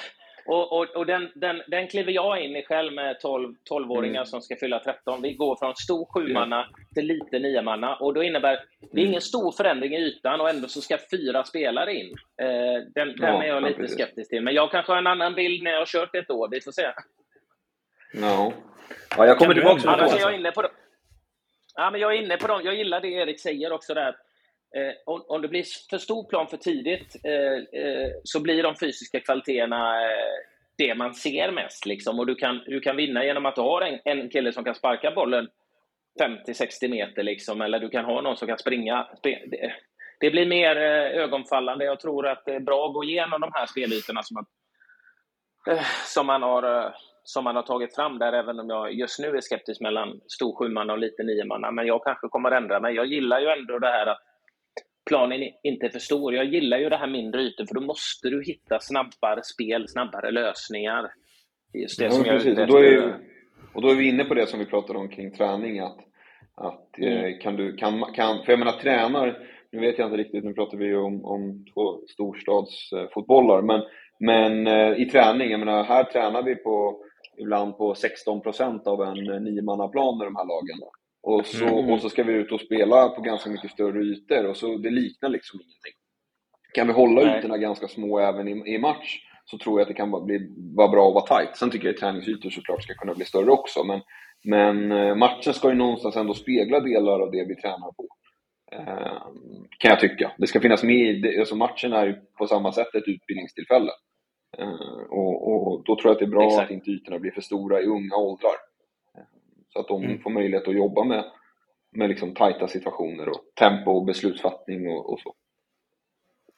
och, 0.47 0.73
och, 0.73 0.97
och 0.97 1.07
den, 1.07 1.31
den, 1.35 1.63
den 1.67 1.89
kliver 1.89 2.13
jag 2.13 2.45
in 2.45 2.57
i 2.57 2.63
själv 2.63 2.93
med 2.93 3.21
12, 3.21 3.55
12-åringar 3.71 4.15
mm. 4.15 4.27
som 4.27 4.41
ska 4.41 4.57
fylla 4.57 4.79
13. 4.79 5.23
Vi 5.23 5.33
går 5.33 5.57
från 5.57 5.77
stor 5.77 6.07
sjumanna 6.15 6.67
till 6.95 7.07
liten 7.07 7.43
niomanna. 7.43 7.97
Och 7.97 8.15
då 8.15 8.23
innebär 8.23 8.61
det 8.93 9.01
är 9.01 9.07
ingen 9.07 9.21
stor 9.21 9.53
förändring 9.53 9.95
i 9.95 9.99
ytan 9.99 10.41
och 10.41 10.51
ändå 10.51 10.69
så 10.69 10.81
ska 10.81 10.99
fyra 11.11 11.45
spelare 11.45 11.95
in. 11.95 12.15
Eh, 12.43 12.49
den, 12.95 13.09
den 13.17 13.17
ja, 13.17 13.43
är 13.43 13.49
jag 13.49 13.63
lite 13.63 13.79
precis. 13.79 13.97
skeptisk 13.97 14.31
till. 14.31 14.43
Men 14.43 14.55
jag 14.55 14.71
kanske 14.71 14.93
har 14.93 14.99
en 14.99 15.07
annan 15.07 15.35
bild 15.35 15.63
när 15.63 15.71
jag 15.71 15.79
har 15.79 15.87
kört 15.87 16.15
ett 16.15 16.31
år. 16.31 16.49
Vi 16.51 16.61
får 16.61 16.73
se. 16.73 16.87
Ja, 18.13 18.53
ja 19.17 19.27
jag 19.27 19.39
kommer 19.39 19.55
tillbaka 19.55 19.81
till 19.81 19.87
det. 19.87 19.93
Annars 19.93 20.15
är 20.15 20.21
jag 20.21 20.35
inne 20.35 20.51
på 20.53 20.63
det. 20.63 20.71
Ja, 21.75 21.91
men 21.91 22.01
jag 22.01 22.15
är 22.15 22.23
inne 22.23 22.37
på 22.37 22.47
dem. 22.47 22.61
Jag 22.65 22.75
gillar 22.75 23.01
det 23.01 23.09
Erik 23.09 23.41
säger 23.41 23.73
också 23.73 23.95
där. 23.95 24.17
Eh, 24.77 24.95
om, 25.07 25.25
om 25.29 25.43
det 25.43 25.49
blir 25.49 25.65
för 25.91 25.99
stor 25.99 26.25
plan 26.25 26.47
för 26.49 26.57
tidigt 26.57 27.17
eh, 27.25 27.81
eh, 27.81 28.11
så 28.25 28.41
blir 28.41 28.63
de 28.63 28.75
fysiska 28.77 29.21
kvaliteterna 29.21 30.03
eh, 30.03 30.51
det 30.79 30.95
man 30.95 31.15
ser 31.15 31.51
mest. 31.51 31.87
Liksom. 31.87 32.19
Och 32.19 32.27
du 32.27 32.35
kan, 32.35 32.63
du 32.67 32.81
kan 32.81 32.97
vinna 32.97 33.25
genom 33.25 33.47
att 33.47 33.55
du 33.55 33.61
har 33.61 33.83
en, 33.83 34.01
en 34.05 34.29
kille 34.29 34.53
som 34.53 34.65
kan 34.65 34.75
sparka 34.75 35.11
bollen 35.11 35.49
50-60 36.21 36.89
meter, 36.89 37.23
liksom, 37.23 37.61
eller 37.61 37.81
du 37.81 37.89
kan 37.89 38.05
ha 38.05 38.21
någon 38.21 38.37
som 38.37 38.49
kan 38.49 38.59
springa. 38.59 39.09
Det, 39.23 39.39
det 40.21 40.31
blir 40.31 40.47
mer 40.47 40.77
eh, 40.77 41.23
ögonfallande. 41.23 41.85
Jag 41.85 42.01
tror 42.01 42.27
att 42.27 42.45
det 42.45 42.55
är 42.55 42.61
bra 42.61 42.87
att 42.87 42.95
gå 42.95 43.05
igenom 43.05 43.41
de 43.41 43.51
här 43.55 43.67
spelytorna 43.67 44.23
som, 44.23 44.37
att, 44.37 44.49
eh, 45.69 45.85
som 46.07 46.27
man 46.27 46.43
har 46.43 46.95
som 47.25 47.45
man 47.45 47.57
har 47.57 47.63
tagit 47.63 47.95
fram 47.95 48.19
där, 48.19 48.33
även 48.33 48.61
om 48.61 48.69
jag 48.69 48.93
just 48.93 49.19
nu 49.19 49.29
är 49.37 49.41
skeptisk 49.41 49.81
mellan 49.81 50.21
stor 50.29 50.57
sjumanna 50.57 50.93
och 50.93 50.99
lite 50.99 51.23
niomanna. 51.23 51.71
Men 51.71 51.87
jag 51.87 52.05
kanske 52.05 52.29
kommer 52.29 52.51
att 52.51 52.63
ändra 52.63 52.81
mig. 52.81 52.95
Jag 52.95 53.07
gillar 53.07 53.41
ju 53.41 53.47
ändå 53.47 53.79
det 53.79 53.87
här 53.87 54.07
att 54.07 54.19
planen 55.09 55.41
inte 55.63 55.87
är 55.87 55.91
för 55.91 55.99
stor. 55.99 56.35
Jag 56.35 56.45
gillar 56.45 56.79
ju 56.79 56.89
det 56.89 56.97
här 56.97 57.07
mindre 57.07 57.41
ytor, 57.43 57.67
för 57.67 57.75
då 57.75 57.81
måste 57.81 58.29
du 58.31 58.43
hitta 58.45 58.79
snabbare 58.81 59.41
spel, 59.43 59.89
snabbare 59.89 60.31
lösningar. 60.31 61.11
Just 61.75 61.99
det 61.99 62.05
ja, 62.05 62.11
som 62.11 62.25
precis. 62.25 62.59
jag 62.59 62.71
och, 62.71 62.75
då 62.75 62.79
är, 62.79 63.19
och 63.75 63.83
då 63.83 63.89
är 63.89 63.95
vi 63.95 64.09
inne 64.09 64.25
på 64.25 64.35
det 64.35 64.47
som 64.47 64.59
vi 64.59 64.67
pratade 64.67 64.99
om 64.99 65.09
kring 65.09 65.33
träning, 65.33 65.79
att, 65.79 65.99
att 66.55 66.99
eh, 66.99 67.21
mm. 67.21 67.39
kan 67.39 67.57
du, 67.57 67.77
kan, 67.77 68.13
kan, 68.15 68.45
för 68.45 68.53
jag 68.53 68.59
menar 68.59 68.73
tränar, 68.73 69.39
nu 69.73 69.81
vet 69.81 69.99
jag 69.99 70.07
inte 70.07 70.17
riktigt, 70.17 70.45
nu 70.45 70.55
pratar 70.55 70.79
vi 70.79 70.95
om, 70.95 71.25
om 71.25 71.65
två 71.75 72.01
storstadsfotbollar, 72.09 73.63
men, 73.63 73.83
men 74.21 74.67
eh, 74.67 75.03
i 75.03 75.05
träning, 75.05 75.51
jag 75.51 75.61
menar 75.61 75.85
här 75.85 76.05
tränar 76.05 76.43
vi 76.43 76.57
på 76.57 77.05
ibland 77.39 77.79
på 77.79 77.95
16% 77.95 78.87
av 78.87 79.03
en 79.03 79.45
niomannaplan 79.45 80.23
i 80.23 80.25
de 80.25 80.37
här 80.37 80.47
lagen. 80.47 80.79
Och 81.23 81.47
så, 81.47 81.65
mm. 81.65 81.91
och 81.91 82.01
så 82.01 82.09
ska 82.09 82.23
vi 82.23 82.33
ut 82.33 82.53
och 82.53 82.61
spela 82.61 83.09
på 83.09 83.21
ganska 83.21 83.51
mycket 83.51 83.71
större 83.71 84.03
ytor 84.03 84.47
och 84.47 84.57
så 84.57 84.77
det 84.77 84.91
liknar 84.91 85.29
liksom 85.29 85.61
ingenting. 85.61 85.93
Kan 86.75 86.87
vi 86.87 86.93
hålla 86.93 87.21
Nej. 87.21 87.39
ytorna 87.39 87.59
ganska 87.59 87.89
små 87.89 88.19
även 88.19 88.49
i, 88.49 88.75
i 88.75 88.79
match 88.79 89.19
så 89.45 89.59
tror 89.59 89.81
jag 89.81 89.83
att 89.83 89.89
det 89.89 89.95
kan 89.95 90.27
bli, 90.27 90.51
vara 90.77 90.89
bra 90.89 91.09
att 91.09 91.15
vara 91.15 91.41
tight. 91.41 91.57
Sen 91.57 91.71
tycker 91.71 91.87
jag 91.87 91.95
att 91.95 92.01
träningsytor 92.01 92.51
såklart 92.51 92.83
ska 92.83 92.95
kunna 92.95 93.15
bli 93.15 93.25
större 93.25 93.51
också, 93.51 93.85
men, 93.85 94.01
men 94.45 94.93
eh, 94.93 95.15
matchen 95.15 95.55
ska 95.55 95.69
ju 95.69 95.75
någonstans 95.75 96.17
ändå 96.17 96.35
spegla 96.35 96.81
delar 96.81 97.21
av 97.21 97.31
det 97.31 97.45
vi 97.45 97.57
tränar 97.57 97.93
på. 97.93 98.09
Eh, 98.73 99.23
kan 99.79 99.91
jag 99.91 100.01
tycka. 100.01 100.33
Det 100.39 100.47
ska 100.47 100.61
finnas 100.61 100.83
med 100.83 100.97
i, 100.97 101.39
alltså 101.39 101.57
matchen 101.57 101.93
är 101.93 102.07
ju 102.07 102.15
på 102.39 102.47
samma 102.47 102.73
sätt 102.73 102.95
ett 102.95 103.09
utbildningstillfälle. 103.09 103.91
Eh, 104.59 105.03
och, 105.11 105.53
och, 105.53 105.85
då 105.85 105.97
tror 105.97 106.07
jag 106.07 106.13
att 106.13 106.19
det 106.19 106.25
är 106.25 106.31
bra 106.31 106.47
Exakt. 106.47 106.65
att 106.65 106.71
inte 106.71 106.91
ytorna 106.91 107.19
blir 107.19 107.31
för 107.31 107.41
stora 107.41 107.81
i 107.81 107.87
unga 107.87 108.17
åldrar. 108.17 108.55
Eh, 109.17 109.23
så 109.69 109.81
att 109.81 109.89
de 109.89 110.05
mm. 110.05 110.19
får 110.19 110.31
möjlighet 110.31 110.69
att 110.69 110.75
jobba 110.75 111.05
med, 111.05 111.25
med 111.91 112.09
liksom 112.09 112.35
tajta 112.35 112.69
situationer 112.69 113.29
och 113.29 113.41
tempo 113.59 113.91
och 113.91 114.05
beslutsfattning 114.05 114.89
och, 114.89 115.13
och 115.13 115.21
så. 115.21 115.35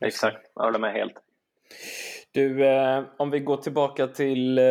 Exakt, 0.05 0.51
jag 0.55 0.63
håller 0.63 0.79
med 0.79 0.93
helt. 0.93 1.15
Du, 2.35 2.67
eh, 2.67 3.05
om 3.17 3.31
vi 3.31 3.41
går 3.41 3.57
tillbaka 3.57 4.07
till, 4.07 4.59
eh, 4.59 4.65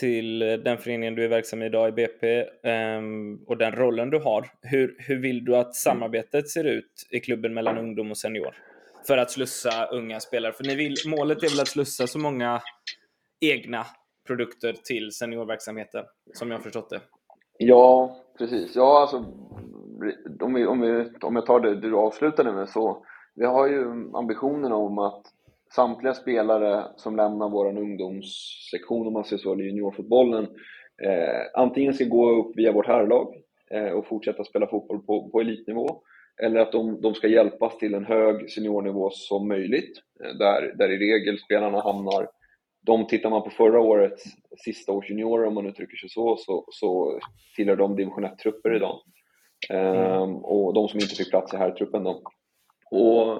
till 0.00 0.38
den 0.38 0.78
föreningen 0.78 1.14
du 1.14 1.24
är 1.24 1.28
verksam 1.28 1.62
i 1.62 1.66
idag 1.66 1.88
i 1.88 1.92
BP 1.92 2.38
eh, 2.62 3.02
och 3.46 3.56
den 3.56 3.72
rollen 3.72 4.10
du 4.10 4.18
har. 4.18 4.50
Hur, 4.62 4.96
hur 4.98 5.16
vill 5.16 5.44
du 5.44 5.56
att 5.56 5.74
samarbetet 5.74 6.48
ser 6.48 6.64
ut 6.64 7.08
i 7.10 7.20
klubben 7.20 7.54
mellan 7.54 7.78
ungdom 7.78 8.10
och 8.10 8.18
senior? 8.18 8.54
För 9.06 9.18
att 9.18 9.30
slussa 9.30 9.86
unga 9.86 10.20
spelare? 10.20 10.52
För 10.52 10.64
ni 10.64 10.74
vill, 10.74 10.94
målet 11.06 11.42
är 11.42 11.50
väl 11.50 11.60
att 11.60 11.68
slussa 11.68 12.06
så 12.06 12.18
många 12.18 12.60
egna 13.40 13.86
produkter 14.26 14.72
till 14.84 15.12
seniorverksamheten, 15.12 16.04
som 16.34 16.50
jag 16.50 16.58
har 16.58 16.62
förstått 16.62 16.90
det? 16.90 17.00
Ja, 17.58 18.16
precis. 18.38 18.76
Ja, 18.76 19.00
alltså, 19.00 19.16
om, 20.40 20.54
vi, 20.54 20.66
om, 20.66 20.80
vi, 20.80 21.10
om 21.20 21.36
jag 21.36 21.46
tar 21.46 21.60
det 21.60 21.80
du 21.80 21.96
avslutade 21.96 22.52
med 22.52 22.68
så, 22.68 23.04
vi 23.34 23.46
har 23.46 23.68
ju 23.68 23.84
ambitionen 24.14 24.72
om 24.72 24.98
att 24.98 25.22
samtliga 25.74 26.14
spelare 26.14 26.84
som 26.96 27.16
lämnar 27.16 27.48
vår 27.48 27.78
ungdomssektion, 27.78 29.06
om 29.06 29.12
man 29.12 29.24
säger 29.24 29.42
så, 29.42 29.52
eller 29.52 29.64
juniorfotbollen, 29.64 30.44
eh, 31.02 31.60
antingen 31.60 31.94
ska 31.94 32.04
gå 32.04 32.30
upp 32.30 32.56
via 32.56 32.72
vårt 32.72 32.86
herrlag 32.86 33.34
eh, 33.70 33.92
och 33.92 34.06
fortsätta 34.06 34.44
spela 34.44 34.66
fotboll 34.66 35.02
på, 35.02 35.30
på 35.30 35.40
elitnivå, 35.40 36.02
eller 36.42 36.60
att 36.60 36.72
de, 36.72 37.00
de 37.00 37.14
ska 37.14 37.28
hjälpas 37.28 37.78
till 37.78 37.94
en 37.94 38.04
hög 38.04 38.50
seniornivå 38.50 39.10
som 39.10 39.48
möjligt, 39.48 39.98
eh, 40.24 40.36
där, 40.38 40.74
där 40.78 40.90
i 40.90 40.98
regel 40.98 41.38
spelarna 41.38 41.80
hamnar 41.80 42.28
de 42.82 43.06
tittar 43.06 43.30
man 43.30 43.42
på 43.42 43.50
förra 43.50 43.80
årets 43.80 44.24
sista 44.64 44.92
års 44.92 45.10
juniorer, 45.10 45.46
om 45.46 45.54
man 45.54 45.66
uttrycker 45.66 45.96
sig 45.96 46.08
så, 46.08 46.36
så, 46.36 46.64
så 46.70 47.20
tillhör 47.56 47.76
de 47.76 47.96
division 47.96 48.24
1-trupper 48.24 48.76
idag. 48.76 49.00
Mm. 49.70 50.22
Um, 50.22 50.36
och 50.36 50.74
de 50.74 50.88
som 50.88 51.00
inte 51.00 51.14
fick 51.14 51.30
plats 51.30 51.54
i 51.54 51.56
här 51.56 51.70
truppen 51.70 52.04
då. 52.04 52.22
Och, 52.90 53.32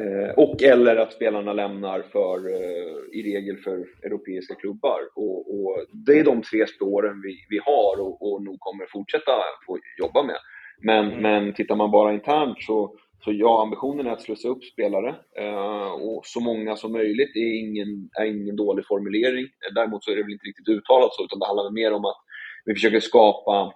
eh, 0.00 0.30
och 0.36 0.62
eller 0.62 0.96
att 0.96 1.12
spelarna 1.12 1.52
lämnar 1.52 2.02
för, 2.02 2.48
eh, 2.48 3.18
i 3.18 3.22
regel 3.22 3.56
för 3.56 3.86
europeiska 4.02 4.54
klubbar. 4.54 5.00
Och, 5.14 5.54
och, 5.54 5.86
det 6.06 6.18
är 6.18 6.24
de 6.24 6.42
tre 6.42 6.66
spåren 6.66 7.22
vi, 7.22 7.36
vi 7.50 7.58
har 7.64 8.00
och, 8.00 8.32
och 8.32 8.42
nog 8.42 8.56
kommer 8.60 8.86
fortsätta 8.92 9.32
få 9.66 9.78
jobba 9.98 10.22
med. 10.22 10.36
Men, 10.78 11.04
mm. 11.06 11.22
men 11.22 11.54
tittar 11.54 11.76
man 11.76 11.90
bara 11.90 12.14
internt 12.14 12.62
så, 12.62 12.94
så 13.24 13.32
ja, 13.32 13.62
ambitionen 13.62 14.06
är 14.06 14.10
att 14.10 14.22
slussa 14.22 14.48
upp 14.48 14.64
spelare 14.64 15.14
eh, 15.38 15.92
och 15.92 16.20
så 16.24 16.40
många 16.40 16.76
som 16.76 16.92
möjligt 16.92 17.36
är 17.36 17.60
ingen, 17.60 18.10
är 18.20 18.24
ingen 18.24 18.56
dålig 18.56 18.86
formulering. 18.86 19.46
Däremot 19.74 20.04
så 20.04 20.10
är 20.10 20.16
det 20.16 20.22
väl 20.22 20.32
inte 20.32 20.46
riktigt 20.46 20.68
uttalat 20.68 21.14
så, 21.14 21.24
utan 21.24 21.38
det 21.38 21.46
handlar 21.46 21.70
mer 21.70 21.92
om 21.92 22.04
att 22.04 22.16
vi 22.64 22.74
försöker 22.74 23.00
skapa 23.00 23.72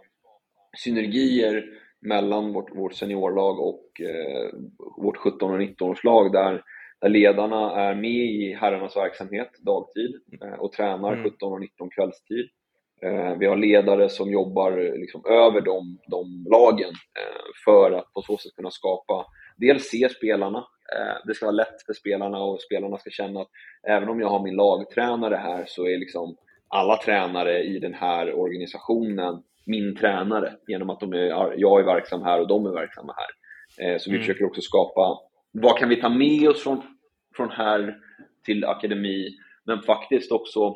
synergier 0.76 1.64
mellan 2.00 2.52
vårt, 2.52 2.76
vårt 2.76 2.94
seniorlag 2.94 3.60
och 3.60 4.00
eh, 4.00 4.50
vårt 4.96 5.16
17 5.16 5.52
och 5.52 5.60
19-årslag 5.60 6.32
där, 6.32 6.62
där 7.00 7.08
ledarna 7.08 7.74
är 7.76 7.94
med 7.94 8.10
i 8.10 8.54
herrarnas 8.54 8.96
verksamhet 8.96 9.50
dagtid 9.58 10.20
eh, 10.42 10.52
och 10.52 10.72
tränar 10.72 11.12
mm. 11.12 11.24
17 11.30 11.52
och 11.52 11.60
19 11.60 11.90
kvällstid. 11.90 12.48
Eh, 13.02 13.38
vi 13.38 13.46
har 13.46 13.56
ledare 13.56 14.08
som 14.08 14.30
jobbar 14.30 14.98
liksom 14.98 15.24
över 15.26 15.60
de, 15.60 15.98
de 16.10 16.46
lagen 16.50 16.90
eh, 16.90 17.50
för 17.64 17.92
att 17.92 18.12
på 18.12 18.22
så 18.22 18.36
sätt 18.36 18.56
kunna 18.56 18.70
skapa, 18.70 19.26
dels 19.56 19.84
se 19.84 20.08
spelarna, 20.08 20.58
eh, 20.94 21.26
det 21.26 21.34
ska 21.34 21.46
vara 21.46 21.56
lätt 21.56 21.82
för 21.86 21.92
spelarna 21.92 22.38
och 22.38 22.60
spelarna 22.60 22.98
ska 22.98 23.10
känna 23.10 23.40
att 23.40 23.48
även 23.88 24.08
om 24.08 24.20
jag 24.20 24.28
har 24.28 24.42
min 24.42 24.56
lagtränare 24.56 25.36
här 25.36 25.64
så 25.66 25.86
är 25.86 25.98
liksom 25.98 26.36
alla 26.68 26.96
tränare 26.96 27.62
i 27.62 27.78
den 27.78 27.94
här 27.94 28.34
organisationen 28.34 29.42
min 29.66 29.96
tränare 29.96 30.52
genom 30.66 30.90
att 30.90 31.00
de 31.00 31.12
är, 31.12 31.54
jag 31.56 31.80
är 31.80 31.84
verksam 31.84 32.22
här 32.22 32.40
och 32.40 32.48
de 32.48 32.66
är 32.66 32.70
verksamma 32.70 33.14
här. 33.16 33.98
Så 33.98 34.10
vi 34.10 34.16
mm. 34.16 34.26
försöker 34.26 34.44
också 34.44 34.60
skapa, 34.60 35.18
vad 35.52 35.78
kan 35.78 35.88
vi 35.88 36.00
ta 36.00 36.08
med 36.08 36.48
oss 36.48 36.62
från, 36.62 36.82
från 37.36 37.50
här 37.50 37.96
till 38.44 38.64
akademi, 38.64 39.28
men 39.64 39.82
faktiskt 39.82 40.32
också 40.32 40.74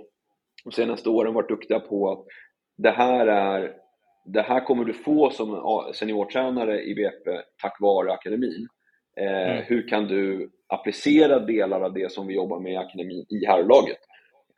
de 0.64 0.72
senaste 0.72 1.08
åren 1.08 1.34
varit 1.34 1.48
duktiga 1.48 1.80
på 1.80 2.12
att 2.12 2.24
det 2.76 2.90
här, 2.90 3.26
är, 3.26 3.72
det 4.24 4.42
här 4.42 4.60
kommer 4.60 4.84
du 4.84 4.92
få 4.92 5.30
som 5.30 5.62
seniortränare 5.94 6.82
i 6.82 6.94
BP 6.94 7.40
tack 7.62 7.80
vare 7.80 8.12
akademin. 8.12 8.68
Eh, 9.16 9.50
mm. 9.50 9.64
Hur 9.66 9.88
kan 9.88 10.06
du 10.06 10.50
applicera 10.66 11.38
delar 11.38 11.80
av 11.80 11.92
det 11.92 12.12
som 12.12 12.26
vi 12.26 12.34
jobbar 12.34 12.60
med 12.60 12.72
i 12.72 12.76
akademin 12.76 13.26
i 13.28 13.46
herrlaget? 13.46 13.98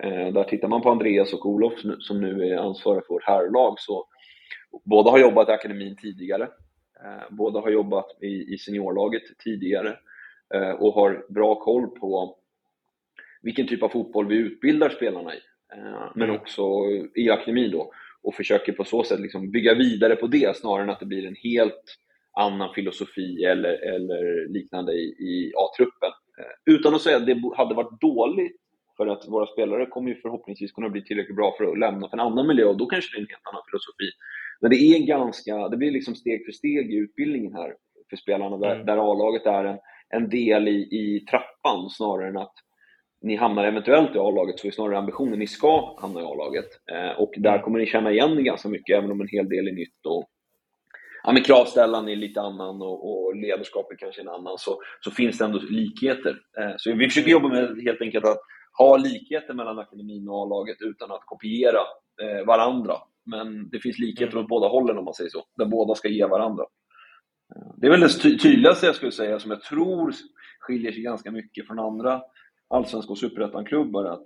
Eh, 0.03 0.33
där 0.33 0.45
tittar 0.45 0.69
man 0.69 0.83
på 0.83 0.91
Andreas 0.91 1.33
och 1.33 1.47
Olof 1.47 1.75
som 1.99 2.21
nu 2.21 2.49
är 2.49 2.57
ansvariga 2.57 3.03
för 3.07 3.15
vårt 3.15 3.27
herrlag 3.27 3.75
så 3.79 4.07
båda 4.85 5.11
har 5.11 5.19
jobbat 5.19 5.49
i 5.49 5.53
akademin 5.53 5.97
tidigare 5.97 6.49
Båda 7.31 7.61
har 7.61 7.71
jobbat 7.71 8.23
i 8.23 8.59
seniorlaget 8.59 9.23
tidigare 9.45 9.97
och 10.79 10.95
har 10.95 11.27
bra 11.29 11.55
koll 11.55 11.87
på 11.87 12.37
vilken 13.43 13.69
typ 13.69 13.83
av 13.83 13.89
fotboll 13.89 14.29
vi 14.29 14.37
utbildar 14.37 14.89
spelarna 14.89 15.35
i. 15.35 15.39
Men 16.15 16.29
mm. 16.29 16.41
också 16.41 16.63
i 17.15 17.31
akademin 17.31 17.71
då 17.71 17.93
och 18.23 18.35
försöker 18.35 18.73
på 18.73 18.85
så 18.85 19.05
sätt 19.05 19.21
liksom 19.21 19.51
bygga 19.51 19.75
vidare 19.75 20.17
på 20.17 20.27
det 20.27 20.57
snarare 20.57 20.83
än 20.83 20.91
att 20.91 21.01
det 21.01 21.07
blir 21.07 21.27
en 21.27 21.37
helt 21.43 21.85
annan 22.41 22.75
filosofi 22.75 23.45
eller, 23.45 23.95
eller 23.95 24.49
liknande 24.49 24.93
i, 24.93 25.05
i 25.05 25.53
A-truppen. 25.57 26.11
Eh, 26.39 26.75
utan 26.75 26.95
att 26.95 27.03
säga 27.03 27.17
att 27.17 27.27
det 27.27 27.43
hade 27.57 27.75
varit 27.75 28.01
dåligt 28.01 28.57
för 28.97 29.07
att 29.07 29.29
våra 29.29 29.47
spelare 29.47 29.87
kommer 29.87 30.11
ju 30.11 30.21
förhoppningsvis 30.21 30.73
kunna 30.73 30.89
bli 30.89 31.05
tillräckligt 31.05 31.37
bra 31.37 31.55
för 31.59 31.65
att 31.65 31.79
lämna 31.79 32.09
för 32.09 32.17
en 32.17 32.27
annan 32.27 32.47
miljö 32.47 32.65
och 32.65 32.77
då 32.77 32.87
kanske 32.87 33.17
det 33.17 33.21
är 33.21 33.23
en 33.23 33.29
helt 33.31 33.49
annan 33.53 33.63
filosofi. 33.71 34.11
Men 34.61 34.71
det 34.71 34.77
är 34.77 35.07
ganska, 35.07 35.69
det 35.69 35.77
blir 35.77 35.91
liksom 35.91 36.15
steg 36.15 36.45
för 36.45 36.53
steg 36.53 36.95
i 36.95 36.97
utbildningen 36.97 37.55
här 37.55 37.75
för 38.11 38.17
spelarna 38.17 38.57
där, 38.57 38.75
mm. 38.75 38.87
där 38.87 38.97
A-laget 38.97 39.47
är 39.47 39.65
en, 39.65 39.79
en 40.09 40.29
del 40.29 40.69
i, 40.69 40.79
i 40.81 41.27
trappan 41.31 41.91
snarare 41.91 42.29
än 42.29 42.37
att 42.37 42.55
ni 43.27 43.37
hamnar 43.37 43.65
eventuellt 43.65 44.17
i 44.17 44.19
A-laget 44.19 44.59
så 44.59 44.67
är 44.67 44.71
snarare 44.71 44.99
ambitionen 44.99 45.39
ni 45.39 45.47
ska 45.47 45.97
hamna 46.01 46.21
i 46.21 46.25
A-laget. 46.25 46.69
Eh, 46.93 47.21
och 47.21 47.33
där 47.37 47.51
mm. 47.51 47.63
kommer 47.63 47.79
ni 47.79 47.87
känna 47.87 48.13
igen 48.13 48.45
ganska 48.45 48.69
mycket, 48.69 48.99
även 48.99 49.11
om 49.11 49.21
en 49.21 49.29
hel 49.29 49.49
del 49.49 49.69
är 49.69 49.73
nytt. 49.73 50.07
Och, 50.07 50.25
ja, 51.23 51.33
men 51.33 51.43
kravställan 51.43 52.09
är 52.09 52.17
lite 52.17 52.41
annan 52.41 52.83
och, 52.83 52.99
och 53.11 53.37
ledarskapet 53.37 53.99
kanske 53.99 54.21
är 54.21 54.25
en 54.25 54.35
annan, 54.39 54.59
så, 54.59 54.81
så 55.01 55.11
finns 55.11 55.39
det 55.39 55.45
ändå 55.45 55.59
likheter. 55.59 56.39
Eh, 56.61 56.75
så 56.77 56.95
vi 56.95 57.09
försöker 57.09 57.31
jobba 57.31 57.49
med 57.49 57.83
helt 57.85 58.01
enkelt 58.01 58.25
att 58.25 58.39
ha 58.79 58.97
likheter 58.97 59.55
mellan 59.55 59.79
akademin 59.79 60.29
och 60.29 60.43
A-laget 60.43 60.77
utan 60.81 61.11
att 61.11 61.25
kopiera 61.25 61.83
eh, 62.23 62.47
varandra. 62.47 62.95
Men 63.25 63.69
det 63.71 63.79
finns 63.79 63.99
likheter 63.99 64.33
mm. 64.33 64.45
åt 64.45 64.49
båda 64.49 64.69
hållen 64.69 64.99
om 64.99 65.05
man 65.05 65.15
säger 65.15 65.31
så, 65.31 65.45
där 65.57 65.67
båda 65.67 65.95
ska 65.95 66.09
ge 66.09 66.27
varandra. 66.27 66.65
Eh, 67.57 67.73
det 67.77 67.87
är 67.87 67.91
väl 67.91 68.01
det 68.01 68.09
ty 68.09 68.39
tydligaste 68.39 68.87
jag 68.87 68.95
skulle 68.95 69.13
säga, 69.13 69.39
som 69.39 69.51
jag 69.51 69.63
tror 69.63 70.13
skiljer 70.61 70.93
sig 70.93 71.03
ganska 71.03 71.31
mycket 71.31 71.67
från 71.67 71.79
andra 71.79 72.23
allsvenska 72.69 73.13
och 73.13 73.19
superettan-klubbar 73.19 74.05
att 74.05 74.23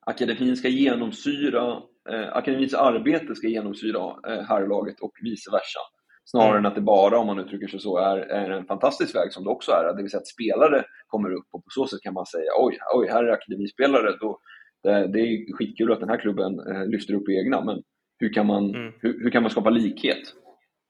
akademin 0.00 0.56
ska 0.56 0.68
genomsyra, 0.68 1.82
eh, 2.10 2.36
akademins 2.36 2.74
arbete 2.74 3.34
ska 3.34 3.48
genomsyra 3.48 4.00
eh, 4.28 4.42
herrlaget 4.42 5.00
och 5.00 5.12
vice 5.22 5.50
versa. 5.50 5.80
Snarare 6.24 6.50
mm. 6.50 6.64
än 6.64 6.66
att 6.66 6.74
det 6.74 6.80
bara, 6.80 7.18
om 7.18 7.26
man 7.26 7.38
uttrycker 7.38 7.68
sig 7.68 7.80
så, 7.80 7.98
är, 7.98 8.16
är 8.18 8.50
en 8.50 8.66
fantastisk 8.66 9.16
väg 9.16 9.32
som 9.32 9.44
det 9.44 9.50
också 9.50 9.72
är. 9.72 9.96
Det 9.96 10.02
vill 10.02 10.10
säga 10.10 10.20
att 10.20 10.26
spelare 10.26 10.84
kommer 11.06 11.30
upp 11.32 11.46
och 11.52 11.64
på 11.64 11.70
så 11.70 11.86
sätt 11.86 12.00
kan 12.02 12.14
man 12.14 12.26
säga 12.26 12.50
oj, 12.58 12.78
oj 12.94 13.08
här 13.08 13.24
är 13.24 13.32
akademispelare. 13.32 14.16
Då, 14.20 14.38
det, 14.82 15.06
det 15.12 15.20
är 15.20 15.56
skitkul 15.56 15.92
att 15.92 16.00
den 16.00 16.08
här 16.08 16.20
klubben 16.20 16.52
eh, 16.68 16.86
lyfter 16.86 17.14
upp 17.14 17.28
egna, 17.28 17.64
men 17.64 17.82
hur 18.18 18.32
kan 18.32 18.46
man, 18.46 18.74
mm. 18.74 18.92
hur, 19.00 19.22
hur, 19.22 19.30
kan 19.30 19.42
man 19.42 19.50
skapa 19.50 19.70
likhet? 19.70 20.22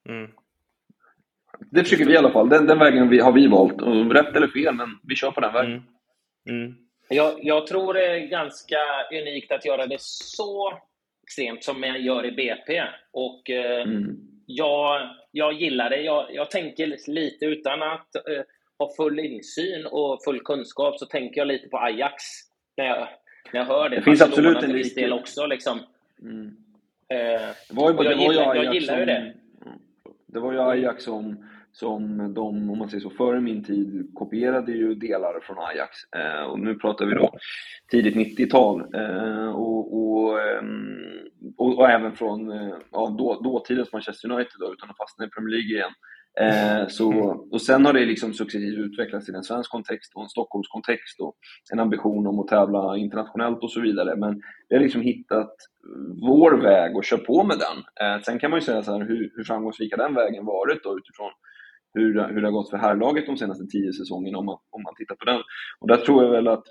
Mm. 0.08 0.30
Det 1.70 1.84
försöker 1.84 2.04
vi 2.04 2.12
i 2.12 2.16
alla 2.16 2.32
fall. 2.32 2.48
Den, 2.48 2.66
den 2.66 2.78
vägen 2.78 3.08
vi, 3.08 3.20
har 3.20 3.32
vi 3.32 3.46
valt. 3.46 3.82
Och 3.82 4.10
rätt 4.10 4.36
eller 4.36 4.48
fel, 4.48 4.74
men 4.74 4.88
vi 5.02 5.14
kör 5.14 5.30
på 5.30 5.40
den 5.40 5.52
vägen. 5.52 5.82
Mm. 6.48 6.74
Jag, 7.08 7.38
jag, 7.42 7.66
tror 7.66 7.94
det 7.94 8.06
är 8.06 8.18
ganska 8.18 8.76
unikt 9.12 9.52
att 9.52 9.64
göra 9.64 9.86
det 9.86 10.00
så 10.00 10.78
extremt 11.22 11.64
som 11.64 11.80
man 11.80 12.02
gör 12.02 12.26
i 12.26 12.30
BP. 12.30 12.82
Och 13.10 13.50
eh, 13.50 13.82
mm. 13.82 14.16
jag, 14.46 15.08
jag 15.30 15.52
gillar 15.52 15.90
det. 15.90 16.00
Jag, 16.00 16.34
jag 16.34 16.50
tänker 16.50 17.10
lite 17.10 17.44
utan 17.44 17.82
att 17.82 18.14
eh, 18.14 18.42
ha 18.78 18.94
full 18.96 19.18
insyn 19.18 19.86
och 19.86 20.24
full 20.24 20.40
kunskap 20.40 20.98
så 20.98 21.06
tänker 21.06 21.40
jag 21.40 21.48
lite 21.48 21.68
på 21.68 21.78
Ajax 21.78 22.22
när 22.76 22.84
jag, 22.84 23.08
när 23.52 23.60
jag 23.60 23.66
hör 23.66 23.88
det. 23.88 23.96
Det 23.96 24.02
finns 24.02 24.22
absolut 24.22 24.62
en 24.62 24.72
viss 24.72 24.94
del 24.94 25.12
också. 25.12 25.46
Liksom. 25.46 25.80
Mm. 26.22 26.56
Eh, 27.08 27.48
det 27.68 27.74
var 27.74 27.90
ju, 27.90 27.96
det 27.96 28.04
jag, 28.04 28.20
gillar, 28.20 28.54
jag 28.54 28.74
gillar 28.74 28.98
ju 28.98 29.04
det. 29.04 29.34
Det 30.26 30.40
var 30.40 30.52
ju 30.52 30.60
Ajax 30.60 31.04
som 31.04 31.48
som 31.72 32.34
de, 32.34 32.70
om 32.70 32.78
man 32.78 32.88
säger 32.88 33.02
så, 33.02 33.10
före 33.10 33.40
min 33.40 33.64
tid 33.64 34.10
kopierade 34.14 34.72
ju 34.72 34.94
delar 34.94 35.40
från 35.42 35.58
Ajax. 35.58 35.90
Eh, 36.16 36.42
och 36.42 36.58
nu 36.60 36.74
pratar 36.74 37.06
vi 37.06 37.14
då 37.14 37.30
tidigt 37.90 38.38
90-tal. 38.38 38.80
Eh, 38.94 39.48
och, 39.48 39.98
och, 40.00 40.40
eh, 40.40 40.62
och, 41.56 41.78
och, 41.78 41.90
även 41.90 42.12
från 42.12 42.50
eh, 42.50 42.76
ja, 42.90 43.16
då, 43.18 43.40
dåtidens 43.40 43.92
Manchester 43.92 44.32
United, 44.32 44.60
då, 44.60 44.72
utan 44.72 44.90
att 44.90 44.96
fastna 44.96 45.24
i 45.24 45.28
Premier 45.28 45.50
League 45.50 45.76
igen. 45.76 45.92
Eh, 46.40 46.88
så, 46.88 47.10
och 47.52 47.62
sen 47.62 47.86
har 47.86 47.92
det 47.92 48.06
liksom 48.06 48.32
successivt 48.32 48.78
utvecklats 48.78 49.26
till 49.26 49.34
en 49.34 49.42
svensk 49.42 49.70
kontext 49.70 50.12
och 50.14 50.22
en 50.22 50.28
Stockholmskontext 50.28 51.20
och 51.20 51.36
en 51.72 51.80
ambition 51.80 52.26
om 52.26 52.38
att 52.38 52.48
tävla 52.48 52.96
internationellt 52.96 53.62
och 53.62 53.70
så 53.70 53.80
vidare. 53.80 54.16
Men 54.16 54.42
vi 54.68 54.76
har 54.76 54.82
liksom 54.82 55.02
hittat 55.02 55.54
vår 56.20 56.62
väg 56.62 56.96
och 56.96 57.04
kör 57.04 57.16
på 57.16 57.44
med 57.44 57.56
den. 57.58 58.06
Eh, 58.06 58.22
sen 58.22 58.38
kan 58.38 58.50
man 58.50 58.60
ju 58.60 58.64
säga 58.64 58.82
så 58.82 58.92
här, 58.92 59.00
hur, 59.00 59.32
hur 59.34 59.44
framgångsrik 59.44 59.92
har 59.92 60.04
den 60.04 60.14
vägen 60.14 60.44
varit 60.44 60.84
då 60.84 60.98
utifrån 60.98 61.30
hur, 61.98 62.28
hur 62.28 62.40
det 62.40 62.46
har 62.46 62.52
gått 62.52 62.70
för 62.70 62.76
herrlaget 62.76 63.26
de 63.26 63.36
senaste 63.36 63.66
tio 63.66 63.92
säsongerna 63.92 64.38
om 64.38 64.46
man, 64.46 64.58
om 64.70 64.82
man 64.82 64.94
tittar 64.94 65.14
på 65.14 65.24
den. 65.24 65.40
Och 65.78 65.88
där 65.88 65.96
tror 65.96 66.24
jag 66.24 66.30
väl 66.30 66.48
att 66.48 66.64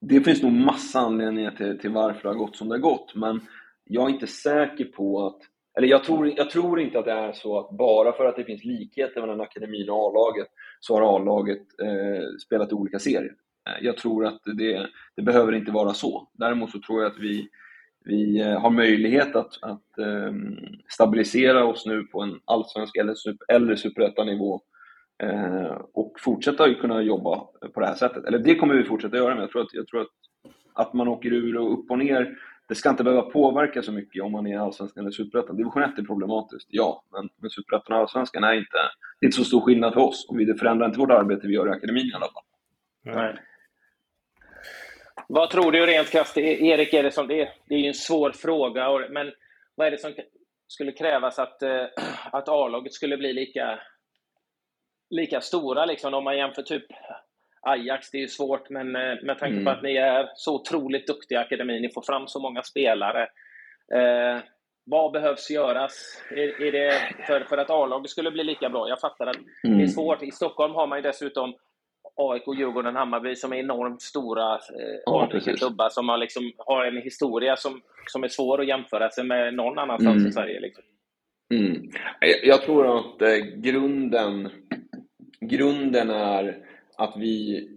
det 0.00 0.20
finns 0.20 0.42
nog 0.42 0.52
massa 0.52 0.98
anledningar 0.98 1.50
till, 1.50 1.78
till 1.78 1.90
varför 1.90 2.22
det 2.22 2.28
har 2.28 2.34
gått 2.34 2.56
som 2.56 2.68
det 2.68 2.74
har 2.74 2.80
gått, 2.80 3.14
men 3.14 3.40
jag 3.84 4.08
är 4.08 4.14
inte 4.14 4.26
säker 4.26 4.84
på 4.84 5.26
att 5.26 5.40
eller 5.78 5.88
jag 5.88 6.04
tror, 6.04 6.32
jag 6.36 6.50
tror 6.50 6.80
inte 6.80 6.98
att 6.98 7.04
det 7.04 7.12
är 7.12 7.32
så 7.32 7.58
att 7.58 7.70
bara 7.70 8.12
för 8.12 8.24
att 8.24 8.36
det 8.36 8.44
finns 8.44 8.64
likheter 8.64 9.20
mellan 9.20 9.40
akademin 9.40 9.90
och 9.90 9.96
A-laget 9.96 10.46
så 10.80 10.94
har 10.94 11.16
A-laget 11.16 11.80
eh, 11.82 12.36
spelat 12.46 12.72
olika 12.72 12.98
serier. 12.98 13.34
Jag 13.80 13.96
tror 13.96 14.26
att 14.26 14.40
det, 14.44 14.86
det 15.16 15.22
behöver 15.22 15.52
inte 15.52 15.70
vara 15.70 15.94
så. 15.94 16.28
Däremot 16.32 16.70
så 16.70 16.80
tror 16.80 17.02
jag 17.02 17.12
att 17.12 17.18
vi, 17.18 17.48
vi 18.04 18.40
eh, 18.40 18.60
har 18.60 18.70
möjlighet 18.70 19.36
att, 19.36 19.62
att 19.62 19.98
um, 19.98 20.58
stabilisera 20.88 21.64
oss 21.64 21.86
nu 21.86 22.02
på 22.02 22.22
en 22.22 22.40
allsvensk 22.44 22.96
eller, 22.96 23.14
super, 23.14 23.54
eller 23.54 23.76
superettanivå 23.76 24.60
uh, 25.24 25.78
och 25.94 26.20
fortsätta 26.20 26.74
kunna 26.74 27.02
jobba 27.02 27.38
på 27.74 27.80
det 27.80 27.86
här 27.86 27.94
sättet. 27.94 28.24
Eller 28.24 28.38
det 28.38 28.54
kommer 28.54 28.74
vi 28.74 28.84
fortsätta 28.84 29.16
göra, 29.16 29.34
men 29.34 29.40
jag 29.40 29.50
tror 29.50 29.62
att, 29.62 29.74
jag 29.74 29.86
tror 29.86 30.00
att, 30.00 30.08
att 30.72 30.92
man 30.92 31.08
åker 31.08 31.32
ur 31.32 31.56
och 31.56 31.72
upp 31.72 31.90
och 31.90 31.98
ner 31.98 32.38
det 32.68 32.74
ska 32.74 32.90
inte 32.90 33.04
behöva 33.04 33.22
påverka 33.22 33.82
så 33.82 33.92
mycket 33.92 34.22
om 34.22 34.32
man 34.32 34.46
är 34.46 34.58
allsvenskan 34.58 35.04
eller 35.04 35.12
superettan. 35.12 35.56
Division 35.56 35.82
1 35.82 35.98
är 35.98 36.02
problematiskt, 36.02 36.68
ja, 36.70 37.04
men, 37.12 37.28
men 37.36 37.50
superettan 37.50 37.96
och 37.96 38.02
allsvenskan 38.02 38.44
är 38.44 38.52
inte, 38.52 38.78
det 39.20 39.24
är 39.24 39.26
inte 39.26 39.36
så 39.36 39.44
stor 39.44 39.60
skillnad 39.60 39.92
för 39.94 40.00
oss 40.00 40.26
och 40.28 40.36
det 40.36 40.58
förändrar 40.58 40.86
inte 40.86 40.98
vårt 40.98 41.10
arbete 41.10 41.46
vi 41.46 41.54
gör 41.54 41.68
i 41.68 41.70
akademin 41.70 42.06
i 42.06 42.14
alla 42.14 42.26
fall. 42.26 42.42
Nej. 43.02 43.36
Vad 45.28 45.50
tror 45.50 45.72
du 45.72 45.86
rent 45.86 46.10
krasst, 46.10 46.38
Erik, 46.38 46.94
är 46.94 47.02
det, 47.02 47.10
som, 47.10 47.28
det, 47.28 47.40
är, 47.40 47.52
det 47.68 47.74
är 47.74 47.78
ju 47.78 47.88
en 47.88 47.94
svår 47.94 48.32
fråga, 48.32 49.08
men 49.10 49.32
vad 49.74 49.86
är 49.86 49.90
det 49.90 49.98
som 49.98 50.14
skulle 50.66 50.92
krävas 50.92 51.38
att, 51.38 51.62
eh, 51.62 51.86
att 52.32 52.48
A-laget 52.48 52.92
skulle 52.92 53.16
bli 53.16 53.32
lika, 53.32 53.80
lika 55.10 55.40
stora 55.40 55.84
liksom, 55.84 56.14
om 56.14 56.24
man 56.24 56.36
jämför 56.36 56.62
typ 56.62 56.84
Ajax, 57.60 58.10
det 58.10 58.18
är 58.18 58.20
ju 58.20 58.28
svårt, 58.28 58.70
men 58.70 58.96
eh, 58.96 59.14
med 59.22 59.38
tanke 59.38 59.52
mm. 59.52 59.64
på 59.64 59.70
att 59.70 59.82
ni 59.82 59.96
är 59.96 60.30
så 60.34 60.54
otroligt 60.54 61.06
duktiga 61.06 61.40
i 61.40 61.42
akademin, 61.42 61.82
ni 61.82 61.92
får 61.92 62.02
fram 62.02 62.26
så 62.28 62.40
många 62.40 62.62
spelare. 62.62 63.22
Eh, 63.94 64.42
vad 64.86 65.12
behövs 65.12 65.50
göras 65.50 66.22
är, 66.30 66.62
är 66.62 66.72
det 66.72 67.00
för, 67.26 67.40
för 67.40 67.58
att 67.58 67.70
A-laget 67.70 68.10
skulle 68.10 68.30
bli 68.30 68.44
lika 68.44 68.68
bra? 68.68 68.88
Jag 68.88 69.00
fattar 69.00 69.26
att 69.26 69.36
mm. 69.36 69.48
det 69.62 69.68
är 69.68 69.72
mm. 69.72 69.88
svårt. 69.88 70.22
I 70.22 70.30
Stockholm 70.30 70.74
har 70.74 70.86
man 70.86 70.98
ju 70.98 71.02
dessutom 71.02 71.54
AIK, 72.16 72.42
Djurgården, 72.58 72.96
Hammarby 72.96 73.36
som 73.36 73.52
är 73.52 73.56
enormt 73.56 74.02
stora 74.02 74.54
eh, 74.54 75.00
ja, 75.06 75.30
klubbar 75.56 75.88
som 75.88 76.08
har, 76.08 76.18
liksom, 76.18 76.52
har 76.58 76.84
en 76.84 77.02
historia 77.02 77.56
som, 77.56 77.80
som 78.06 78.24
är 78.24 78.28
svår 78.28 78.60
att 78.60 78.68
jämföra 78.68 79.10
sig 79.10 79.24
med 79.24 79.54
någon 79.54 79.78
annanstans 79.78 80.16
mm. 80.16 80.28
i 80.28 80.32
Sverige. 80.32 80.60
Liksom. 80.60 80.84
Mm. 81.54 81.90
Jag 82.42 82.62
tror 82.62 82.98
att 82.98 83.22
eh, 83.22 83.36
grunden, 83.56 84.50
grunden 85.40 86.10
är 86.10 86.58
att 86.96 87.14
vi 87.16 87.68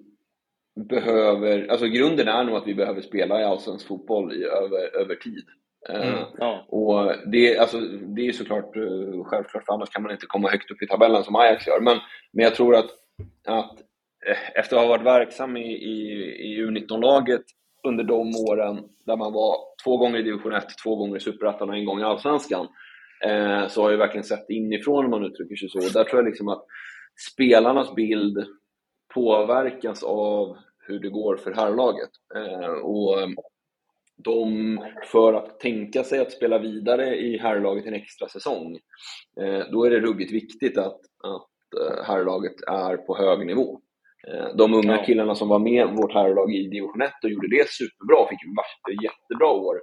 behöver, 0.89 1.67
alltså 1.67 1.87
grunden 1.87 2.27
är 2.27 2.43
nog 2.43 2.55
att 2.55 2.67
vi 2.67 2.75
behöver 2.75 3.01
spela 3.01 3.41
i 3.41 3.43
allsvensk 3.43 3.87
fotboll 3.87 4.33
i, 4.33 4.43
över, 4.43 5.01
över 5.01 5.15
tid. 5.15 5.43
Eh, 5.89 6.07
mm, 6.07 6.23
ja. 6.37 6.65
Och 6.67 7.29
det, 7.31 7.57
alltså, 7.57 7.79
det 8.15 8.27
är 8.27 8.31
såklart 8.31 8.75
uh, 8.75 9.23
självklart, 9.23 9.65
för 9.65 9.73
annars 9.73 9.89
kan 9.89 10.03
man 10.03 10.11
inte 10.11 10.25
komma 10.25 10.49
högt 10.49 10.71
upp 10.71 10.81
i 10.81 10.87
tabellen 10.87 11.23
som 11.23 11.35
Ajax 11.35 11.67
gör. 11.67 11.79
Men, 11.81 11.97
men 12.31 12.43
jag 12.43 12.55
tror 12.55 12.75
att, 12.75 12.89
att 13.47 13.71
Eh, 13.71 13.86
Eh, 14.25 14.59
efter 14.59 14.75
att 14.75 14.81
ha 14.81 14.89
varit 14.89 15.05
verksam 15.05 15.57
i, 15.57 15.73
i, 15.73 16.23
i 16.53 16.65
U19-laget 16.65 17.43
under 17.87 18.03
de 18.03 18.35
åren 18.49 18.89
där 19.05 19.17
man 19.17 19.33
var 19.33 19.57
två 19.83 19.97
gånger 19.97 20.19
i 20.19 20.23
division 20.23 20.53
1, 20.53 20.65
två 20.83 20.95
gånger 20.95 21.17
i 21.17 21.19
superettan 21.19 21.69
och 21.69 21.75
en 21.75 21.85
gång 21.85 21.99
i 21.99 22.03
allsvenskan 22.03 22.67
eh, 23.25 23.67
så 23.67 23.81
har 23.81 23.91
jag 23.91 23.97
verkligen 23.97 24.23
sett 24.23 24.49
inifrån 24.49 25.05
om 25.05 25.11
man 25.11 25.25
uttrycker 25.25 25.55
sig 25.55 25.69
så. 25.69 25.79
Där 25.79 26.03
tror 26.03 26.21
jag 26.21 26.25
liksom 26.25 26.47
att 26.47 26.65
spelarnas 27.33 27.95
bild 27.95 28.45
påverkas 29.13 30.03
av 30.03 30.57
hur 30.79 30.99
det 30.99 31.09
går 31.09 31.37
för 31.37 31.53
herrlaget. 31.53 32.09
Eh, 32.35 32.69
och 32.69 33.21
eh, 33.21 33.27
de, 34.17 34.79
för 35.11 35.33
att 35.33 35.59
tänka 35.59 36.03
sig 36.03 36.19
att 36.19 36.31
spela 36.31 36.59
vidare 36.59 37.15
i 37.15 37.37
herrlaget 37.37 37.85
en 37.85 37.93
extra 37.93 38.27
säsong, 38.27 38.77
eh, 39.41 39.63
då 39.71 39.85
är 39.85 39.89
det 39.89 39.99
ruggigt 39.99 40.31
viktigt 40.31 40.77
att, 40.77 40.99
att 41.23 41.81
eh, 41.81 42.03
herrlaget 42.03 42.61
är 42.67 42.97
på 42.97 43.17
hög 43.17 43.45
nivå. 43.47 43.81
Eh, 44.33 44.55
de 44.55 44.73
unga 44.73 44.95
ja. 44.97 45.03
killarna 45.03 45.35
som 45.35 45.49
var 45.49 45.59
med 45.59 45.87
vårt 45.87 46.13
herrlag 46.13 46.55
i 46.55 46.67
division 46.67 47.01
1 47.01 47.11
och 47.23 47.29
gjorde 47.29 47.47
det 47.47 47.69
superbra 47.69 48.27
fick 48.29 48.39
jättebra 49.03 49.47
år 49.47 49.75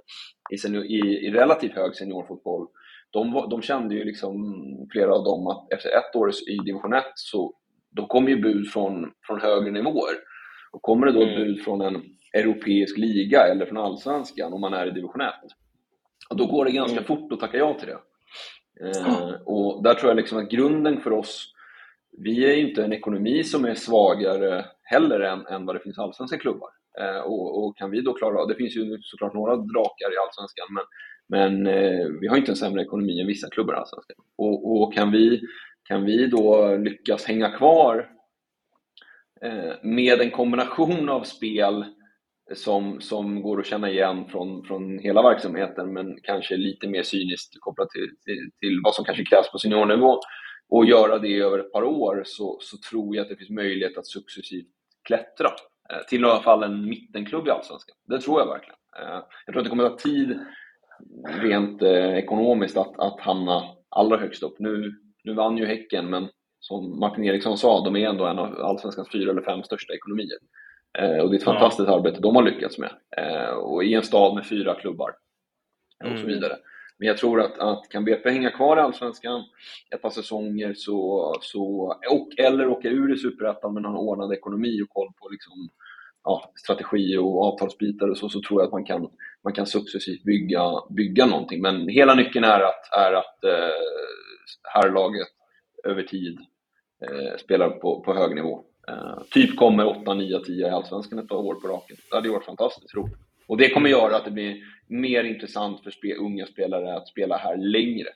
i, 0.53 0.57
senior, 0.57 0.83
i, 0.83 0.99
i 1.27 1.31
relativt 1.31 1.73
hög 1.73 1.95
seniorfotboll. 1.95 2.67
de, 3.11 3.47
de 3.49 3.61
kände 3.61 3.95
ju 3.95 4.03
liksom, 4.03 4.35
flera 4.91 5.13
av 5.13 5.23
dem, 5.23 5.47
att 5.47 5.73
efter 5.73 5.89
ett 5.89 6.15
år 6.15 6.31
i 6.49 6.57
division 6.57 6.93
1 6.93 7.03
så 7.15 7.53
då 7.91 8.05
kommer 8.07 8.29
ju 8.29 8.41
bud 8.41 8.67
från, 8.67 9.11
från 9.27 9.41
högre 9.41 9.71
nivåer. 9.71 10.15
Och 10.71 10.81
kommer 10.81 11.07
det 11.07 11.13
då 11.13 11.21
mm. 11.21 11.35
bud 11.35 11.61
från 11.61 11.81
en 11.81 12.03
europeisk 12.33 12.97
liga 12.97 13.47
eller 13.47 13.65
från 13.65 13.77
allsvenskan 13.77 14.53
om 14.53 14.61
man 14.61 14.73
är 14.73 14.87
i 14.87 14.91
division 14.91 15.21
1, 15.21 15.33
då 16.29 16.45
går 16.45 16.65
det 16.65 16.71
ganska 16.71 16.97
mm. 16.97 17.03
fort 17.03 17.31
att 17.31 17.39
tacka 17.39 17.57
ja 17.57 17.73
till 17.73 17.87
det. 17.87 17.99
Eh, 18.85 19.41
och 19.45 19.83
där 19.83 19.93
tror 19.93 20.09
jag 20.09 20.17
liksom 20.17 20.37
att 20.37 20.49
grunden 20.49 21.01
för 21.01 21.11
oss, 21.13 21.54
vi 22.17 22.45
är 22.45 22.55
ju 22.55 22.69
inte 22.69 22.83
en 22.83 22.93
ekonomi 22.93 23.43
som 23.43 23.65
är 23.65 23.75
svagare 23.75 24.65
heller 24.83 25.19
än, 25.19 25.45
än 25.45 25.65
vad 25.65 25.75
det 25.75 25.79
finns 25.79 25.99
allsvenska 25.99 26.37
klubbar. 26.37 26.69
Eh, 27.01 27.19
och, 27.19 27.63
och, 27.63 27.77
kan 27.77 27.91
vi 27.91 28.01
då 28.01 28.13
klara 28.13 28.41
av, 28.41 28.47
det 28.47 28.55
finns 28.55 28.75
ju 28.75 28.97
såklart 29.01 29.33
några 29.33 29.55
drakar 29.55 30.13
i 30.13 30.17
allsvenskan, 30.27 30.67
men, 30.69 30.83
men 31.27 31.67
eh, 31.67 32.07
vi 32.21 32.27
har 32.27 32.37
inte 32.37 32.51
en 32.51 32.55
sämre 32.55 32.81
ekonomi 32.81 33.21
än 33.21 33.27
vissa 33.27 33.49
klubbar 33.49 33.73
i 33.73 33.77
allsvenskan. 33.77 34.15
Och, 34.37 34.81
och 34.81 34.93
kan, 34.93 35.11
vi, 35.11 35.41
kan 35.83 36.05
vi 36.05 36.27
då 36.27 36.75
lyckas 36.77 37.25
hänga 37.25 37.49
kvar 37.51 38.09
eh, 39.41 39.73
med 39.83 40.21
en 40.21 40.31
kombination 40.31 41.09
av 41.09 41.23
spel 41.23 41.85
som, 42.53 43.01
som 43.01 43.41
går 43.41 43.59
att 43.59 43.65
känna 43.65 43.89
igen 43.89 44.25
från, 44.29 44.63
från 44.65 44.99
hela 44.99 45.21
verksamheten 45.21 45.93
men 45.93 46.17
kanske 46.23 46.57
lite 46.57 46.87
mer 46.87 47.03
cyniskt 47.03 47.59
kopplat 47.59 47.89
till, 47.89 48.09
till, 48.25 48.51
till 48.59 48.81
vad 48.83 48.95
som 48.95 49.05
kanske 49.05 49.25
krävs 49.25 49.51
på 49.51 49.57
seniornivå 49.57 50.19
och 50.69 50.85
göra 50.85 51.19
det 51.19 51.39
över 51.39 51.59
ett 51.59 51.71
par 51.71 51.83
år 51.83 52.23
så, 52.25 52.57
så 52.61 52.77
tror 52.77 53.15
jag 53.15 53.23
att 53.23 53.29
det 53.29 53.35
finns 53.35 53.49
möjlighet 53.49 53.97
att 53.97 54.07
successivt 54.07 54.67
klättra 55.03 55.47
eh, 55.89 56.05
till 56.07 56.21
i 56.21 56.25
alla 56.25 56.41
fall 56.41 56.63
en 56.63 56.85
mittenklubb 56.85 57.47
i 57.47 57.51
Allsvenskan. 57.51 57.95
Det 58.07 58.21
tror 58.21 58.39
jag 58.39 58.47
verkligen. 58.47 58.77
Eh, 58.99 59.23
jag 59.45 59.53
tror 59.53 59.57
att 59.57 59.63
det 59.63 59.69
kommer 59.69 59.83
att 59.83 59.97
ta 59.99 60.09
tid 60.09 60.39
rent 61.41 61.81
eh, 61.81 62.17
ekonomiskt 62.17 62.77
att, 62.77 62.99
att 62.99 63.19
hamna 63.19 63.63
allra 63.89 64.17
högst 64.17 64.43
upp. 64.43 64.59
Nu, 64.59 64.93
nu 65.23 65.33
vann 65.33 65.57
ju 65.57 65.65
Häcken, 65.65 66.09
men 66.09 66.29
som 66.59 66.99
Martin 66.99 67.23
Eriksson 67.23 67.57
sa, 67.57 67.83
de 67.83 67.95
är 67.95 68.09
ändå 68.09 68.25
en 68.25 68.39
av 68.39 68.61
Allsvenskans 68.61 69.11
fyra 69.11 69.31
eller 69.31 69.41
fem 69.41 69.63
största 69.63 69.93
ekonomier. 69.93 70.37
Och 71.21 71.29
det 71.29 71.35
är 71.35 71.37
ett 71.37 71.43
fantastiskt 71.43 71.89
ja. 71.89 71.95
arbete 71.95 72.19
de 72.21 72.35
har 72.35 72.43
lyckats 72.43 72.77
med. 72.77 72.91
Och 73.55 73.83
i 73.83 73.93
en 73.93 74.03
stad 74.03 74.35
med 74.35 74.45
fyra 74.45 74.75
klubbar 74.75 75.11
och 75.99 76.09
mm. 76.09 76.21
så 76.21 76.27
vidare. 76.27 76.57
Men 76.97 77.07
jag 77.07 77.17
tror 77.17 77.41
att, 77.41 77.59
att 77.59 77.89
kan 77.89 78.05
BP 78.05 78.29
hänga 78.29 78.51
kvar 78.51 78.77
i 78.77 78.79
Allsvenskan 78.79 79.43
ett 79.95 80.01
par 80.01 80.09
säsonger 80.09 80.73
så, 80.73 81.33
så, 81.41 81.95
och, 82.11 82.39
eller 82.39 82.67
åka 82.67 82.89
ur 82.89 83.13
i 83.13 83.17
Superettan 83.17 83.73
med 83.73 83.83
någon 83.83 83.95
ordnad 83.97 84.33
ekonomi 84.33 84.81
och 84.81 84.89
koll 84.89 85.07
på 85.19 85.29
liksom, 85.29 85.69
ja, 86.23 86.51
strategi 86.55 87.17
och 87.17 87.43
avtalsbitar 87.43 88.07
och 88.07 88.17
så, 88.17 88.29
så 88.29 88.41
tror 88.41 88.61
jag 88.61 88.67
att 88.67 88.71
man 88.71 88.85
kan, 88.85 89.09
man 89.43 89.53
kan 89.53 89.65
successivt 89.65 90.23
bygga, 90.23 90.61
bygga 90.89 91.25
någonting. 91.25 91.61
Men 91.61 91.87
hela 91.89 92.15
nyckeln 92.15 92.45
är 92.45 92.59
att, 92.59 92.93
är 92.97 93.13
att 93.13 93.43
eh, 93.43 93.81
herrlaget 94.63 95.27
över 95.83 96.03
tid 96.03 96.39
eh, 97.01 97.37
spelar 97.37 97.69
på, 97.69 98.01
på 98.01 98.13
hög 98.13 98.35
nivå. 98.35 98.63
Eh, 98.87 99.23
typ 99.31 99.57
kommer 99.57 99.85
8, 99.85 100.13
9, 100.13 100.39
10 100.39 100.67
i 100.67 100.69
Allsvenskan 100.69 101.19
ett 101.19 101.27
par 101.27 101.37
år 101.37 101.55
på 101.55 101.67
raken. 101.67 101.97
Det 102.09 102.15
hade 102.15 102.29
varit 102.29 102.45
fantastiskt 102.45 102.95
roligt. 102.95 103.24
Och 103.47 103.57
det 103.57 103.69
kommer 103.69 103.89
göra 103.89 104.15
att 104.15 104.25
det 104.25 104.31
blir 104.31 104.63
mer 104.87 105.23
intressant 105.23 105.83
för 105.83 105.91
spe 105.91 106.15
unga 106.15 106.45
spelare 106.45 106.95
att 106.95 107.07
spela 107.07 107.37
här 107.37 107.57
längre. 107.57 108.09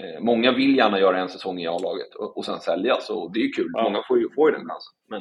Uh, 0.00 0.20
många 0.20 0.52
vill 0.52 0.76
gärna 0.76 1.00
göra 1.00 1.18
en 1.18 1.28
säsong 1.28 1.60
i 1.60 1.66
A-laget 1.66 2.14
och, 2.14 2.36
och 2.36 2.44
sen 2.44 2.60
sälja, 2.60 2.96
så 3.00 3.28
det 3.28 3.40
är 3.40 3.52
kul. 3.52 3.70
Ja. 3.72 3.82
Många 3.82 4.02
får 4.08 4.18
ju, 4.18 4.28
får 4.34 4.50
ju 4.50 4.56
den 4.56 4.68
chansen. 4.68 4.94
Men, 5.08 5.20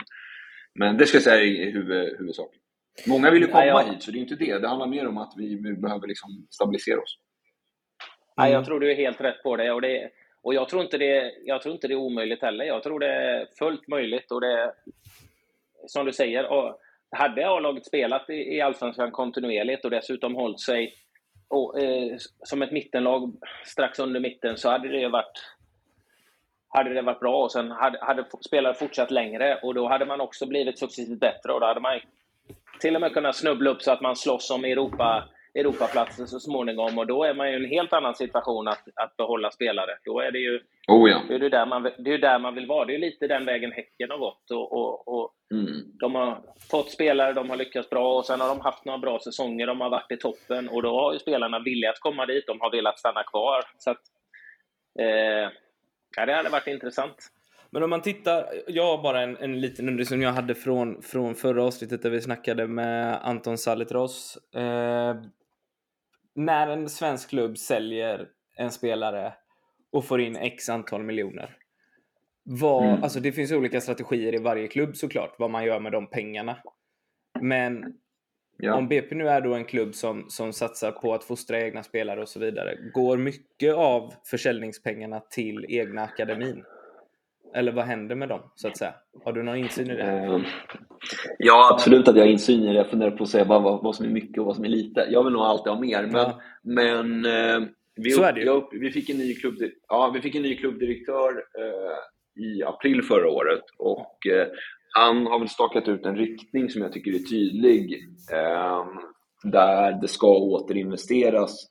men 0.73 0.97
det 0.97 1.05
ska 1.05 1.15
jag 1.15 1.23
säga 1.23 1.65
är 1.67 1.71
huvud, 1.71 2.17
huvudsaken. 2.17 2.59
Många 3.07 3.31
vill 3.31 3.41
ju 3.41 3.47
komma 3.47 3.65
ja, 3.65 3.83
ja. 3.85 3.91
hit, 3.91 4.03
så 4.03 4.11
det 4.11 4.17
är 4.17 4.21
inte 4.21 4.35
det. 4.35 4.59
Det 4.59 4.67
handlar 4.67 4.87
mer 4.87 5.07
om 5.07 5.17
att 5.17 5.33
vi, 5.37 5.55
vi 5.55 5.73
behöver 5.73 6.07
liksom 6.07 6.47
stabilisera 6.49 6.99
oss. 6.99 7.17
Mm. 7.17 8.51
Ja, 8.51 8.57
jag 8.57 8.65
tror 8.65 8.79
du 8.79 8.91
är 8.91 8.95
helt 8.95 9.21
rätt 9.21 9.43
på 9.43 9.55
det. 9.55 9.71
Och 9.71 9.81
det 9.81 10.11
och 10.43 10.53
jag 10.53 10.69
tror, 10.69 10.81
inte 10.81 10.97
det, 10.97 11.33
jag 11.45 11.61
tror 11.61 11.73
inte 11.73 11.87
det 11.87 11.93
är 11.93 11.95
omöjligt 11.95 12.41
heller. 12.41 12.65
Jag 12.65 12.83
tror 12.83 12.99
det 12.99 13.13
är 13.13 13.47
fullt 13.59 13.87
möjligt. 13.87 14.31
Och 14.31 14.41
det 14.41 14.73
som 15.87 16.05
du 16.05 16.13
säger, 16.13 16.47
och 16.47 16.79
hade 17.11 17.49
A-laget 17.49 17.85
spelat 17.85 18.29
i, 18.29 18.33
i 18.33 18.61
Allsvenskan 18.61 19.11
kontinuerligt 19.11 19.85
och 19.85 19.91
dessutom 19.91 20.35
hållit 20.35 20.59
sig 20.59 20.93
och, 21.47 21.79
eh, 21.79 22.17
som 22.43 22.61
ett 22.61 22.71
mittenlag 22.71 23.33
strax 23.65 23.99
under 23.99 24.19
mitten 24.19 24.57
så 24.57 24.69
hade 24.69 24.87
det 24.87 25.07
varit 25.07 25.55
hade 26.73 26.93
det 26.93 27.01
varit 27.01 27.19
bra. 27.19 27.43
Och 27.43 27.51
sen 27.51 27.71
hade, 27.71 27.99
hade 28.01 28.25
spelare 28.45 28.73
fortsatt 28.73 29.11
längre 29.11 29.59
och 29.63 29.73
då 29.73 29.87
hade 29.87 30.05
man 30.05 30.21
också 30.21 30.45
blivit 30.45 30.79
successivt 30.79 31.19
bättre 31.19 31.53
och 31.53 31.59
då 31.59 31.65
hade 31.65 31.79
man 31.79 31.99
till 32.79 32.95
och 32.95 33.01
med 33.01 33.13
kunnat 33.13 33.35
snubbla 33.35 33.69
upp 33.69 33.81
så 33.81 33.91
att 33.91 34.01
man 34.01 34.15
slåss 34.15 34.51
om 34.51 34.65
Europa 34.65 35.29
Europaplatsen 35.53 36.27
så 36.27 36.39
småningom 36.39 36.97
och 36.97 37.07
då 37.07 37.23
är 37.23 37.33
man 37.33 37.47
ju 37.51 37.53
i 37.53 37.63
en 37.65 37.69
helt 37.69 37.93
annan 37.93 38.15
situation 38.15 38.67
att, 38.67 38.83
att 38.95 39.17
behålla 39.17 39.51
spelare. 39.51 39.91
Då 40.03 40.19
är 40.19 40.31
det 40.31 40.39
ju 40.39 40.59
oh 40.87 41.09
ja. 41.09 41.21
det 41.27 41.45
är 41.45 41.49
där, 41.49 41.65
man, 41.65 41.83
det 41.83 42.13
är 42.13 42.17
där 42.17 42.39
man 42.39 42.55
vill 42.55 42.67
vara. 42.67 42.85
Det 42.85 42.95
är 42.95 42.99
lite 42.99 43.27
den 43.27 43.45
vägen 43.45 43.71
Häcken 43.71 44.11
har 44.11 44.17
gått. 44.17 44.51
Och, 44.51 44.71
och, 44.73 45.07
och 45.07 45.33
mm. 45.53 45.83
De 45.99 46.15
har 46.15 46.41
fått 46.71 46.91
spelare, 46.91 47.33
de 47.33 47.49
har 47.49 47.57
lyckats 47.57 47.89
bra 47.89 48.17
och 48.17 48.25
sen 48.25 48.41
har 48.41 48.47
de 48.47 48.61
haft 48.61 48.85
några 48.85 48.99
bra 48.99 49.19
säsonger. 49.19 49.67
De 49.67 49.81
har 49.81 49.89
varit 49.89 50.11
i 50.11 50.17
toppen 50.17 50.69
och 50.69 50.81
då 50.81 50.89
har 50.89 51.13
ju 51.13 51.19
spelarna 51.19 51.59
velat 51.59 51.99
komma 51.99 52.25
dit. 52.25 52.47
De 52.47 52.61
har 52.61 52.71
velat 52.71 52.99
stanna 52.99 53.23
kvar. 53.23 53.61
Så 53.77 53.91
att, 53.91 54.01
eh, 54.99 55.51
ja, 56.17 56.25
det 56.25 56.33
hade 56.33 56.49
varit 56.49 56.67
intressant. 56.67 57.31
Men 57.73 57.83
om 57.83 57.89
man 57.89 58.01
tittar, 58.01 58.45
jag 58.67 58.97
har 58.97 59.03
bara 59.03 59.21
en, 59.21 59.37
en 59.37 59.61
liten 59.61 59.89
undring 59.89 60.05
som 60.05 60.21
jag 60.21 60.31
hade 60.31 60.55
från, 60.55 61.01
från 61.01 61.35
förra 61.35 61.63
avsnittet 61.63 62.01
där 62.01 62.09
vi 62.09 62.21
snackade 62.21 62.67
med 62.67 63.19
Anton 63.23 63.57
Salitros. 63.57 64.37
Eh, 64.55 65.15
när 66.35 66.67
en 66.67 66.89
svensk 66.89 67.29
klubb 67.29 67.57
säljer 67.57 68.27
en 68.55 68.71
spelare 68.71 69.33
och 69.91 70.05
får 70.05 70.21
in 70.21 70.35
x 70.35 70.69
antal 70.69 71.03
miljoner. 71.03 71.57
Vad, 72.43 72.83
mm. 72.83 73.03
alltså 73.03 73.19
det 73.19 73.31
finns 73.31 73.51
olika 73.51 73.81
strategier 73.81 74.35
i 74.35 74.37
varje 74.37 74.67
klubb 74.67 74.95
såklart, 74.95 75.35
vad 75.39 75.51
man 75.51 75.65
gör 75.65 75.79
med 75.79 75.91
de 75.91 76.07
pengarna. 76.07 76.57
Men 77.41 77.93
ja. 78.57 78.75
om 78.75 78.87
BP 78.87 79.15
nu 79.15 79.29
är 79.29 79.41
då 79.41 79.53
en 79.53 79.65
klubb 79.65 79.95
som, 79.95 80.29
som 80.29 80.53
satsar 80.53 80.91
på 80.91 81.13
att 81.13 81.23
fostra 81.23 81.61
egna 81.61 81.83
spelare 81.83 82.21
och 82.21 82.29
så 82.29 82.39
vidare, 82.39 82.77
går 82.93 83.17
mycket 83.17 83.73
av 83.73 84.13
försäljningspengarna 84.25 85.19
till 85.19 85.65
egna 85.69 86.03
akademin? 86.03 86.63
Eller 87.53 87.71
vad 87.71 87.85
händer 87.85 88.15
med 88.15 88.29
dem, 88.29 88.41
så 88.55 88.67
att 88.67 88.77
säga? 88.77 88.93
Har 89.23 89.33
du 89.33 89.43
någon 89.43 89.57
insyn 89.57 89.91
i 89.91 89.95
det? 89.95 90.03
Ehm, 90.03 90.43
ja, 91.37 91.69
absolut 91.73 92.07
att 92.07 92.15
jag 92.15 92.23
har 92.23 92.29
insyn 92.29 92.63
i 92.63 92.67
det. 92.67 92.73
Jag 92.73 92.89
funderar 92.89 93.11
på 93.11 93.23
att 93.23 93.29
säga 93.29 93.43
vad, 93.43 93.83
vad 93.83 93.95
som 93.95 94.05
är 94.05 94.09
mycket 94.09 94.37
och 94.37 94.45
vad 94.45 94.55
som 94.55 94.65
är 94.65 94.69
lite. 94.69 95.07
Jag 95.09 95.23
vill 95.23 95.33
nog 95.33 95.41
alltid 95.41 95.73
ha 95.73 95.79
mer, 95.79 96.03
men, 96.03 96.15
ja. 96.15 96.41
men 96.63 97.25
eh, 97.25 97.69
vi, 97.95 98.09
det 98.09 98.41
jag, 98.41 98.67
vi, 98.71 98.91
fick 98.91 99.09
en 99.09 99.17
ny 99.17 99.35
klubb, 99.35 99.55
ja, 99.87 100.11
vi 100.13 100.21
fick 100.21 100.35
en 100.35 100.41
ny 100.41 100.55
klubbdirektör 100.55 101.29
eh, 101.59 102.43
i 102.43 102.63
april 102.63 103.01
förra 103.01 103.29
året 103.29 103.63
och 103.77 104.27
eh, 104.27 104.47
han 104.93 105.27
har 105.27 105.39
väl 105.39 105.49
stakat 105.49 105.87
ut 105.87 106.05
en 106.05 106.15
riktning 106.15 106.69
som 106.69 106.81
jag 106.81 106.93
tycker 106.93 107.11
är 107.11 107.19
tydlig 107.19 108.07
eh, 108.31 108.85
där 109.43 110.01
det 110.01 110.07
ska 110.07 110.27
återinvesteras 110.27 111.70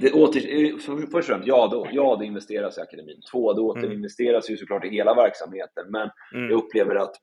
det 0.00 0.12
åter, 0.12 0.78
först 0.78 1.14
och 1.14 1.24
främst, 1.24 1.48
ja, 1.48 1.68
då, 1.72 1.88
ja, 1.92 2.16
det 2.16 2.26
investeras 2.26 2.78
i 2.78 2.80
akademin. 2.80 3.20
Två, 3.32 3.52
det 3.52 3.60
mm. 3.60 3.70
återinvesteras 3.70 4.48
mm. 4.48 4.54
ju 4.54 4.56
såklart 4.56 4.84
i 4.84 4.88
hela 4.88 5.14
verksamheten. 5.14 5.90
Men 5.90 6.10
mm. 6.34 6.50
jag 6.50 6.64
upplever 6.64 6.94
att 6.94 7.14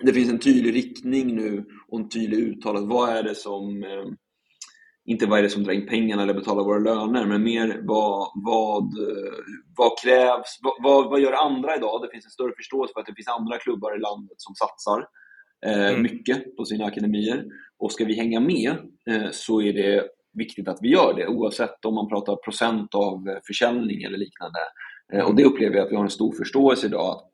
det 0.00 0.12
finns 0.12 0.30
en 0.30 0.38
tydlig 0.38 0.74
riktning 0.74 1.36
nu 1.36 1.64
och 1.88 2.00
en 2.00 2.08
tydlig 2.08 2.38
uttalat. 2.38 2.84
Vad 2.84 3.08
är 3.08 3.22
det 3.22 3.34
som, 3.34 3.84
eh, 3.84 4.04
inte 5.04 5.26
vad 5.26 5.38
är 5.38 5.42
det 5.42 5.50
som 5.50 5.64
drar 5.64 5.72
in 5.72 5.86
pengarna 5.86 6.22
eller 6.22 6.34
betalar 6.34 6.64
våra 6.64 6.78
löner, 6.78 7.26
men 7.26 7.42
mer 7.42 7.80
vad, 7.82 8.28
vad, 8.34 8.82
eh, 8.82 9.34
vad 9.76 9.98
krävs, 10.02 10.58
vad, 10.82 11.10
vad 11.10 11.20
gör 11.20 11.32
andra 11.32 11.76
idag? 11.76 12.02
Det 12.02 12.10
finns 12.12 12.24
en 12.24 12.30
större 12.30 12.52
förståelse 12.56 12.92
för 12.92 13.00
att 13.00 13.06
det 13.06 13.14
finns 13.14 13.28
andra 13.28 13.58
klubbar 13.58 13.96
i 13.96 14.00
landet 14.00 14.36
som 14.36 14.54
satsar 14.54 15.06
eh, 15.66 15.90
mm. 15.90 16.02
mycket 16.02 16.56
på 16.56 16.64
sina 16.64 16.84
akademier. 16.84 17.44
Och 17.78 17.92
ska 17.92 18.04
vi 18.04 18.14
hänga 18.14 18.40
med 18.40 18.70
eh, 19.10 19.30
så 19.30 19.62
är 19.62 19.72
det 19.72 20.08
viktigt 20.32 20.68
att 20.68 20.78
vi 20.82 20.88
gör 20.88 21.14
det 21.14 21.26
oavsett 21.26 21.84
om 21.84 21.94
man 21.94 22.08
pratar 22.08 22.36
procent 22.36 22.94
av 22.94 23.28
eh, 23.28 23.38
försäljning 23.46 24.02
eller 24.02 24.18
liknande. 24.18 24.58
Eh, 25.12 25.24
och 25.24 25.36
det 25.36 25.44
upplever 25.44 25.76
jag 25.76 25.84
att 25.84 25.92
vi 25.92 25.96
har 25.96 26.04
en 26.04 26.10
stor 26.10 26.32
förståelse 26.32 26.86
idag 26.86 27.10
att 27.10 27.30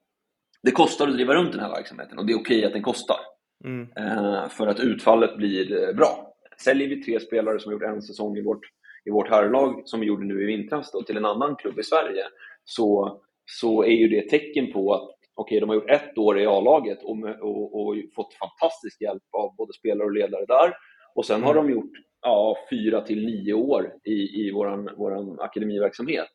det 0.62 0.70
kostar 0.70 1.08
att 1.08 1.14
driva 1.14 1.34
runt 1.34 1.52
den 1.52 1.60
här 1.60 1.70
verksamheten 1.70 2.18
och 2.18 2.26
det 2.26 2.32
är 2.32 2.40
okej 2.40 2.64
att 2.64 2.72
den 2.72 2.82
kostar. 2.82 3.18
Mm. 3.64 3.88
Eh, 3.96 4.48
för 4.48 4.66
att 4.66 4.80
utfallet 4.80 5.36
blir 5.36 5.92
bra. 5.92 6.32
Säljer 6.64 6.88
vi 6.88 7.02
tre 7.02 7.20
spelare 7.20 7.60
som 7.60 7.72
har 7.72 7.80
gjort 7.80 7.94
en 7.94 8.02
säsong 8.02 8.36
i 8.36 8.42
vårt, 8.42 8.66
i 9.04 9.10
vårt 9.10 9.30
herrlag, 9.30 9.82
som 9.84 10.00
vi 10.00 10.06
gjorde 10.06 10.26
nu 10.26 10.42
i 10.42 10.46
vintras, 10.46 10.92
då, 10.92 11.02
till 11.02 11.16
en 11.16 11.24
annan 11.24 11.56
klubb 11.56 11.78
i 11.78 11.82
Sverige, 11.82 12.24
så, 12.64 13.18
så 13.44 13.82
är 13.84 13.96
ju 13.96 14.08
det 14.08 14.18
ett 14.18 14.28
tecken 14.28 14.72
på 14.72 14.94
att 14.94 15.16
okej, 15.36 15.60
de 15.60 15.68
har 15.68 15.76
gjort 15.76 15.90
ett 15.90 16.18
år 16.18 16.38
i 16.38 16.46
A-laget 16.46 17.02
och, 17.02 17.18
och, 17.40 17.80
och, 17.80 17.94
fått 18.14 18.34
fantastisk 18.34 19.00
hjälp 19.00 19.22
av 19.32 19.56
både 19.56 19.72
spelare 19.72 20.06
och 20.06 20.12
ledare 20.12 20.44
där. 20.46 20.74
Och 21.14 21.26
sen 21.26 21.42
har 21.42 21.52
mm. 21.52 21.66
de 21.66 21.72
gjort 21.72 21.92
ja, 22.26 22.56
fyra 22.70 23.00
till 23.00 23.26
nio 23.26 23.52
år 23.52 23.92
i, 24.04 24.46
i 24.46 24.50
vår 24.54 24.96
våran 24.96 25.40
akademiverksamhet. 25.40 26.28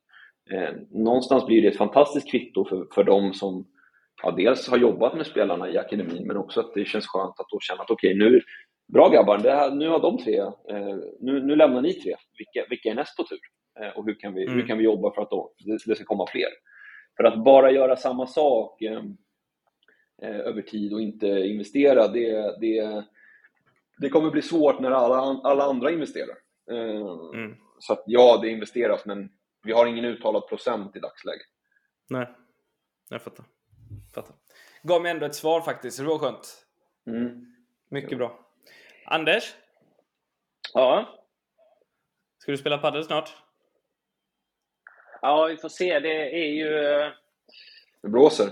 Eh, 0.52 0.76
någonstans 0.90 1.46
blir 1.46 1.62
det 1.62 1.68
ett 1.68 1.78
fantastiskt 1.78 2.32
kvitto 2.32 2.66
för, 2.66 2.88
för 2.96 3.04
dem 3.04 3.34
som 3.34 3.68
ja, 4.24 4.32
dels 4.32 4.70
har 4.70 4.78
jobbat 4.78 5.18
med 5.18 5.26
spelarna 5.26 5.70
i 5.70 5.78
akademin 5.78 6.28
men 6.28 6.38
också 6.38 6.60
att 6.60 6.74
det 6.74 6.86
känns 6.86 7.08
skönt 7.08 7.40
att 7.40 7.50
då 7.50 7.60
känna 7.60 7.82
att 7.82 7.92
okej, 7.92 8.16
okay, 8.16 8.30
nu, 8.30 8.42
bra 8.94 9.10
grabbar, 9.10 9.38
här, 9.38 9.72
nu 9.72 9.88
har 9.88 10.00
de 10.00 10.18
tre, 10.18 10.38
eh, 10.40 10.98
nu, 11.20 11.44
nu 11.44 11.56
lämnar 11.56 11.82
ni 11.82 11.94
tre, 11.94 12.16
vilka, 12.38 12.70
vilka 12.70 12.90
är 12.90 12.96
näst 12.96 13.18
på 13.18 13.24
tur? 13.24 13.40
Eh, 13.82 13.98
och 13.98 14.06
hur 14.06 14.20
kan 14.20 14.34
vi, 14.34 14.44
mm. 14.44 14.56
hur 14.56 14.68
kan 14.68 14.78
vi 14.78 14.84
jobba 14.84 15.14
för 15.14 15.22
att 15.22 15.30
då, 15.30 15.54
det, 15.66 15.78
det 15.86 15.96
ska 15.96 16.06
komma 16.06 16.28
fler? 16.28 16.50
För 17.18 17.24
att 17.24 17.44
bara 17.44 17.72
göra 17.72 17.96
samma 17.96 18.28
sak 18.28 18.82
eh, 18.82 19.04
eh, 20.24 20.40
över 20.40 20.62
tid 20.62 20.94
och 20.94 21.02
inte 21.02 21.28
investera, 21.28 22.08
det, 22.08 22.56
det, 22.62 23.04
det 23.98 24.10
kommer 24.10 24.32
bli 24.32 24.42
svårt 24.42 24.80
när 24.80 24.92
alla, 24.92 25.42
alla 25.44 25.64
andra 25.64 25.92
investerar. 25.92 26.38
Eh, 26.72 27.40
mm. 27.40 27.58
Så 27.80 27.94
att 27.94 28.04
ja, 28.06 28.40
det 28.42 28.50
investeras, 28.50 29.06
men 29.06 29.30
vi 29.64 29.72
har 29.72 29.86
ingen 29.86 30.06
uttalad 30.06 30.48
procent 30.48 30.96
i 30.96 31.00
dagsläget. 31.00 31.48
Nej, 32.10 32.28
jag 33.10 33.22
fattar. 33.22 33.46
fattar. 34.16 34.36
Gav 34.84 35.02
mig 35.02 35.12
ändå 35.12 35.26
ett 35.26 35.36
svar 35.36 35.62
faktiskt, 35.62 35.98
det 35.98 36.04
var 36.04 36.18
skönt. 36.18 36.66
Mm. 37.08 37.46
Mycket 37.90 38.18
bra. 38.18 38.40
Anders? 39.06 39.56
Ja? 40.74 41.18
Ska 42.38 42.52
du 42.52 42.58
spela 42.58 42.78
padel 42.78 43.04
snart? 43.04 43.38
Ja, 45.22 45.46
vi 45.46 45.58
får 45.58 45.70
se. 45.70 46.00
Det 46.00 46.44
är 46.44 46.52
ju... 46.52 46.70
Det 48.02 48.10
blåser. 48.10 48.50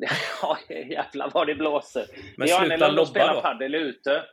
ja, 0.42 0.58
jävlar 0.68 1.30
vad 1.34 1.46
det 1.46 1.54
blåser. 1.54 2.06
Men 2.36 2.48
jag 2.48 2.66
sluta 2.66 2.88
lobba 2.88 3.06
spela 3.06 3.34
då. 3.34 3.40
padel 3.40 3.74
ute. 3.74 4.24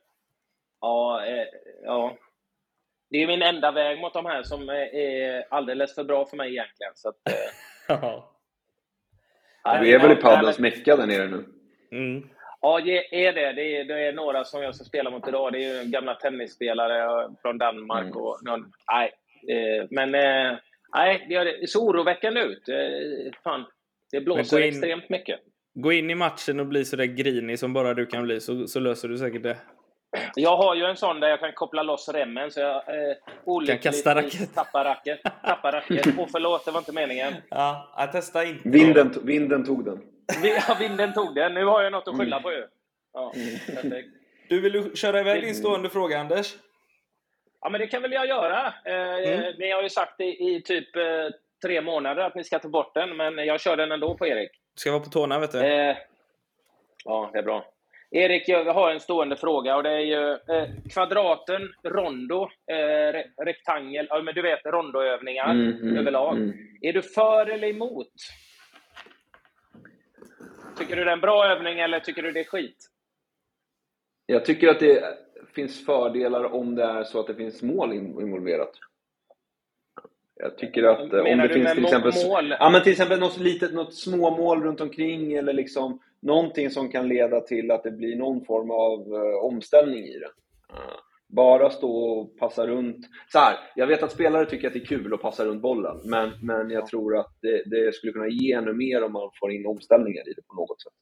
Ja, 0.82 1.26
eh, 1.26 1.46
ja. 1.84 2.18
Det 3.10 3.24
är 3.24 3.28
min 3.28 3.42
enda 3.42 3.72
väg 3.72 4.00
mot 4.00 4.14
de 4.14 4.26
här 4.26 4.44
som 4.44 4.70
är 4.70 5.54
alldeles 5.54 5.96
för 5.96 6.04
bra 6.04 6.26
för 6.26 6.38
mig 6.38 6.52
egentligen. 6.52 6.92
Så 6.96 7.10
att, 7.10 7.16
eh. 7.90 8.24
du 9.82 9.94
är 9.94 10.00
väl 10.00 10.12
i 10.12 10.16
padelns 10.16 10.60
mecka 10.60 10.96
där 10.96 11.08
nere 11.08 11.28
nu? 11.28 11.46
Mm. 11.92 12.30
Ja, 12.62 12.82
det 12.86 13.26
är 13.26 13.34
det. 13.34 13.54
Det 13.54 13.78
är, 13.78 13.86
det 13.86 14.08
är 14.08 14.14
några 14.14 14.44
som 14.44 14.64
jag 14.64 14.76
ska 14.76 14.84
spela 14.84 15.10
mot 15.10 15.28
idag. 15.28 15.54
Det 15.54 15.64
är 15.64 15.84
gamla 15.84 16.16
tennisspelare 16.16 17.30
från 17.42 17.58
Danmark. 17.58 18.06
Mm. 18.06 18.18
Och, 18.18 18.40
nej, 18.92 19.12
eh, 19.50 19.88
men 19.90 20.16
eh, 20.16 20.58
nej, 20.96 21.26
det 21.30 21.70
ser 21.70 21.80
oroväckande 21.80 22.42
ut. 22.42 22.70
Eh, 22.70 23.42
fan, 23.44 23.66
det 24.12 24.22
blåser 24.22 24.62
in, 24.62 24.70
extremt 24.70 25.10
mycket. 25.10 25.40
Gå 25.74 25.92
in 25.92 26.10
i 26.10 26.16
matchen 26.16 26.60
och 26.60 26.66
bli 26.66 26.86
så 26.86 26.96
där 26.96 27.06
grinig 27.06 27.60
som 27.60 27.74
bara 27.74 27.94
du 27.94 28.06
kan 28.06 28.24
bli, 28.24 28.40
så, 28.40 28.68
så 28.68 28.80
löser 28.80 29.08
du 29.08 29.18
säkert 29.18 29.44
det. 29.44 29.58
Jag 30.36 30.57
har 30.57 30.76
ju 30.76 30.86
en 30.86 30.97
sån 30.97 31.20
där 31.20 31.30
jag 31.30 31.39
kan 31.39 31.53
koppla 31.53 31.84
loss 31.84 32.09
remmen 32.09 32.51
så 32.51 32.59
jag 32.59 32.76
eh, 32.76 33.16
olyckligt 33.45 33.84
kan 33.84 33.91
kasta 33.91 34.16
racket. 34.16 34.55
tappar 34.55 34.86
racket. 34.86 35.20
Tappar 35.43 35.72
racket. 35.72 36.20
Och 36.20 36.30
förlåt, 36.32 36.66
det 36.66 36.72
var 36.72 36.80
inte 36.80 36.93
meningen. 36.93 37.34
Ja, 37.49 37.93
jag 37.97 38.12
testar 38.12 38.45
inte. 38.45 38.70
Vinden, 38.70 39.14
vinden 39.24 39.66
tog 39.66 39.86
den. 39.86 40.01
Ja, 40.43 40.76
vinden 40.80 41.14
tog 41.14 41.36
den. 41.36 41.53
Nu 41.53 41.66
har 41.66 41.82
jag 41.82 41.91
något 41.91 42.07
att 42.07 42.18
skylla 42.18 42.39
på 42.39 42.51
ju. 42.51 42.68
Ja, 43.14 43.34
du, 44.49 44.62
vill 44.62 44.72
du 44.72 44.95
köra 44.95 45.20
iväg 45.20 45.41
din 45.41 45.55
stående 45.55 45.89
fråga, 45.89 46.20
Anders? 46.20 46.55
Ja, 47.62 47.70
men 47.70 47.82
det 47.82 47.88
kan 47.88 48.01
väl 48.01 48.12
jag 48.12 48.28
göra. 48.28 48.74
Eh, 48.86 49.34
mm. 49.34 49.53
Ni 49.59 49.72
har 49.72 49.82
ju 49.82 49.89
sagt 49.89 50.22
i, 50.22 50.24
i 50.24 50.62
typ 50.66 50.95
eh, 50.95 51.03
tre 51.62 51.82
månader 51.82 52.24
att 52.24 52.36
ni 52.36 52.43
ska 52.43 52.59
ta 52.59 52.68
bort 52.68 52.93
den, 52.93 53.18
men 53.18 53.38
jag 53.38 53.62
kör 53.62 53.78
den 53.78 53.91
ändå 53.91 54.18
på 54.18 54.28
Erik. 54.28 54.51
Du 54.51 54.80
ska 54.80 54.91
vara 54.91 55.03
på 55.03 55.09
tårna, 55.09 55.39
vet 55.39 55.51
du. 55.51 55.59
Eh, 55.59 55.97
ja, 57.05 57.30
det 57.34 57.39
är 57.39 57.43
bra. 57.43 57.66
Erik, 58.14 58.49
jag 58.49 58.74
har 58.74 58.91
en 58.91 58.99
stående 58.99 59.36
fråga 59.36 59.76
och 59.76 59.84
det 59.84 59.89
är 59.89 59.99
ju 59.99 60.32
eh, 60.32 60.70
kvadraten, 60.89 61.62
rondo, 61.84 62.43
eh, 62.43 63.43
rektangel, 63.45 64.07
ja, 64.09 64.22
men 64.22 64.36
du 64.36 64.41
vet 64.41 64.66
rondoövningar 64.66 65.51
mm, 65.51 65.74
mm, 65.82 65.97
överlag. 65.97 66.38
Mm. 66.38 66.53
Är 66.82 66.93
du 66.93 67.01
för 67.01 67.45
eller 67.49 67.68
emot? 67.68 68.14
Tycker 70.78 70.95
du 70.95 71.03
det 71.03 71.09
är 71.09 71.14
en 71.14 71.22
bra 71.22 71.45
övning 71.45 71.80
eller 71.80 71.99
tycker 71.99 72.22
du 72.22 72.32
det 72.32 72.39
är 72.39 72.43
skit? 72.43 72.78
Jag 74.26 74.45
tycker 74.45 74.68
att 74.68 74.80
det 74.80 75.18
finns 75.55 75.86
fördelar 75.86 76.43
om 76.43 76.76
det 76.76 76.84
är 76.84 77.03
så 77.03 77.20
att 77.20 77.28
det 77.28 77.36
finns 77.36 77.62
mål 77.62 77.93
involverat. 77.93 78.72
Jag 80.36 80.57
tycker 80.57 80.84
att 80.84 81.12
Menar 81.12 81.32
om 81.32 81.38
det 81.38 81.53
finns 81.53 81.74
till 81.74 81.86
exempel, 81.86 82.12
mål? 82.28 82.55
Ja, 82.59 82.70
men 82.70 82.84
till 82.84 82.91
exempel 82.91 83.20
något 83.20 83.38
litet, 83.38 83.74
något 83.74 83.93
småmål 83.93 84.64
runt 84.64 84.82
omkring 84.82 85.34
eller 85.34 85.53
liksom 85.53 85.99
någonting 86.22 86.70
som 86.70 86.90
kan 86.90 87.08
leda 87.08 87.42
till 87.42 87.72
att 87.72 87.84
det 87.84 87.92
blir 87.92 88.16
någon 88.16 88.46
form 88.46 88.72
av 88.72 89.00
uh, 89.14 89.46
omställning 89.46 90.04
i 90.04 90.20
det. 90.20 90.32
Uh, 90.74 90.96
bara 91.36 91.70
stå 91.70 91.92
och 91.92 92.38
passa 92.38 92.68
runt. 92.68 93.06
Så 93.32 93.40
här, 93.40 93.58
jag 93.76 93.88
vet 93.88 94.04
att 94.04 94.12
spelare 94.12 94.46
tycker 94.46 94.68
att 94.68 94.74
det 94.74 94.80
är 94.80 94.86
kul 94.86 95.14
att 95.14 95.22
passa 95.22 95.46
runt 95.46 95.62
bollen, 95.62 95.98
men, 96.04 96.32
men 96.42 96.70
jag 96.70 96.88
tror 96.88 97.18
att 97.18 97.38
det, 97.42 97.64
det 97.66 97.96
skulle 97.96 98.14
kunna 98.14 98.28
ge 98.28 98.54
ännu 98.54 98.74
mer 98.74 99.04
om 99.04 99.14
man 99.14 99.30
får 99.40 99.52
in 99.52 99.66
omställningar 99.66 100.30
i 100.30 100.34
det 100.34 100.42
på 100.48 100.56
något 100.56 100.82
sätt. 100.82 100.94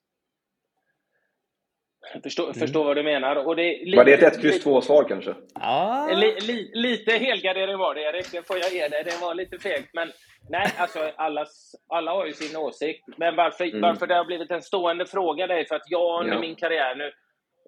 Jag 2.14 2.24
förstår, 2.24 2.44
mm. 2.44 2.54
förstår 2.54 2.84
vad 2.84 2.96
du 2.98 3.04
menar. 3.04 3.36
Och 3.48 3.56
det 3.56 3.86
lite, 3.86 3.98
var 3.98 4.06
det 4.06 4.14
ett 4.14 4.36
1, 4.36 4.42
kryss 4.42 4.66
2-svar 4.66 5.04
kanske? 5.04 5.36
Ah. 5.54 6.08
Li, 6.08 6.38
li, 6.42 6.72
lite 6.74 7.12
helgardering 7.12 7.78
var 7.78 7.96
det, 7.96 8.02
Erik. 8.02 8.32
Det 8.32 8.48
får 8.48 8.58
jag 8.58 8.74
ge 8.74 8.88
dig. 8.88 9.04
Det 9.04 9.22
var 9.22 9.36
lite 9.36 9.60
fegt. 9.60 9.90
Men 9.94 10.12
nej, 10.50 10.68
alltså 10.78 11.00
allas, 11.16 11.76
alla 11.90 12.12
har 12.12 12.26
ju 12.26 12.34
sin 12.34 12.58
åsikt. 12.58 13.04
Men 13.18 13.36
varför, 13.36 13.66
mm. 13.66 13.82
varför 13.82 14.08
det 14.08 14.16
har 14.16 14.26
blivit 14.26 14.52
en 14.52 14.62
stående 14.62 15.06
fråga 15.06 15.48
det 15.48 15.60
är 15.60 15.66
för 15.66 15.76
att 15.76 15.90
jag 15.90 16.22
under 16.22 16.34
ja. 16.34 16.42
min 16.42 16.56
karriär 16.56 16.96
nu, 16.96 17.12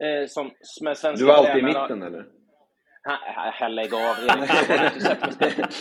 eh, 0.08 0.28
som, 0.28 0.52
med 0.82 0.98
svenska 0.98 1.26
Du 1.26 1.32
var 1.32 1.38
alltid 1.38 1.58
i 1.58 1.62
mitten, 1.62 2.04
eller? 2.04 2.26
Lägg 3.70 3.94
av, 3.94 4.00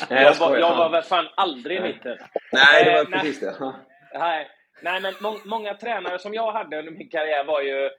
jag, 0.08 0.34
var, 0.34 0.58
jag 0.58 0.76
var 0.76 0.90
väl 0.90 1.02
fan 1.02 1.28
aldrig 1.34 1.78
i 1.78 1.80
mitten. 1.80 2.18
Nej, 2.52 2.84
det 2.84 2.90
var 2.90 3.00
eh, 3.00 3.06
precis 3.06 3.40
det. 3.40 3.74
Nej, 4.14 4.48
nej 4.82 5.00
men 5.00 5.14
må, 5.20 5.38
många 5.44 5.74
tränare 5.74 6.18
som 6.18 6.34
jag 6.34 6.52
hade 6.52 6.78
under 6.78 6.92
min 6.92 7.08
karriär 7.08 7.44
var 7.44 7.60
ju 7.60 7.90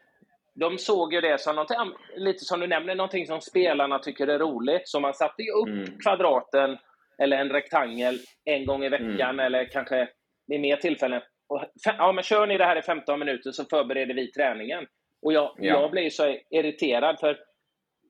de 0.55 0.77
såg 0.77 1.13
ju 1.13 1.21
det 1.21 1.41
som 1.41 1.55
någonting, 1.55 1.77
lite 2.15 2.45
som 2.45 2.59
du 2.59 2.67
nämner, 2.67 2.95
någonting 2.95 3.27
som 3.27 3.41
spelarna 3.41 3.99
tycker 3.99 4.27
är 4.27 4.39
roligt. 4.39 4.81
Så 4.85 4.99
man 4.99 5.13
satte 5.13 5.41
ju 5.41 5.51
upp 5.51 5.67
mm. 5.67 5.99
kvadraten 6.03 6.77
eller 7.21 7.37
en 7.37 7.49
rektangel 7.49 8.19
en 8.45 8.65
gång 8.65 8.83
i 8.83 8.89
veckan 8.89 9.29
mm. 9.29 9.39
eller 9.39 9.65
kanske 9.65 10.09
vid 10.47 10.61
mer 10.61 10.75
tillfällen. 10.75 11.21
Och, 11.49 11.65
ja, 11.97 12.11
men 12.11 12.23
kör 12.23 12.47
ni 12.47 12.57
det 12.57 12.65
här 12.65 12.79
i 12.79 12.81
15 12.81 13.19
minuter 13.19 13.51
så 13.51 13.65
förbereder 13.65 14.13
vi 14.13 14.31
träningen. 14.31 14.85
Och 15.21 15.33
jag, 15.33 15.55
ja. 15.57 15.81
jag 15.81 15.91
blev 15.91 16.09
så 16.09 16.37
irriterad 16.49 17.19
för 17.19 17.37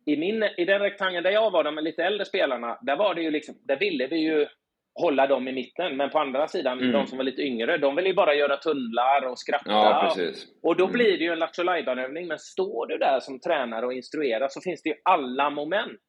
i, 0.06 0.18
min, 0.18 0.44
i 0.58 0.66
den 0.66 0.82
rektangeln 0.82 1.24
där 1.24 1.32
jag 1.32 1.52
var, 1.52 1.64
de 1.64 1.76
lite 1.76 2.04
äldre 2.04 2.26
spelarna, 2.26 2.78
där 2.82 2.96
var 2.96 3.16
det 3.16 3.22
ju 3.22 3.32
liksom, 3.32 3.56
där 3.68 3.78
ville 3.78 4.08
vi 4.08 4.18
ju 4.18 4.48
hålla 4.96 5.28
dem 5.28 5.48
i 5.48 5.52
mitten. 5.52 5.98
Men 5.98 6.10
på 6.10 6.20
andra 6.20 6.48
sidan, 6.48 6.80
mm. 6.80 6.92
de 6.92 7.08
som 7.08 7.18
var 7.18 7.26
lite 7.26 7.42
yngre, 7.42 7.78
de 7.78 7.96
vill 7.96 8.06
ju 8.06 8.14
bara 8.14 8.36
göra 8.36 8.58
tunnlar 8.58 9.26
och 9.26 9.40
skratta. 9.40 9.72
Ja, 9.72 10.16
och 10.64 10.76
då 10.76 10.84
mm. 10.84 10.94
blir 10.94 11.18
det 11.18 11.24
ju 11.24 11.32
en 11.32 11.40
lattjo 11.40 11.64
övning 11.72 12.28
Men 12.28 12.40
står 12.40 12.88
du 12.88 12.98
där 12.98 13.20
som 13.20 13.40
tränare 13.40 13.86
och 13.86 13.94
instruerar 13.94 14.48
så 14.50 14.62
finns 14.62 14.82
det 14.82 14.90
ju 14.90 14.96
alla 15.04 15.50
moment. 15.50 16.00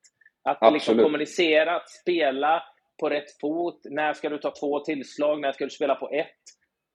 Att 0.44 0.72
liksom 0.72 0.98
kommunicera, 0.98 1.76
att 1.76 1.90
spela 1.90 2.62
på 3.00 3.08
rätt 3.08 3.40
fot. 3.40 3.80
När 3.84 4.12
ska 4.12 4.28
du 4.28 4.38
ta 4.38 4.52
två 4.60 4.80
tillslag? 4.80 5.40
När 5.40 5.52
ska 5.52 5.64
du 5.64 5.70
spela 5.70 5.94
på 5.94 6.10
ett? 6.10 6.26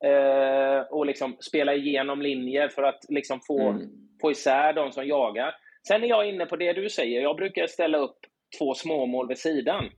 Eh, 0.06 0.80
och 0.90 1.06
liksom 1.06 1.38
spela 1.40 1.74
igenom 1.74 2.22
linjer 2.22 2.70
för 2.70 2.84
att 2.84 3.00
liksom 3.10 3.40
få, 3.48 3.70
mm. 3.70 3.88
få 4.22 4.32
isär 4.32 4.74
de 4.74 4.92
som 4.92 5.08
jagar. 5.08 5.56
Sen 5.88 6.04
är 6.04 6.08
jag 6.08 6.30
inne 6.30 6.46
på 6.46 6.56
det 6.56 6.74
du 6.74 6.90
säger. 6.90 7.22
Jag 7.22 7.36
brukar 7.36 7.68
ställa 7.68 7.98
upp 7.98 8.18
två 8.60 8.74
småmål 8.74 9.28
vid 9.28 9.38
sidan 9.38 9.90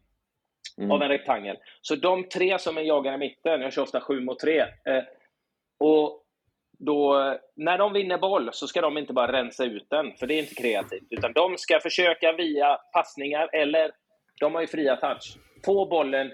mm. 0.79 0.91
av 0.91 1.01
en 1.01 1.09
rektangel. 1.09 1.57
Så 1.81 1.95
de 1.95 2.23
tre 2.23 2.59
som 2.59 2.77
är 2.77 2.81
jagare 2.81 3.15
i 3.15 3.17
mitten, 3.17 3.61
jag 3.61 3.73
kör 3.73 3.81
ofta 3.81 4.01
sju 4.01 4.19
mot 4.19 4.39
tre. 4.39 4.59
Eh, 4.59 5.03
och 5.79 6.23
då, 6.79 7.37
när 7.55 7.77
de 7.77 7.93
vinner 7.93 8.17
boll 8.17 8.49
så 8.53 8.67
ska 8.67 8.81
de 8.81 8.97
inte 8.97 9.13
bara 9.13 9.31
rensa 9.31 9.65
ut 9.65 9.89
den, 9.89 10.13
för 10.13 10.27
det 10.27 10.33
är 10.33 10.39
inte 10.39 10.55
kreativt. 10.55 11.07
Utan 11.09 11.33
de 11.33 11.57
ska 11.57 11.79
försöka 11.79 12.31
via 12.31 12.75
passningar, 12.93 13.49
eller 13.53 13.91
de 14.39 14.55
har 14.55 14.61
ju 14.61 14.67
fria 14.67 14.95
touch, 14.95 15.37
få 15.65 15.85
bollen 15.85 16.31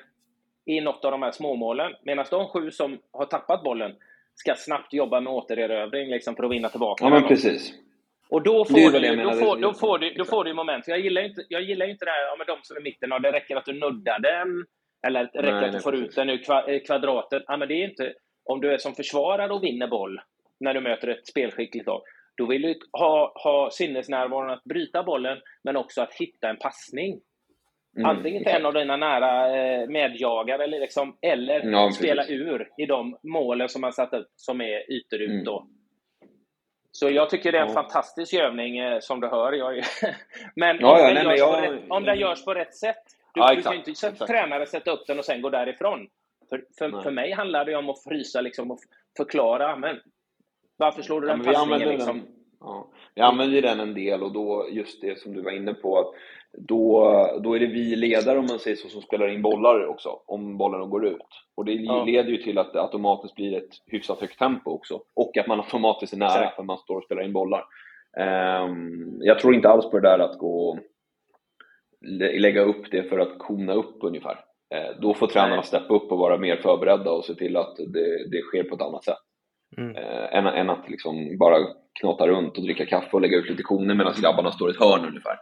i 0.66 0.82
något 0.82 1.06
av 1.06 1.12
de 1.12 1.22
här 1.22 1.32
småmålen. 1.32 1.94
Medan 2.04 2.26
de 2.30 2.48
sju 2.48 2.72
som 2.72 3.00
har 3.12 3.26
tappat 3.26 3.64
bollen 3.64 3.96
ska 4.36 4.56
snabbt 4.56 4.94
jobba 4.94 5.20
med 5.20 5.34
återerövring 5.34 6.10
liksom, 6.10 6.36
för 6.36 6.44
att 6.44 6.52
vinna 6.52 6.70
tillbaka 6.70 7.06
Ja, 7.06 7.10
men 7.10 7.28
precis. 7.28 7.74
Och 8.30 8.44
då 8.44 8.66
får, 8.66 8.76
du, 8.76 9.16
då, 9.24 9.32
får, 9.32 9.62
då, 9.62 9.74
får 9.74 10.00
du, 10.00 10.14
då 10.14 10.26
får 10.26 10.44
du 10.44 10.54
moment. 10.54 10.88
Jag 10.88 11.00
gillar 11.00 11.22
inte, 11.22 11.42
jag 11.50 11.62
gillar 11.62 11.86
inte 11.90 12.06
det 12.06 12.12
här 12.12 12.24
ja, 12.24 12.36
med 12.38 12.48
de 12.48 12.58
som 12.62 12.78
är 12.78 12.82
i 12.82 12.84
mitten. 12.84 13.10
Ja, 13.10 13.20
det 13.20 13.32
räcker 13.32 13.56
att 13.56 13.66
du 13.66 13.74
nuddar 13.74 14.20
den. 14.20 14.66
Eller 15.08 15.30
det 15.34 15.42
räcker 15.42 15.54
nej, 15.54 15.66
att 15.66 15.72
du 15.72 15.80
får 15.80 15.96
ut 15.96 16.16
den 16.16 16.30
ur 16.30 16.86
kvadraten. 16.86 17.44
Ja, 17.48 17.58
men 17.58 17.68
det 17.68 17.74
är 17.74 17.84
inte, 17.90 18.14
om 18.46 18.62
du 18.62 18.74
är 18.74 18.78
som 18.78 18.96
försvarare 18.96 19.54
och 19.54 19.64
vinner 19.64 19.88
boll 19.88 20.22
när 20.60 20.74
du 20.74 20.82
möter 20.82 21.08
ett 21.08 21.28
spelskickligt 21.28 21.88
lag, 21.88 22.02
då 22.38 22.46
vill 22.46 22.62
du 22.62 22.76
ha, 22.92 23.34
ha 23.44 23.70
sinnesnärvaron 23.72 24.50
att 24.50 24.64
bryta 24.64 25.04
bollen, 25.04 25.38
men 25.64 25.76
också 25.76 26.02
att 26.02 26.14
hitta 26.14 26.50
en 26.50 26.58
passning. 26.58 27.22
Mm, 27.98 28.10
Antingen 28.10 28.44
till 28.44 28.54
en 28.54 28.66
av 28.66 28.74
dina 28.74 28.98
nära 28.98 29.58
eh, 29.58 29.88
medjagare 29.88 30.64
eller, 30.64 30.80
liksom, 30.80 31.18
eller 31.22 31.72
ja, 31.72 31.92
spela 31.92 32.28
ur 32.28 32.70
i 32.78 32.86
de 32.86 33.18
målen 33.24 33.70
som 33.70 33.82
man 33.82 33.94
satt 33.94 34.14
upp 34.14 34.28
som 34.36 34.62
är 34.62 34.92
ytor 34.92 35.22
ut. 35.22 35.30
Mm. 35.30 35.44
Då. 35.44 35.68
Så 36.96 37.10
jag 37.10 37.30
tycker 37.30 37.52
det 37.52 37.58
är 37.58 37.62
en 37.62 37.68
ja. 37.68 37.74
fantastisk 37.74 38.34
övning 38.34 38.78
eh, 38.78 39.00
som 39.00 39.20
du 39.20 39.28
hör. 39.28 39.54
Jag, 39.54 39.76
men, 40.56 40.78
ja, 40.80 40.94
om, 40.94 41.00
ja, 41.00 41.14
den 41.14 41.28
nej, 41.28 41.38
jag... 41.38 41.64
rätt, 41.64 41.82
om 41.90 42.04
den 42.04 42.20
görs 42.20 42.46
på 42.46 42.54
rätt 42.54 42.76
sätt. 42.76 43.04
Du, 43.34 43.42
ja, 43.42 43.62
kan 43.64 43.74
inte 43.74 43.96
som 43.96 44.16
tränare 44.16 44.66
sätta 44.66 44.92
upp 44.92 45.08
den 45.08 45.20
och 45.20 45.26
sen 45.26 45.42
gå 45.42 45.50
därifrån. 45.50 46.08
För, 46.50 46.64
för, 46.78 47.02
för 47.02 47.12
mig 47.12 47.32
handlar 47.32 47.66
det 47.66 47.76
om 47.76 47.90
att 47.90 48.04
frysa 48.04 48.42
liksom, 48.42 48.72
och 48.72 48.80
förklara. 49.18 49.76
Men 49.76 50.00
varför 50.78 51.02
slår 51.02 51.22
du 51.22 51.28
den 51.28 51.44
passningen? 51.44 51.90
Liksom? 51.90 52.18
Den, 52.18 52.28
ja. 52.60 52.88
Vi 53.16 53.22
använder 53.22 53.62
den 53.62 53.80
en 53.80 53.94
del 53.94 54.24
och 54.24 54.32
då 54.32 54.68
just 54.72 55.02
det 55.02 55.20
som 55.20 55.34
du 55.34 55.42
var 55.42 55.52
inne 55.52 55.74
på. 55.74 56.16
Då, 56.58 57.02
då 57.44 57.54
är 57.56 57.60
det 57.60 57.66
vi 57.66 57.96
ledare, 57.96 58.40
om 58.40 58.46
man 58.50 58.60
säger 58.60 58.78
så, 58.78 58.90
som 58.90 59.02
spelar 59.02 59.28
in 59.28 59.42
bollar 59.42 59.86
också, 59.88 60.10
om 60.28 60.58
bollarna 60.58 60.86
går 60.86 61.08
ut. 61.08 61.22
Och 61.58 61.66
det 61.66 61.72
Ja. 61.74 62.04
leder 62.04 62.30
ju 62.30 62.38
till 62.38 62.58
att 62.58 62.74
det 62.74 62.82
automatiskt 62.82 63.36
blir 63.36 63.58
ett 63.58 63.70
hyfsat 63.92 64.20
högt 64.22 64.40
tempo 64.40 64.72
också. 64.72 65.02
Och 65.16 65.38
att 65.38 65.48
man 65.48 65.60
automatiskt 65.60 66.14
är 66.14 66.18
nära 66.18 66.52
för 66.56 66.64
man 66.64 66.78
står 66.78 66.98
och 66.98 67.04
spelar 67.04 67.24
in 67.24 67.34
bollar. 67.34 67.64
Ehm, 68.20 69.18
jag 69.22 69.40
tror 69.40 69.56
inte 69.56 69.70
alls 69.70 69.90
på 69.92 70.00
det 70.00 70.10
där 70.10 70.20
att 70.20 70.38
gå 70.38 70.80
lä- 72.02 72.40
lägga 72.40 72.62
upp 72.62 72.92
det 72.92 73.04
för 73.04 73.20
att 73.20 73.40
kona 73.40 73.74
upp 73.74 73.98
ungefär. 74.02 74.40
Eh, 74.76 75.00
då 75.02 75.14
får 75.14 75.28
tränarna 75.28 75.62
steppa 75.64 75.94
upp 75.94 76.12
och 76.12 76.18
vara 76.18 76.38
mer 76.38 76.56
förberedda 76.56 77.12
och 77.12 77.26
se 77.26 77.34
till 77.36 77.58
att 77.58 77.76
det, 77.76 78.30
det 78.32 78.42
sker 78.42 78.64
på 78.64 78.76
ett 78.76 78.82
annat 78.82 79.04
sätt. 79.04 79.18
Mm. 79.78 79.96
Eh, 79.96 80.36
än, 80.38 80.46
än 80.48 80.70
att 80.70 80.90
liksom 80.90 81.38
bara 81.38 81.58
knata 82.00 82.28
runt 82.28 82.58
och 82.58 82.64
dricka 82.64 82.86
kaffe 82.86 83.10
och 83.12 83.22
lägga 83.22 83.38
ut 83.38 83.50
lite 83.50 83.64
koner 83.64 83.96
medan 83.96 84.14
grabbarna 84.22 84.52
står 84.52 84.70
i 84.70 84.74
ett 84.74 84.80
hörn 84.80 85.06
ungefär. 85.06 85.38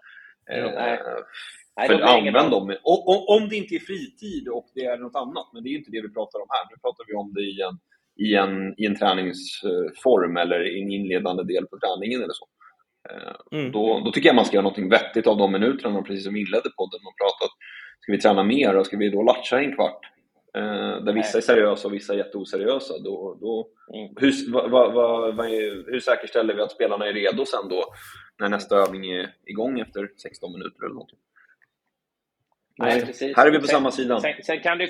Eh, 0.52 0.58
Ja, 0.60 0.72
nej. 0.76 1.00
Nej, 1.78 1.88
för 1.88 1.98
de 1.98 2.04
använd 2.04 2.52
dem, 2.52 2.76
och, 2.84 3.30
om 3.36 3.50
det 3.50 3.56
inte 3.56 3.76
är 3.76 3.80
fritid 3.80 4.48
och 4.48 4.66
det 4.76 4.86
är 4.86 4.98
något 4.98 5.16
annat, 5.16 5.48
men 5.54 5.64
det 5.64 5.70
är 5.70 5.72
ju 5.72 5.78
inte 5.78 5.92
det 5.92 6.02
vi 6.02 6.14
pratar 6.14 6.40
om 6.40 6.48
här. 6.50 6.66
Nu 6.72 6.76
pratar 6.82 7.04
vi 7.08 7.14
om 7.14 7.34
det 7.34 7.42
i 7.42 7.62
en, 7.62 7.76
i 8.28 8.36
en, 8.36 8.74
i 8.82 8.86
en 8.86 8.96
träningsform 8.96 10.38
eller 10.38 10.68
i 10.78 10.82
en 10.82 10.92
inledande 10.92 11.44
del 11.44 11.66
på 11.68 11.78
träningen 11.80 12.22
eller 12.24 12.34
så. 12.34 12.46
Eh, 13.10 13.34
Mm. 13.60 13.72
Då, 13.72 14.02
då 14.06 14.12
tycker 14.12 14.30
jag 14.30 14.36
man 14.36 14.46
ska 14.46 14.56
göra 14.58 14.68
något 14.70 14.92
vettigt 14.92 15.28
av 15.28 15.38
de 15.38 15.52
minuterna, 15.52 16.02
precis 16.02 16.26
som 16.26 16.36
inledde 16.36 16.70
podden 16.78 17.00
och 17.08 17.18
pratat. 17.22 17.52
Ska 18.00 18.12
vi 18.12 18.18
träna 18.22 18.44
mer 18.44 18.76
och 18.78 18.86
ska 18.86 18.98
vi 18.98 19.10
då 19.10 19.24
latcha 19.24 19.60
en 19.60 19.76
kvart? 19.76 20.00
Eh, 20.58 21.04
där 21.06 21.14
vissa 21.14 21.38
Nej. 21.38 21.38
är 21.38 21.42
seriösa 21.42 21.88
och 21.88 21.94
vissa 21.94 22.14
är 22.14 22.18
jätteoseriösa. 22.18 22.94
Då, 23.00 23.38
då, 23.42 23.68
Mm. 23.94 24.14
hur, 24.20 24.52
vad, 24.72 24.94
vad 25.36 25.48
är, 25.48 25.92
hur 25.92 26.00
säkerställer 26.00 26.54
vi 26.56 26.62
att 26.62 26.72
spelarna 26.72 27.08
är 27.08 27.14
redo 27.14 27.46
sen 27.46 27.70
då 27.70 27.84
när 28.40 28.50
nästa 28.50 28.76
övning 28.76 29.12
är 29.12 29.34
igång 29.46 29.80
efter 29.80 30.10
16 30.18 30.52
minuter 30.52 30.84
eller 30.86 30.94
någonting? 30.94 31.20
Nej, 32.78 33.06
precis. 33.06 33.38
här 33.38 33.48
är 33.48 33.52
vi 33.52 33.60
på 33.60 33.68
Sen- 33.68 33.76
samma 33.76 33.92
sida. 33.92 34.20
Sen, 34.20 34.34
sen 34.44 34.60
kan 34.60 34.78
du... 34.78 34.90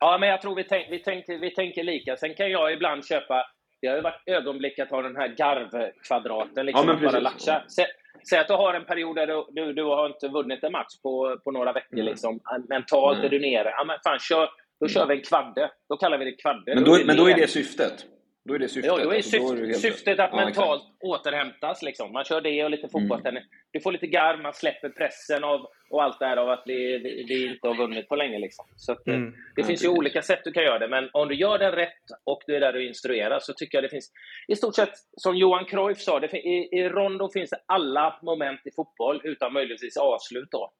Ja, 0.00 0.18
men 0.20 0.28
jag 0.28 0.42
tror 0.42 0.54
vi, 0.54 0.64
tänk, 0.64 0.86
vi, 0.90 0.98
tänker, 0.98 1.38
vi 1.38 1.50
tänker 1.54 1.82
lika. 1.84 2.16
Sen 2.16 2.34
kan 2.34 2.50
jag 2.50 2.72
ibland 2.72 3.06
köpa... 3.06 3.46
Det 3.80 3.86
har 3.88 3.96
ju 3.96 4.02
varit 4.02 4.22
ögonblick 4.26 4.78
att 4.78 4.90
ha 4.90 5.02
den 5.02 5.16
här 5.16 5.28
garvkvadraten, 5.28 6.66
liksom 6.66 6.88
Ja, 6.88 6.94
men 6.94 7.04
bara 7.04 7.20
latcha. 7.20 7.64
Sä, 7.68 7.86
säg 8.30 8.38
att 8.38 8.48
du 8.48 8.54
har 8.54 8.74
en 8.74 8.84
period 8.84 9.16
där 9.16 9.26
du, 9.26 9.46
du, 9.50 9.72
du 9.72 9.82
har 9.84 10.06
inte 10.06 10.28
vunnit 10.28 10.64
en 10.64 10.72
match 10.72 11.00
på, 11.02 11.38
på 11.44 11.50
några 11.50 11.72
veckor. 11.72 11.94
Mm. 11.98 12.06
Liksom. 12.06 12.40
Mentalt 12.68 13.18
Mm. 13.18 13.26
är 13.26 13.30
du 13.30 13.40
nere. 13.40 13.70
Ja, 13.70 13.84
men 13.84 13.98
fan, 14.06 14.18
kör, 14.18 14.48
då 14.80 14.88
kör 14.88 15.06
vi 15.06 15.14
en 15.16 15.22
kvadde. 15.22 15.70
Då 15.88 15.96
kallar 15.96 16.18
vi 16.18 16.24
det 16.24 16.32
kvadde. 16.32 16.74
Men 16.74 16.84
då, 16.84 16.96
vi 16.96 17.04
men 17.04 17.16
då 17.16 17.28
är 17.28 17.34
det 17.36 17.48
syftet. 17.48 18.06
Då 18.48 18.54
är 18.54 18.58
det 18.58 18.68
syftet. 18.68 18.84
Ja, 18.92 19.04
då 19.04 19.10
är 19.10 19.16
Alltså, 19.16 19.30
syft, 19.30 19.46
då 19.48 19.52
är 19.52 19.56
det 19.60 19.66
helt 19.66 19.80
syftet 19.80 20.20
att 20.20 20.30
Ja, 20.32 20.36
mentalt 20.44 20.82
återhämtas. 21.00 21.82
Liksom. 21.82 22.12
Man 22.12 22.24
kör 22.24 22.40
det 22.40 22.64
och 22.64 22.70
lite 22.70 22.88
fotbollsträning. 22.88 23.42
Du 23.70 23.80
får 23.80 23.92
lite 23.92 24.06
garv, 24.06 24.40
man 24.40 24.52
släpper 24.54 24.88
pressen 24.88 25.44
av, 25.44 25.66
och 25.90 26.02
allt 26.02 26.18
det 26.18 26.26
här 26.26 26.36
av 26.36 26.48
att 26.50 26.62
vi, 26.66 26.98
vi, 26.98 27.24
vi 27.28 27.46
inte 27.52 27.68
har 27.68 27.74
vunnit 27.74 28.08
på 28.08 28.16
länge. 28.16 28.38
Liksom. 28.38 28.64
Så 28.76 28.92
att, 28.92 29.08
eh, 29.08 29.14
Mm. 29.14 29.30
Det 29.30 29.36
Ja, 29.60 29.66
finns 29.66 29.82
ju 29.82 29.86
precis. 29.88 29.98
olika 29.98 30.22
sätt 30.22 30.40
du 30.44 30.52
kan 30.52 30.62
göra 30.62 30.78
det, 30.78 30.88
men 30.88 31.10
om 31.12 31.28
du 31.28 31.34
gör 31.34 31.58
det 31.58 31.76
rätt 31.76 32.04
och 32.24 32.42
du 32.46 32.56
är 32.56 32.60
där 32.60 32.72
du 32.72 32.86
instruerar 32.88 33.38
så 33.38 33.52
tycker 33.52 33.78
jag 33.78 33.84
det 33.84 33.88
finns 33.88 34.12
i 34.48 34.56
stort 34.56 34.74
sett, 34.74 34.92
som 35.16 35.36
Johan 35.36 35.64
Cruyff 35.64 35.98
sa, 35.98 36.20
det, 36.20 36.32
i, 36.38 36.68
i 36.78 36.88
rondo 36.88 37.28
finns 37.32 37.50
det 37.50 37.58
alla 37.66 38.18
moment 38.22 38.60
i 38.64 38.70
fotboll 38.76 39.20
utan 39.24 39.52
möjligtvis 39.52 39.96
avslut 39.96 40.48
då. 40.50 40.70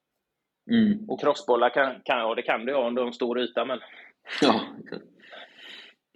Mm. 0.71 1.11
Och 1.11 1.21
crossbollar 1.21 1.71
kan, 1.71 2.01
kan 2.05 2.25
och 2.25 2.37
det 2.37 2.43
kan 2.43 2.67
du 2.67 2.73
ju 2.73 2.79
om 2.79 2.95
du 2.95 3.01
har 3.01 3.07
en 3.07 3.13
stor 3.13 3.41
yta, 3.41 3.65
men... 3.65 3.81
Ja. 4.43 4.61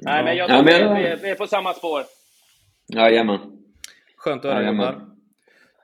Nej, 0.05 0.25
men 0.25 0.37
jag 0.37 0.51
Ja, 0.51 0.55
tror 0.55 0.65
men- 0.65 0.95
vi, 0.97 1.17
vi, 1.23 1.31
är 1.31 1.35
på 1.35 1.47
samma 1.47 1.73
spår. 1.75 2.03
Jajamän. 2.95 3.39
Skönt 4.17 4.45
att 4.45 4.51
höra 4.53 4.61
Jajamän. 4.63 5.09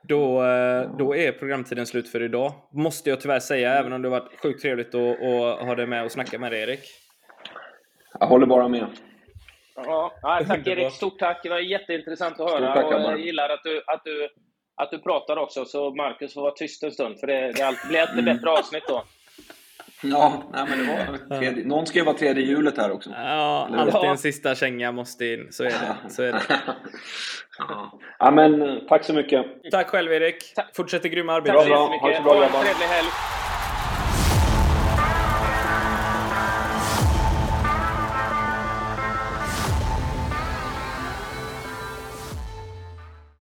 Då, 0.03 0.43
eh, 0.45 0.91
då 0.97 1.15
är 1.15 1.31
programtiden 1.31 1.85
slut 1.85 2.09
för 2.09 2.23
idag. 2.23 2.51
Måste 2.73 3.09
jag 3.09 3.21
tyvärr 3.21 3.39
säga, 3.39 3.73
även 3.73 3.93
om 3.93 4.01
det 4.01 4.09
har 4.09 4.19
varit 4.19 4.39
sjukt 4.41 4.61
trevligt 4.61 4.95
att, 4.95 5.21
att 5.23 5.67
ha 5.67 5.75
dig 5.75 5.85
med 5.87 6.05
och 6.05 6.11
snacka 6.11 6.39
med 6.39 6.51
dig 6.51 6.61
Erik. 6.61 6.79
Jag 8.19 8.27
håller 8.27 8.45
bara 8.45 8.67
med. 8.67 8.85
Ja, 9.75 10.13
ja, 10.21 10.41
tack. 10.47 10.67
Erik, 10.67 10.91
stort 10.93 11.19
tack. 11.19 11.39
Det 11.43 11.49
var 11.49 11.59
jätteintressant 11.59 12.39
att 12.39 12.51
höra. 12.51 12.73
tack, 12.73 12.85
och 12.85 12.93
jag 13.01 13.19
gillar 13.19 13.49
att 13.49 13.63
du, 13.63 13.83
att, 13.87 14.01
du, 14.03 14.29
att 14.75 14.91
du 14.91 14.99
pratar 14.99 15.37
också, 15.37 15.65
så 15.65 15.95
Marcus 15.95 16.33
får 16.33 16.41
vara 16.41 16.51
tyst 16.51 16.83
en 16.83 16.91
stund, 16.91 17.19
för 17.19 17.27
det, 17.27 17.51
det 17.51 17.63
alltid- 17.63 17.89
blir 17.89 17.99
alltid 18.01 18.25
bättre 18.25 18.49
avsnitt 18.49 18.83
då. 18.87 19.03
Ja, 20.03 20.43
nej, 20.53 20.65
men 20.69 20.79
det 20.79 20.85
var 21.29 21.39
tredje, 21.39 21.65
någon 21.65 21.85
ska 21.85 21.99
ju 21.99 22.05
vara 22.05 22.17
tredje 22.17 22.43
hjulet 22.43 22.77
här 22.77 22.91
också. 22.91 23.09
Ja, 23.09 23.67
Eller 23.67 23.77
alltid 23.77 23.95
Ja. 23.95 24.11
en 24.11 24.17
sista 24.17 24.55
känga 24.55 24.91
måste 24.91 25.25
in. 25.25 25.47
Så 25.51 25.63
är 25.63 25.67
det. 25.69 26.09
Så 26.09 26.23
är 26.23 26.31
det. 26.31 26.41
ja. 27.59 27.99
ja, 28.19 28.31
men 28.31 28.61
eh, 28.61 28.75
tack 28.89 29.03
så 29.03 29.13
mycket. 29.13 29.45
Tack 29.71 29.87
själv 29.87 30.11
Erik. 30.13 30.53
Fortsätt 30.75 31.01
det 31.03 31.09
grymma 31.09 31.33
Tack 31.33 31.47
arbetet. 31.49 31.67
Bra, 31.67 31.87
bra. 32.23 32.33
Ha 32.33 32.43
en 32.45 32.51
trevlig 32.51 32.85
helg. 32.85 33.07